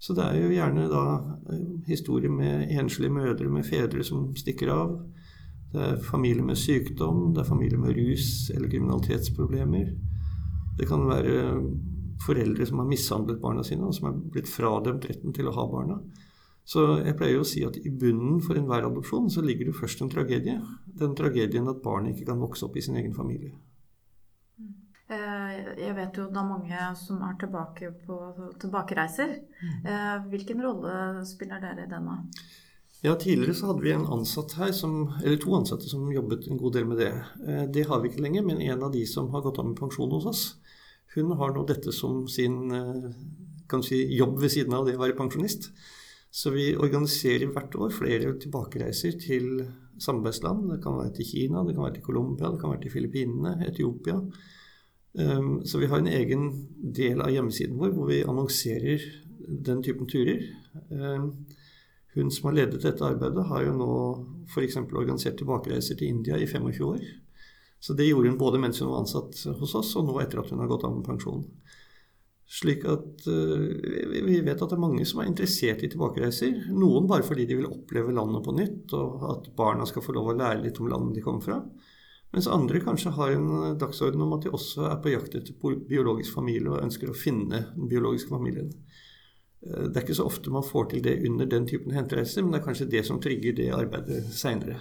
Så 0.00 0.16
det 0.16 0.24
er 0.24 0.40
jo 0.40 0.54
gjerne 0.54 0.88
da 0.88 1.04
uh, 1.20 1.68
historier 1.90 2.32
med 2.32 2.72
enslige 2.72 3.12
mødre 3.12 3.52
med 3.52 3.68
fedre 3.68 4.06
som 4.06 4.30
stikker 4.38 4.72
av 4.72 4.96
det 5.74 5.82
er 5.82 6.02
familier 6.06 6.46
med 6.46 6.58
sykdom, 6.58 7.32
det 7.34 7.42
er 7.42 7.48
familier 7.48 7.80
med 7.82 7.96
rus- 7.98 8.50
eller 8.54 8.70
kriminalitetsproblemer. 8.70 9.88
Det 10.78 10.86
kan 10.86 11.02
være 11.08 11.34
foreldre 12.24 12.66
som 12.66 12.78
har 12.78 12.86
mishandlet 12.86 13.40
barna 13.42 13.64
sine, 13.66 13.88
og 13.88 13.94
som 13.96 14.08
er 14.10 14.20
blitt 14.36 14.50
fradømt 14.50 15.08
retten 15.10 15.34
til 15.34 15.50
å 15.50 15.54
ha 15.56 15.66
barna. 15.70 15.98
Så 16.64 16.84
jeg 17.04 17.16
pleier 17.18 17.42
å 17.42 17.48
si 17.48 17.60
at 17.66 17.76
i 17.76 17.90
bunnen 17.92 18.38
for 18.44 18.56
enhver 18.56 18.86
adopsjon 18.86 19.28
så 19.32 19.42
ligger 19.44 19.68
det 19.68 19.76
først 19.76 20.00
en 20.00 20.12
tragedie. 20.12 20.56
Den 20.86 21.12
tragedien 21.18 21.68
at 21.68 21.82
barnet 21.84 22.14
ikke 22.14 22.30
kan 22.30 22.40
vokse 22.40 22.64
opp 22.64 22.78
i 22.78 22.84
sin 22.84 22.96
egen 22.96 23.12
familie. 23.16 23.52
Eh, 25.12 25.56
jeg 25.82 25.94
vet 25.98 26.16
jo 26.16 26.30
det 26.32 26.40
er 26.40 26.48
mange 26.48 26.86
som 26.96 27.20
er 27.26 27.36
tilbake 27.40 27.90
på 28.06 28.18
tilbakereiser. 28.62 29.34
Mm. 29.60 29.74
Eh, 29.84 30.14
hvilken 30.32 30.64
rolle 30.64 30.94
spiller 31.28 31.60
dere 31.60 31.84
i 31.84 31.90
denne? 31.90 32.22
Ja, 33.04 33.14
Tidligere 33.20 33.52
så 33.54 33.68
hadde 33.68 33.84
vi 33.84 33.90
en 33.92 34.06
ansatt 34.08 34.54
her, 34.56 34.70
som, 34.72 35.10
eller 35.20 35.36
to 35.36 35.52
ansatte 35.52 35.90
som 35.90 36.06
jobbet 36.08 36.46
en 36.48 36.56
god 36.56 36.72
del 36.72 36.86
med 36.88 37.02
det. 37.02 37.10
Eh, 37.44 37.64
det 37.68 37.82
har 37.90 38.00
vi 38.00 38.08
ikke 38.08 38.22
lenger, 38.24 38.46
men 38.46 38.62
en 38.64 38.84
av 38.86 38.94
de 38.94 39.02
som 39.04 39.26
har 39.34 39.42
gått 39.44 39.58
av 39.60 39.66
med 39.68 39.76
pensjon 39.76 40.12
hos 40.14 40.24
oss, 40.30 40.44
hun 41.12 41.34
har 41.36 41.52
nå 41.52 41.66
dette 41.68 41.92
som 41.92 42.22
sin 42.32 42.72
eh, 42.72 43.10
kan 43.68 43.84
si, 43.84 43.98
jobb 44.16 44.38
ved 44.40 44.54
siden 44.54 44.72
av 44.72 44.88
det 44.88 44.94
å 44.96 45.02
være 45.02 45.18
pensjonist. 45.18 45.68
Så 46.32 46.54
vi 46.54 46.70
organiserer 46.72 47.52
hvert 47.52 47.76
år 47.76 47.92
flere 47.92 48.32
tilbakereiser 48.40 49.18
til 49.20 49.50
samarbeidsland. 50.00 50.70
Det 50.72 50.78
kan 50.86 50.96
være 50.96 51.12
til 51.18 51.28
Kina, 51.28 51.62
det 51.66 51.74
kan 51.76 51.84
være 51.84 51.98
til 51.98 52.06
Colombia, 52.06 52.50
det 52.54 52.62
kan 52.62 52.72
være 52.72 52.86
til 52.86 52.94
Filippinene, 52.94 53.52
Etiopia. 53.68 54.16
Um, 55.14 55.60
så 55.62 55.78
vi 55.78 55.86
har 55.92 56.00
en 56.00 56.10
egen 56.10 56.48
del 56.96 57.20
av 57.22 57.30
hjemmesiden 57.30 57.76
vår 57.78 57.92
hvor 57.94 58.08
vi 58.08 58.24
annonserer 58.26 59.04
den 59.68 59.84
typen 59.86 60.10
turer. 60.10 60.42
Hun 62.14 62.30
som 62.30 62.48
har 62.48 62.58
ledet 62.60 62.82
dette 62.82 63.04
arbeidet, 63.04 63.46
har 63.50 63.64
jo 63.66 63.74
nå 63.74 63.92
f.eks. 64.52 64.76
organisert 64.84 65.38
tilbakereiser 65.40 65.98
til 65.98 66.12
India 66.14 66.38
i 66.38 66.46
25 66.46 66.84
år. 66.86 67.06
Så 67.82 67.96
det 67.98 68.06
gjorde 68.08 68.30
hun 68.30 68.38
både 68.40 68.60
mens 68.62 68.78
hun 68.80 68.92
var 68.92 69.02
ansatt 69.02 69.40
hos 69.58 69.74
oss, 69.76 69.90
og 69.98 70.06
nå 70.08 70.20
etter 70.22 70.40
at 70.40 70.52
hun 70.52 70.62
har 70.62 70.70
gått 70.70 70.86
av 70.86 70.94
med 70.94 71.04
pensjon. 71.06 71.42
Slik 72.54 72.84
at 72.88 73.24
uh, 73.26 73.66
vi 74.28 74.38
vet 74.44 74.60
at 74.60 74.70
det 74.70 74.76
er 74.76 74.82
mange 74.82 75.04
som 75.08 75.22
er 75.22 75.30
interessert 75.30 75.82
i 75.82 75.90
tilbakereiser. 75.90 76.68
Noen 76.76 77.08
bare 77.10 77.26
fordi 77.26 77.48
de 77.48 77.58
vil 77.58 77.70
oppleve 77.70 78.14
landet 78.14 78.44
på 78.44 78.54
nytt, 78.56 78.94
og 78.96 79.26
at 79.32 79.50
barna 79.56 79.88
skal 79.88 80.04
få 80.04 80.14
lov 80.16 80.30
å 80.32 80.36
lære 80.38 80.62
litt 80.62 80.80
om 80.80 80.90
landet 80.92 81.18
de 81.18 81.24
kommer 81.24 81.44
fra. 81.44 81.58
Mens 82.34 82.50
andre 82.50 82.80
kanskje 82.82 83.14
har 83.14 83.32
en 83.34 83.78
dagsorden 83.78 84.22
om 84.24 84.32
at 84.36 84.44
de 84.44 84.52
også 84.54 84.88
er 84.90 85.00
på 85.02 85.12
jakt 85.12 85.36
etter 85.38 85.76
biologisk 85.88 86.34
familie 86.34 86.72
og 86.72 86.82
ønsker 86.82 87.10
å 87.10 87.16
finne 87.16 87.66
den 87.76 87.90
biologiske 87.90 88.32
familien. 88.32 88.72
Eh, 89.66 89.86
det 89.88 89.96
er 89.96 90.06
ikke 90.06 90.18
så 90.20 90.28
ofte 90.28 90.52
man 90.54 90.66
får 90.66 90.90
til 90.92 91.04
det 91.04 91.18
under 91.28 91.48
den 91.50 91.68
typen 91.70 91.94
hentereiser, 91.96 92.42
men 92.42 92.54
det 92.54 92.60
er 92.60 92.66
kanskje 92.68 92.90
det 92.96 93.04
som 93.08 93.20
trigger 93.22 93.56
det 93.56 93.70
arbeidet 93.76 94.24
seinere. 94.34 94.78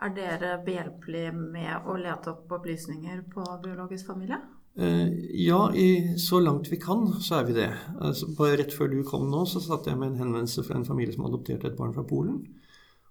Er 0.00 0.14
dere 0.16 0.54
behjelpelige 0.64 1.34
med 1.36 1.88
å 1.88 1.96
lete 2.00 2.32
opp 2.32 2.52
opplysninger 2.56 3.20
på 3.32 3.44
biologisk 3.64 4.08
familie? 4.12 4.40
Eh, 4.80 5.10
ja, 5.42 5.60
i, 5.74 6.16
så 6.20 6.40
langt 6.40 6.70
vi 6.72 6.78
kan, 6.80 7.06
så 7.20 7.40
er 7.40 7.50
vi 7.50 7.58
det. 7.58 7.70
Altså, 7.98 8.30
bare 8.38 8.62
rett 8.62 8.72
før 8.76 8.92
du 8.92 9.02
kom 9.04 9.28
nå, 9.32 9.44
så 9.48 9.60
satt 9.60 9.90
jeg 9.90 9.98
med 10.00 10.12
en 10.12 10.24
henvendelse 10.24 10.64
fra 10.64 10.78
en 10.78 10.88
familie 10.88 11.16
som 11.16 11.28
adopterte 11.28 11.68
et 11.68 11.78
barn 11.78 11.94
fra 11.96 12.06
Polen 12.06 12.40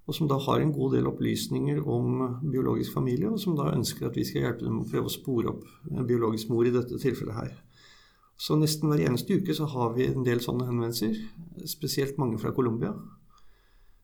og 0.10 0.16
som 0.18 0.26
da 0.30 0.40
har 0.42 0.64
en 0.64 0.74
god 0.74 0.96
del 0.98 1.06
opplysninger 1.06 1.84
om 1.86 2.22
biologisk 2.42 2.96
familie, 2.98 3.30
og 3.30 3.38
som 3.38 3.54
da 3.58 3.70
ønsker 3.76 4.08
at 4.08 4.16
vi 4.18 4.26
skal 4.26 4.48
hjelpe 4.48 4.66
dem 4.66 4.80
å 4.82 4.88
prøve 4.90 5.06
å 5.06 5.14
spore 5.14 5.52
opp 5.52 5.68
en 5.92 6.08
biologisk 6.10 6.50
mor 6.50 6.66
i 6.66 6.74
dette 6.74 6.98
tilfellet 6.98 7.38
her. 7.38 7.52
Så 8.40 8.56
nesten 8.56 8.88
hver 8.88 9.04
eneste 9.04 9.36
uke 9.36 9.54
så 9.56 9.68
har 9.68 9.96
vi 9.98 10.08
en 10.08 10.24
del 10.24 10.40
sånne 10.44 10.70
henvendelser, 10.70 11.18
spesielt 11.68 12.20
mange 12.22 12.40
fra 12.40 12.54
Colombia. 12.56 12.94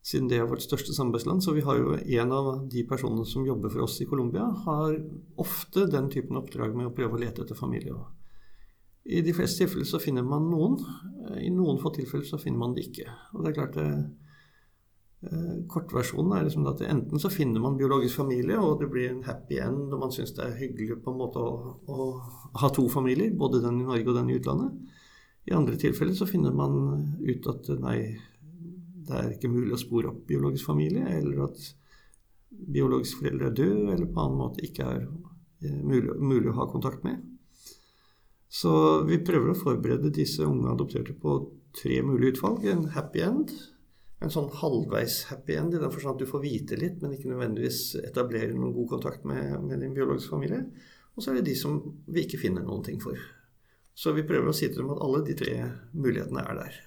Siden 0.05 0.27
det 0.29 0.37
er 0.37 0.49
vårt 0.49 0.61
største 0.61 0.93
samarbeidsland, 0.93 1.41
så 1.41 1.55
vi 1.55 1.63
har 1.65 1.79
jo 1.79 1.95
en 1.95 2.33
av 2.35 2.49
de 2.69 2.83
personene 2.85 3.25
som 3.25 3.47
jobber 3.47 3.71
for 3.73 3.87
oss 3.87 3.95
i 4.03 4.09
Colombia, 4.09 4.49
har 4.67 4.99
ofte 5.41 5.87
den 5.89 6.11
typen 6.13 6.37
oppdrag 6.37 6.75
med 6.75 6.91
å 6.91 6.93
prøve 6.93 7.17
å 7.17 7.21
lete 7.23 7.45
etter 7.45 7.57
familie. 7.57 7.95
I 9.05 9.23
de 9.25 9.33
fleste 9.37 9.63
tilfeller 9.63 9.87
så 9.87 10.01
finner 10.01 10.25
man 10.25 10.49
noen. 10.51 10.77
I 11.39 11.49
noen 11.53 11.79
få 11.81 11.93
tilfeller 11.95 12.27
så 12.27 12.41
finner 12.41 12.61
man 12.61 12.75
det 12.75 12.89
ikke. 12.89 13.07
Og 13.33 13.45
det 13.45 13.51
er 13.51 13.57
klart 13.59 13.79
det 13.79 13.87
Eh, 13.87 14.24
kortversjonen 15.71 16.35
er 16.37 16.43
liksom 16.45 16.67
at 16.69 16.81
enten 16.85 17.21
så 17.21 17.31
finner 17.33 17.63
man 17.63 17.77
biologisk 17.79 18.19
familie, 18.21 18.57
og 18.61 18.81
det 18.81 18.89
blir 18.91 19.09
en 19.09 19.23
happy 19.25 19.57
end, 19.63 19.93
og 19.93 20.03
man 20.03 20.13
syns 20.13 20.35
det 20.37 20.43
er 20.45 20.59
hyggelig 20.59 20.99
på 21.03 21.13
en 21.13 21.21
måte 21.21 21.41
å, 21.41 21.73
å, 21.87 22.07
ha 22.61 22.69
to 22.73 22.85
familier, 22.91 23.33
både 23.33 23.63
den 23.63 23.81
i 23.81 23.87
Norge 23.87 24.11
og 24.11 24.19
den 24.19 24.29
i 24.29 24.37
utlandet. 24.39 24.75
I 25.45 25.55
andre 25.57 25.77
tilfeller 25.81 26.17
så 26.17 26.27
finner 26.29 26.53
man 26.55 26.77
ut 27.21 27.49
at 27.51 27.69
nei, 27.81 27.97
det 29.05 29.17
er 29.17 29.33
ikke 29.33 29.51
mulig 29.53 29.75
å 29.75 29.81
spore 29.81 30.11
opp 30.11 30.23
biologisk 30.29 30.69
familie, 30.69 31.05
eller 31.17 31.45
at 31.47 31.67
biologiske 32.49 33.21
foreldre 33.21 33.51
er 33.51 33.57
døde, 33.57 33.85
eller 33.93 34.09
på 34.09 34.23
annen 34.23 34.41
måte 34.41 34.65
ikke 34.65 34.89
er 34.89 35.05
eh, 35.05 35.79
mulig, 35.81 36.15
mulig 36.21 36.51
å 36.51 36.59
ha 36.61 36.69
kontakt 36.71 37.05
med. 37.05 37.21
Så 38.55 39.03
vi 39.09 39.19
prøver 39.25 39.51
å 39.51 39.57
forberede 39.57 40.13
disse 40.15 40.45
unge 40.45 40.71
adopterte 40.71 41.15
på 41.19 41.39
tre 41.75 41.99
mulige 42.05 42.37
utvalg. 42.37 42.65
En 42.71 42.85
happy 42.93 43.23
end, 43.25 43.51
en 44.23 44.31
sånn 44.31 44.47
halvveis 44.61 45.23
happy 45.29 45.57
end, 45.59 45.75
i 45.75 45.81
den 45.81 45.91
forstand 45.91 46.15
at 46.15 46.23
du 46.23 46.29
får 46.29 46.43
vite 46.43 46.79
litt, 46.79 47.01
men 47.01 47.15
ikke 47.15 47.31
nødvendigvis 47.31 47.81
etablere 48.05 48.55
noen 48.55 48.73
god 48.75 48.89
kontakt 48.95 49.25
med, 49.27 49.57
med 49.65 49.83
din 49.83 49.95
biologiske 49.95 50.31
familie. 50.31 50.63
Og 51.15 51.23
så 51.23 51.31
er 51.31 51.39
det 51.39 51.49
de 51.49 51.55
som 51.59 51.77
vi 52.07 52.25
ikke 52.25 52.39
finner 52.41 52.63
noen 52.65 52.83
ting 52.85 52.99
for. 53.03 53.19
Så 53.95 54.11
vi 54.15 54.25
prøver 54.27 54.51
å 54.51 54.55
si 54.55 54.67
til 54.67 54.83
dem 54.83 54.91
at 54.95 55.03
alle 55.03 55.21
de 55.27 55.35
tre 55.39 55.53
mulighetene 55.95 56.43
er 56.43 56.59
der. 56.59 56.81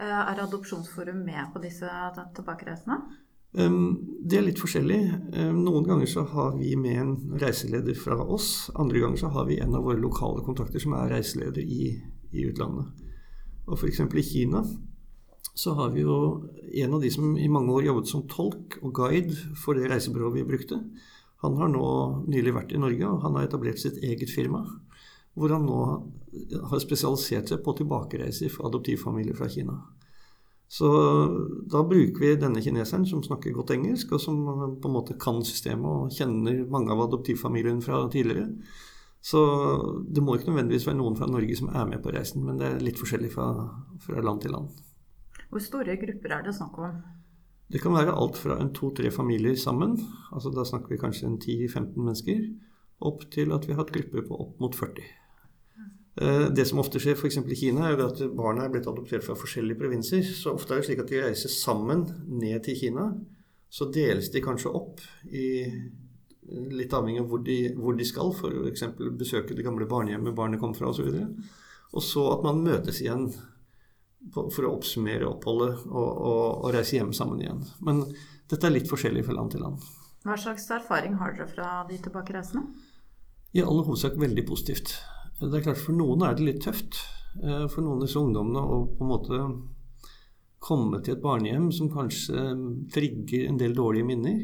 Eh, 0.00 0.20
er 0.20 0.40
Adopsjonsforum 0.44 1.20
med 1.26 1.52
på 1.52 1.60
disse 1.64 1.90
tilbakereisene? 2.36 3.02
Det 3.54 4.34
er 4.34 4.42
litt 4.42 4.58
forskjellig. 4.58 4.98
Noen 5.54 5.84
ganger 5.86 6.08
så 6.10 6.24
har 6.26 6.56
vi 6.56 6.72
med 6.74 6.96
en 6.98 7.12
reiseleder 7.38 7.94
fra 7.94 8.16
oss. 8.18 8.72
Andre 8.74 9.04
ganger 9.04 9.20
så 9.20 9.30
har 9.30 9.46
vi 9.46 9.60
en 9.62 9.76
av 9.78 9.84
våre 9.86 10.00
lokale 10.02 10.42
kontakter 10.42 10.82
som 10.82 10.96
er 10.98 11.12
reiseleder 11.12 11.62
i, 11.62 11.92
i 12.34 12.48
utlandet. 12.48 13.04
Og 13.68 13.78
f.eks. 13.78 14.00
i 14.02 14.24
Kina 14.26 14.64
så 15.54 15.74
har 15.78 15.92
vi 15.94 16.02
jo 16.02 16.16
en 16.82 16.94
av 16.96 17.02
de 17.02 17.10
som 17.14 17.36
i 17.38 17.48
mange 17.48 17.72
år 17.72 17.86
jobbet 17.86 18.10
som 18.10 18.24
tolk 18.30 18.78
og 18.82 18.94
guide 18.96 19.36
for 19.58 19.78
det 19.78 19.86
reisebyrået 19.90 20.40
vi 20.40 20.48
brukte. 20.48 20.80
Han 21.44 21.58
har 21.60 21.70
nå 21.70 21.84
nylig 22.26 22.54
vært 22.56 22.72
i 22.74 22.80
Norge, 22.80 23.06
og 23.06 23.22
han 23.22 23.36
har 23.38 23.46
etablert 23.46 23.78
sitt 23.78 24.00
eget 24.02 24.32
firma. 24.32 24.64
Hvor 25.34 25.52
han 25.54 25.66
nå 25.66 25.80
har 26.70 26.82
spesialisert 26.82 27.52
seg 27.52 27.62
på 27.62 27.74
tilbakereiser 27.78 28.50
for 28.50 28.66
adoptivfamilier 28.70 29.36
fra 29.38 29.50
Kina. 29.50 29.76
Så 30.74 30.88
da 31.70 31.84
bruker 31.86 32.24
vi 32.24 32.32
denne 32.40 32.62
kineseren 32.64 33.04
som 33.06 33.22
snakker 33.22 33.54
godt 33.54 33.74
engelsk, 33.76 34.16
og 34.16 34.22
som 34.22 34.40
på 34.80 34.90
en 34.90 34.96
måte 34.96 35.18
kan 35.20 35.38
systemet 35.46 35.86
og 35.86 36.16
kjenner 36.16 36.64
mange 36.70 36.90
av 36.94 37.04
adoptivfamiliene 37.04 37.84
fra 37.84 38.00
tidligere. 38.10 38.48
Så 39.24 39.40
det 40.10 40.24
må 40.24 40.34
ikke 40.34 40.50
nødvendigvis 40.50 40.88
være 40.88 40.98
noen 40.98 41.14
fra 41.20 41.28
Norge 41.30 41.60
som 41.60 41.70
er 41.70 41.86
med 41.92 42.02
på 42.02 42.12
reisen, 42.12 42.42
men 42.44 42.58
det 42.58 42.66
er 42.72 42.82
litt 42.82 42.98
forskjellig 43.00 43.30
fra, 43.36 43.52
fra 44.02 44.24
land 44.24 44.42
til 44.42 44.56
land. 44.56 44.72
Hvor 45.50 45.62
store 45.62 45.96
grupper 46.00 46.36
er 46.36 46.46
det 46.46 46.54
snakk 46.56 46.78
om? 46.78 47.02
Det 47.72 47.80
kan 47.82 47.94
være 47.96 48.14
alt 48.14 48.38
fra 48.38 48.58
en 48.60 48.72
to-tre 48.76 49.10
familier 49.10 49.56
sammen, 49.58 49.96
altså 50.32 50.52
da 50.52 50.64
snakker 50.68 50.92
vi 50.92 51.00
kanskje 51.00 51.30
en 51.30 51.38
10-15 51.40 51.96
mennesker, 51.96 52.40
opp 53.04 53.24
til 53.32 53.52
at 53.56 53.66
vi 53.66 53.72
har 53.72 53.82
hatt 53.82 53.92
grupper 53.94 54.26
på 54.28 54.40
opp 54.44 54.60
mot 54.62 54.76
40. 54.76 55.06
Eh, 56.20 56.46
det 56.54 56.66
som 56.68 56.78
ofte 56.78 57.00
skjer 57.02 57.16
f.eks. 57.18 57.40
i 57.42 57.58
Kina, 57.58 57.88
er 57.90 58.04
at 58.04 58.20
barna 58.36 58.66
er 58.66 58.74
blitt 58.74 58.86
adoptert 58.90 59.24
fra 59.26 59.34
forskjellige 59.38 59.80
provinser. 59.80 60.22
Så 60.22 60.54
ofte 60.54 60.74
er 60.74 60.82
det 60.82 60.88
slik 60.88 61.02
at 61.02 61.10
de 61.10 61.22
reiser 61.24 61.50
sammen 61.52 62.06
ned 62.28 62.62
til 62.66 62.78
Kina. 62.78 63.08
Så 63.70 63.88
deles 63.90 64.30
de 64.30 64.44
kanskje 64.44 64.70
opp 64.70 65.02
i 65.26 65.48
litt 66.44 66.92
avhengig 66.94 67.22
av 67.22 67.30
hvor 67.32 67.40
de, 67.42 67.58
hvor 67.80 67.96
de 67.98 68.06
skal, 68.06 68.30
f.eks. 68.36 68.84
besøke 69.18 69.56
det 69.56 69.64
gamle 69.66 69.88
barnehjemmet 69.90 70.36
barnet 70.36 70.62
kom 70.62 70.76
fra 70.76 70.92
osv. 70.92 71.08
Og, 71.08 71.16
så 71.16 71.96
og 71.98 72.06
så 72.06 72.28
at 72.36 72.46
man 72.46 72.62
møtes 72.62 73.00
igjen 73.02 73.30
for 74.32 74.64
å 74.64 74.72
oppsummere 74.78 75.28
oppholdet 75.28 75.84
og, 75.90 76.08
og, 76.08 76.46
og, 76.64 76.70
reise 76.74 76.96
hjem 76.96 77.12
sammen 77.16 77.42
igjen. 77.42 77.60
Men 77.84 78.02
dette 78.50 78.66
er 78.68 78.74
litt 78.74 78.88
forskjellig 78.90 79.24
fra 79.26 79.36
land 79.36 79.52
til 79.54 79.64
land. 79.64 79.84
Hva 80.24 80.38
slags 80.40 80.64
erfaring 80.72 81.18
har 81.20 81.34
dere 81.36 81.48
fra 81.50 81.68
de 81.88 81.98
tilbakereisende? 82.00 82.64
I 83.54 83.62
all 83.62 83.82
hovedsak 83.84 84.16
veldig 84.18 84.46
positivt. 84.48 84.96
Det 85.40 85.52
er 85.58 85.66
klart 85.66 85.82
For 85.82 85.96
noen 85.96 86.24
er 86.26 86.36
det 86.38 86.46
litt 86.46 86.64
tøft. 86.64 87.02
Eh, 87.42 87.66
for 87.68 87.84
noen 87.84 88.00
av 88.00 88.06
disse 88.06 88.20
ungdommene 88.20 88.62
å 88.62 88.80
på 88.94 89.04
en 89.04 89.10
måte 89.10 89.40
komme 90.64 91.00
til 91.04 91.16
et 91.16 91.24
barnehjem 91.24 91.68
som 91.74 91.90
kanskje 91.92 92.44
trigger 92.94 93.50
en 93.50 93.58
del 93.60 93.76
dårlige 93.76 94.08
minner. 94.08 94.38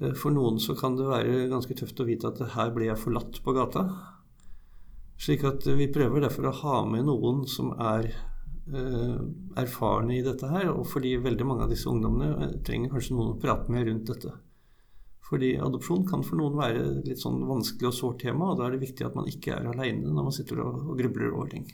Eh, 0.00 0.14
for 0.14 0.34
noen 0.34 0.60
så 0.62 0.76
kan 0.78 0.96
det 0.98 1.08
være 1.08 1.48
ganske 1.52 1.76
tøft 1.78 2.00
å 2.00 2.06
vite 2.08 2.30
at 2.30 2.42
her 2.54 2.70
ble 2.76 2.90
jeg 2.90 3.02
forlatt 3.02 3.42
på 3.42 3.56
gata. 3.56 3.88
Slik 5.18 5.44
at 5.48 5.64
vi 5.66 5.88
prøver 5.92 6.26
derfor 6.26 6.50
å 6.50 6.56
ha 6.62 6.78
med 6.88 7.08
noen 7.08 7.46
som 7.48 7.72
er 7.80 8.12
erfarne 8.66 10.16
i 10.16 10.24
dette 10.26 10.48
her, 10.50 10.72
og 10.72 10.86
fordi 10.90 11.14
veldig 11.22 11.46
mange 11.46 11.66
av 11.66 11.70
disse 11.70 11.88
ungdommene 11.90 12.48
eh, 12.48 12.56
trenger 12.66 12.90
kanskje 12.90 13.14
noen 13.14 13.36
å 13.36 13.40
prate 13.42 13.72
med 13.72 13.86
rundt 13.86 14.10
dette. 14.10 14.32
Fordi 15.26 15.52
adopsjon 15.58 16.06
kan 16.06 16.22
for 16.26 16.38
noen 16.38 16.58
være 16.58 16.82
litt 17.06 17.22
sånn 17.22 17.40
vanskelig 17.46 17.90
og 17.90 17.94
sårt 17.94 18.24
tema, 18.24 18.50
og 18.50 18.58
da 18.58 18.66
er 18.66 18.74
det 18.74 18.82
viktig 18.82 19.06
at 19.06 19.14
man 19.18 19.30
ikke 19.30 19.54
er 19.56 19.70
aleine 19.70 20.10
når 20.10 20.28
man 20.28 20.34
sitter 20.34 20.62
og, 20.64 20.90
grubler 20.98 21.30
over 21.32 21.54
ting. 21.54 21.70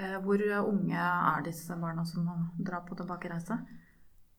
Eh, 0.00 0.16
hvor 0.24 0.40
unge 0.62 1.04
er 1.04 1.44
disse 1.44 1.76
barna 1.76 2.08
som 2.08 2.28
drar 2.56 2.84
på 2.88 2.96
tilbakereise? 2.96 3.60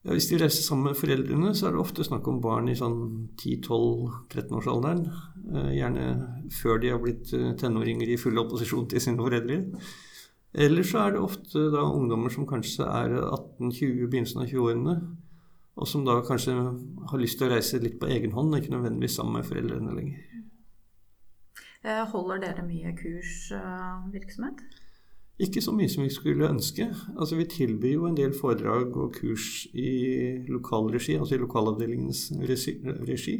Ja, 0.02 0.10
hvis 0.16 0.26
de 0.32 0.42
reiser 0.42 0.66
sammen 0.66 0.90
med 0.90 0.98
foreldrene, 0.98 1.54
så 1.54 1.68
er 1.68 1.76
det 1.76 1.84
ofte 1.84 2.02
snakk 2.02 2.26
om 2.26 2.40
barn 2.42 2.66
i 2.66 2.74
sånn 2.74 3.28
10-12-13-årsalderen. 3.38 5.04
Gjerne 5.70 6.06
før 6.50 6.82
de 6.82 6.90
har 6.90 6.98
blitt 6.98 7.30
tenåringer 7.60 8.10
i 8.10 8.18
full 8.18 8.40
opposisjon 8.42 8.88
til 8.90 9.04
sine 9.04 9.22
foreldre. 9.22 9.60
Eller 10.52 10.84
så 10.84 11.06
er 11.06 11.14
det 11.14 11.24
ofte 11.24 11.70
da 11.72 11.82
ungdommer 11.88 12.32
som 12.32 12.46
kanskje 12.48 12.84
er 12.84 13.14
18-20, 13.22 14.08
begynnelsen 14.12 14.42
av 14.42 14.50
20-årene, 14.50 14.96
og 15.80 15.88
som 15.88 16.04
da 16.04 16.18
kanskje 16.26 16.52
har 17.08 17.22
lyst 17.22 17.40
til 17.40 17.48
å 17.48 17.54
reise 17.54 17.80
litt 17.80 17.96
på 18.00 18.10
egen 18.12 18.34
hånd, 18.36 18.52
ikke 18.58 18.74
nødvendigvis 18.74 19.16
sammen 19.16 19.38
med 19.38 19.48
foreldrene 19.48 19.96
lenger. 19.96 20.42
Eh, 21.82 22.04
holder 22.12 22.42
dere 22.44 22.64
mye 22.66 22.92
kursvirksomhet? 22.98 24.60
Ikke 25.42 25.62
så 25.64 25.72
mye 25.74 25.88
som 25.90 26.04
vi 26.04 26.12
skulle 26.12 26.50
ønske. 26.50 26.86
Altså 27.16 27.36
Vi 27.40 27.48
tilbyr 27.50 27.94
jo 27.96 28.06
en 28.06 28.16
del 28.16 28.34
foredrag 28.36 28.96
og 28.96 29.16
kurs 29.16 29.64
i 29.72 30.44
lokalregi, 30.46 31.16
altså 31.16 31.34
i 31.34 31.42
lokalavdelingens 31.42 32.28
regi. 33.08 33.38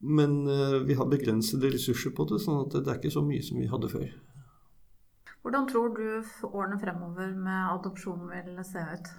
Men 0.00 0.46
uh, 0.46 0.86
vi 0.86 0.94
har 0.94 1.10
begrensede 1.10 1.72
ressurser 1.74 2.14
på 2.14 2.28
det, 2.30 2.38
sånn 2.44 2.62
at 2.62 2.78
det 2.78 2.86
er 2.92 3.00
ikke 3.00 3.12
så 3.12 3.24
mye 3.26 3.42
som 3.42 3.58
vi 3.58 3.68
hadde 3.68 3.90
før. 3.90 4.08
Hvordan 5.46 5.66
tror 5.70 5.92
du 5.94 6.06
årene 6.48 6.76
fremover 6.82 7.28
med 7.38 7.68
adopsjon 7.70 8.24
vil 8.26 8.56
se 8.66 8.80
ut? 8.82 9.10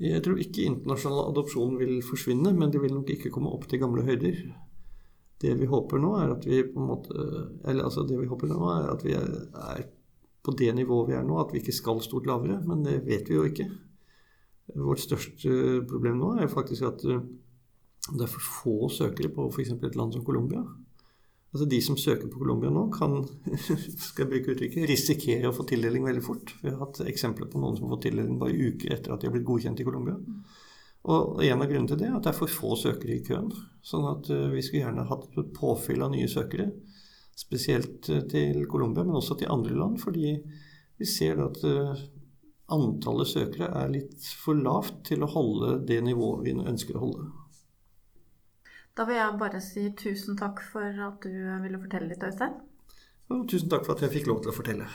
Jeg 0.00 0.22
tror 0.24 0.38
ikke 0.40 0.64
internasjonal 0.64 1.26
adopsjon 1.28 1.74
vil 1.76 1.98
forsvinne, 2.04 2.54
men 2.56 2.72
det 2.72 2.80
vil 2.80 2.94
nok 2.96 3.12
ikke 3.12 3.28
komme 3.34 3.52
opp 3.52 3.66
til 3.68 3.82
gamle 3.82 4.04
høyder. 4.06 4.38
Det 5.44 5.52
vi 5.60 5.68
håper 5.68 6.00
nå, 6.00 6.14
er 6.22 6.32
at 6.38 6.46
vi 6.48 6.62
på 6.64 6.80
en 6.80 6.88
måte 6.88 7.12
Eller 7.68 7.84
altså, 7.84 8.06
det 8.08 8.16
vi 8.16 8.30
håper 8.30 8.48
nå, 8.48 8.62
er 8.78 8.88
at 8.94 9.04
vi 9.04 9.12
er 9.12 9.84
på 10.40 10.56
det 10.56 10.70
nivået 10.72 11.10
vi 11.10 11.18
er 11.18 11.28
nå, 11.28 11.36
at 11.42 11.52
vi 11.52 11.60
ikke 11.60 11.76
skal 11.82 12.00
stort 12.00 12.24
lavere. 12.24 12.62
Men 12.64 12.86
det 12.88 13.02
vet 13.04 13.28
vi 13.28 13.36
jo 13.36 13.44
ikke. 13.44 13.68
Vårt 14.72 15.04
største 15.04 15.82
problem 15.84 16.16
nå 16.22 16.32
er 16.40 16.48
faktisk 16.48 16.88
at 16.88 17.04
eh, 17.04 17.20
det 18.08 18.24
er 18.24 18.32
for 18.32 18.48
få 18.62 18.88
søkere 18.88 19.28
på 19.36 19.50
f.eks. 19.52 19.76
et 19.76 20.00
land 20.00 20.16
som 20.16 20.24
Colombia. 20.24 20.64
Altså 21.56 21.70
De 21.72 21.78
som 21.80 21.96
søker 21.96 22.28
på 22.28 22.38
Colombia 22.42 22.68
nå, 22.68 22.82
kan 22.92 23.22
skal 24.04 24.26
jeg 24.26 24.28
bruke 24.28 24.52
uttrykket, 24.52 24.82
risikere 24.90 25.48
å 25.48 25.54
få 25.56 25.64
tildeling 25.64 26.04
veldig 26.04 26.20
fort. 26.20 26.50
Vi 26.60 26.68
har 26.68 26.82
hatt 26.82 27.00
eksempler 27.08 27.48
på 27.48 27.62
noen 27.62 27.78
som 27.78 27.86
har 27.86 27.94
fått 27.94 28.02
tildeling 28.10 28.36
bare 28.42 28.52
uker 28.52 28.92
etter 28.92 29.14
at 29.14 29.22
de 29.22 29.30
har 29.30 29.32
blitt 29.32 29.46
godkjent 29.48 29.80
i 29.80 29.86
Colombia. 29.86 30.18
Og 31.08 31.40
en 31.46 31.62
av 31.64 31.70
grunnene 31.70 31.88
til 31.88 32.02
det 32.02 32.10
er 32.10 32.18
at 32.18 32.26
det 32.26 32.32
er 32.34 32.36
for 32.36 32.52
få 32.52 32.74
søkere 32.76 33.16
i 33.16 33.24
køen. 33.24 33.48
Sånn 33.80 34.04
at 34.10 34.28
uh, 34.28 34.50
vi 34.52 34.66
skulle 34.66 34.82
gjerne 34.82 35.06
hatt 35.08 35.40
et 35.40 35.54
påfyll 35.56 36.04
av 36.04 36.12
nye 36.12 36.28
søkere. 36.28 36.68
Spesielt 37.40 38.10
uh, 38.12 38.20
til 38.28 38.66
Colombia, 38.68 39.06
men 39.06 39.16
også 39.16 39.38
til 39.40 39.48
andre 39.54 39.78
land. 39.80 39.96
Fordi 40.02 40.34
vi 40.36 41.08
ser 41.08 41.40
at 41.46 41.62
uh, 41.64 41.96
antallet 42.76 43.32
søkere 43.32 43.70
er 43.80 43.96
litt 43.96 44.28
for 44.44 44.60
lavt 44.60 45.06
til 45.08 45.24
å 45.24 45.30
holde 45.30 45.78
det 45.88 46.02
nivået 46.04 46.44
vi 46.50 46.58
ønsker 46.58 47.00
å 47.00 47.06
holde. 47.06 47.30
Da 48.96 49.04
vil 49.04 49.18
jeg 49.18 49.36
bare 49.40 49.60
si 49.60 49.90
tusen 49.98 50.38
takk 50.40 50.62
for 50.72 51.04
at 51.08 51.20
du 51.24 51.34
ville 51.62 51.80
fortelle 51.82 52.08
litt, 52.08 52.22
Øystein. 52.24 52.56
Tusen 53.50 53.68
takk 53.68 53.84
for 53.84 53.96
at 53.96 54.06
jeg 54.06 54.14
fikk 54.14 54.30
lov 54.30 54.40
til 54.42 54.52
å 54.52 54.56
fortelle. 54.56 54.88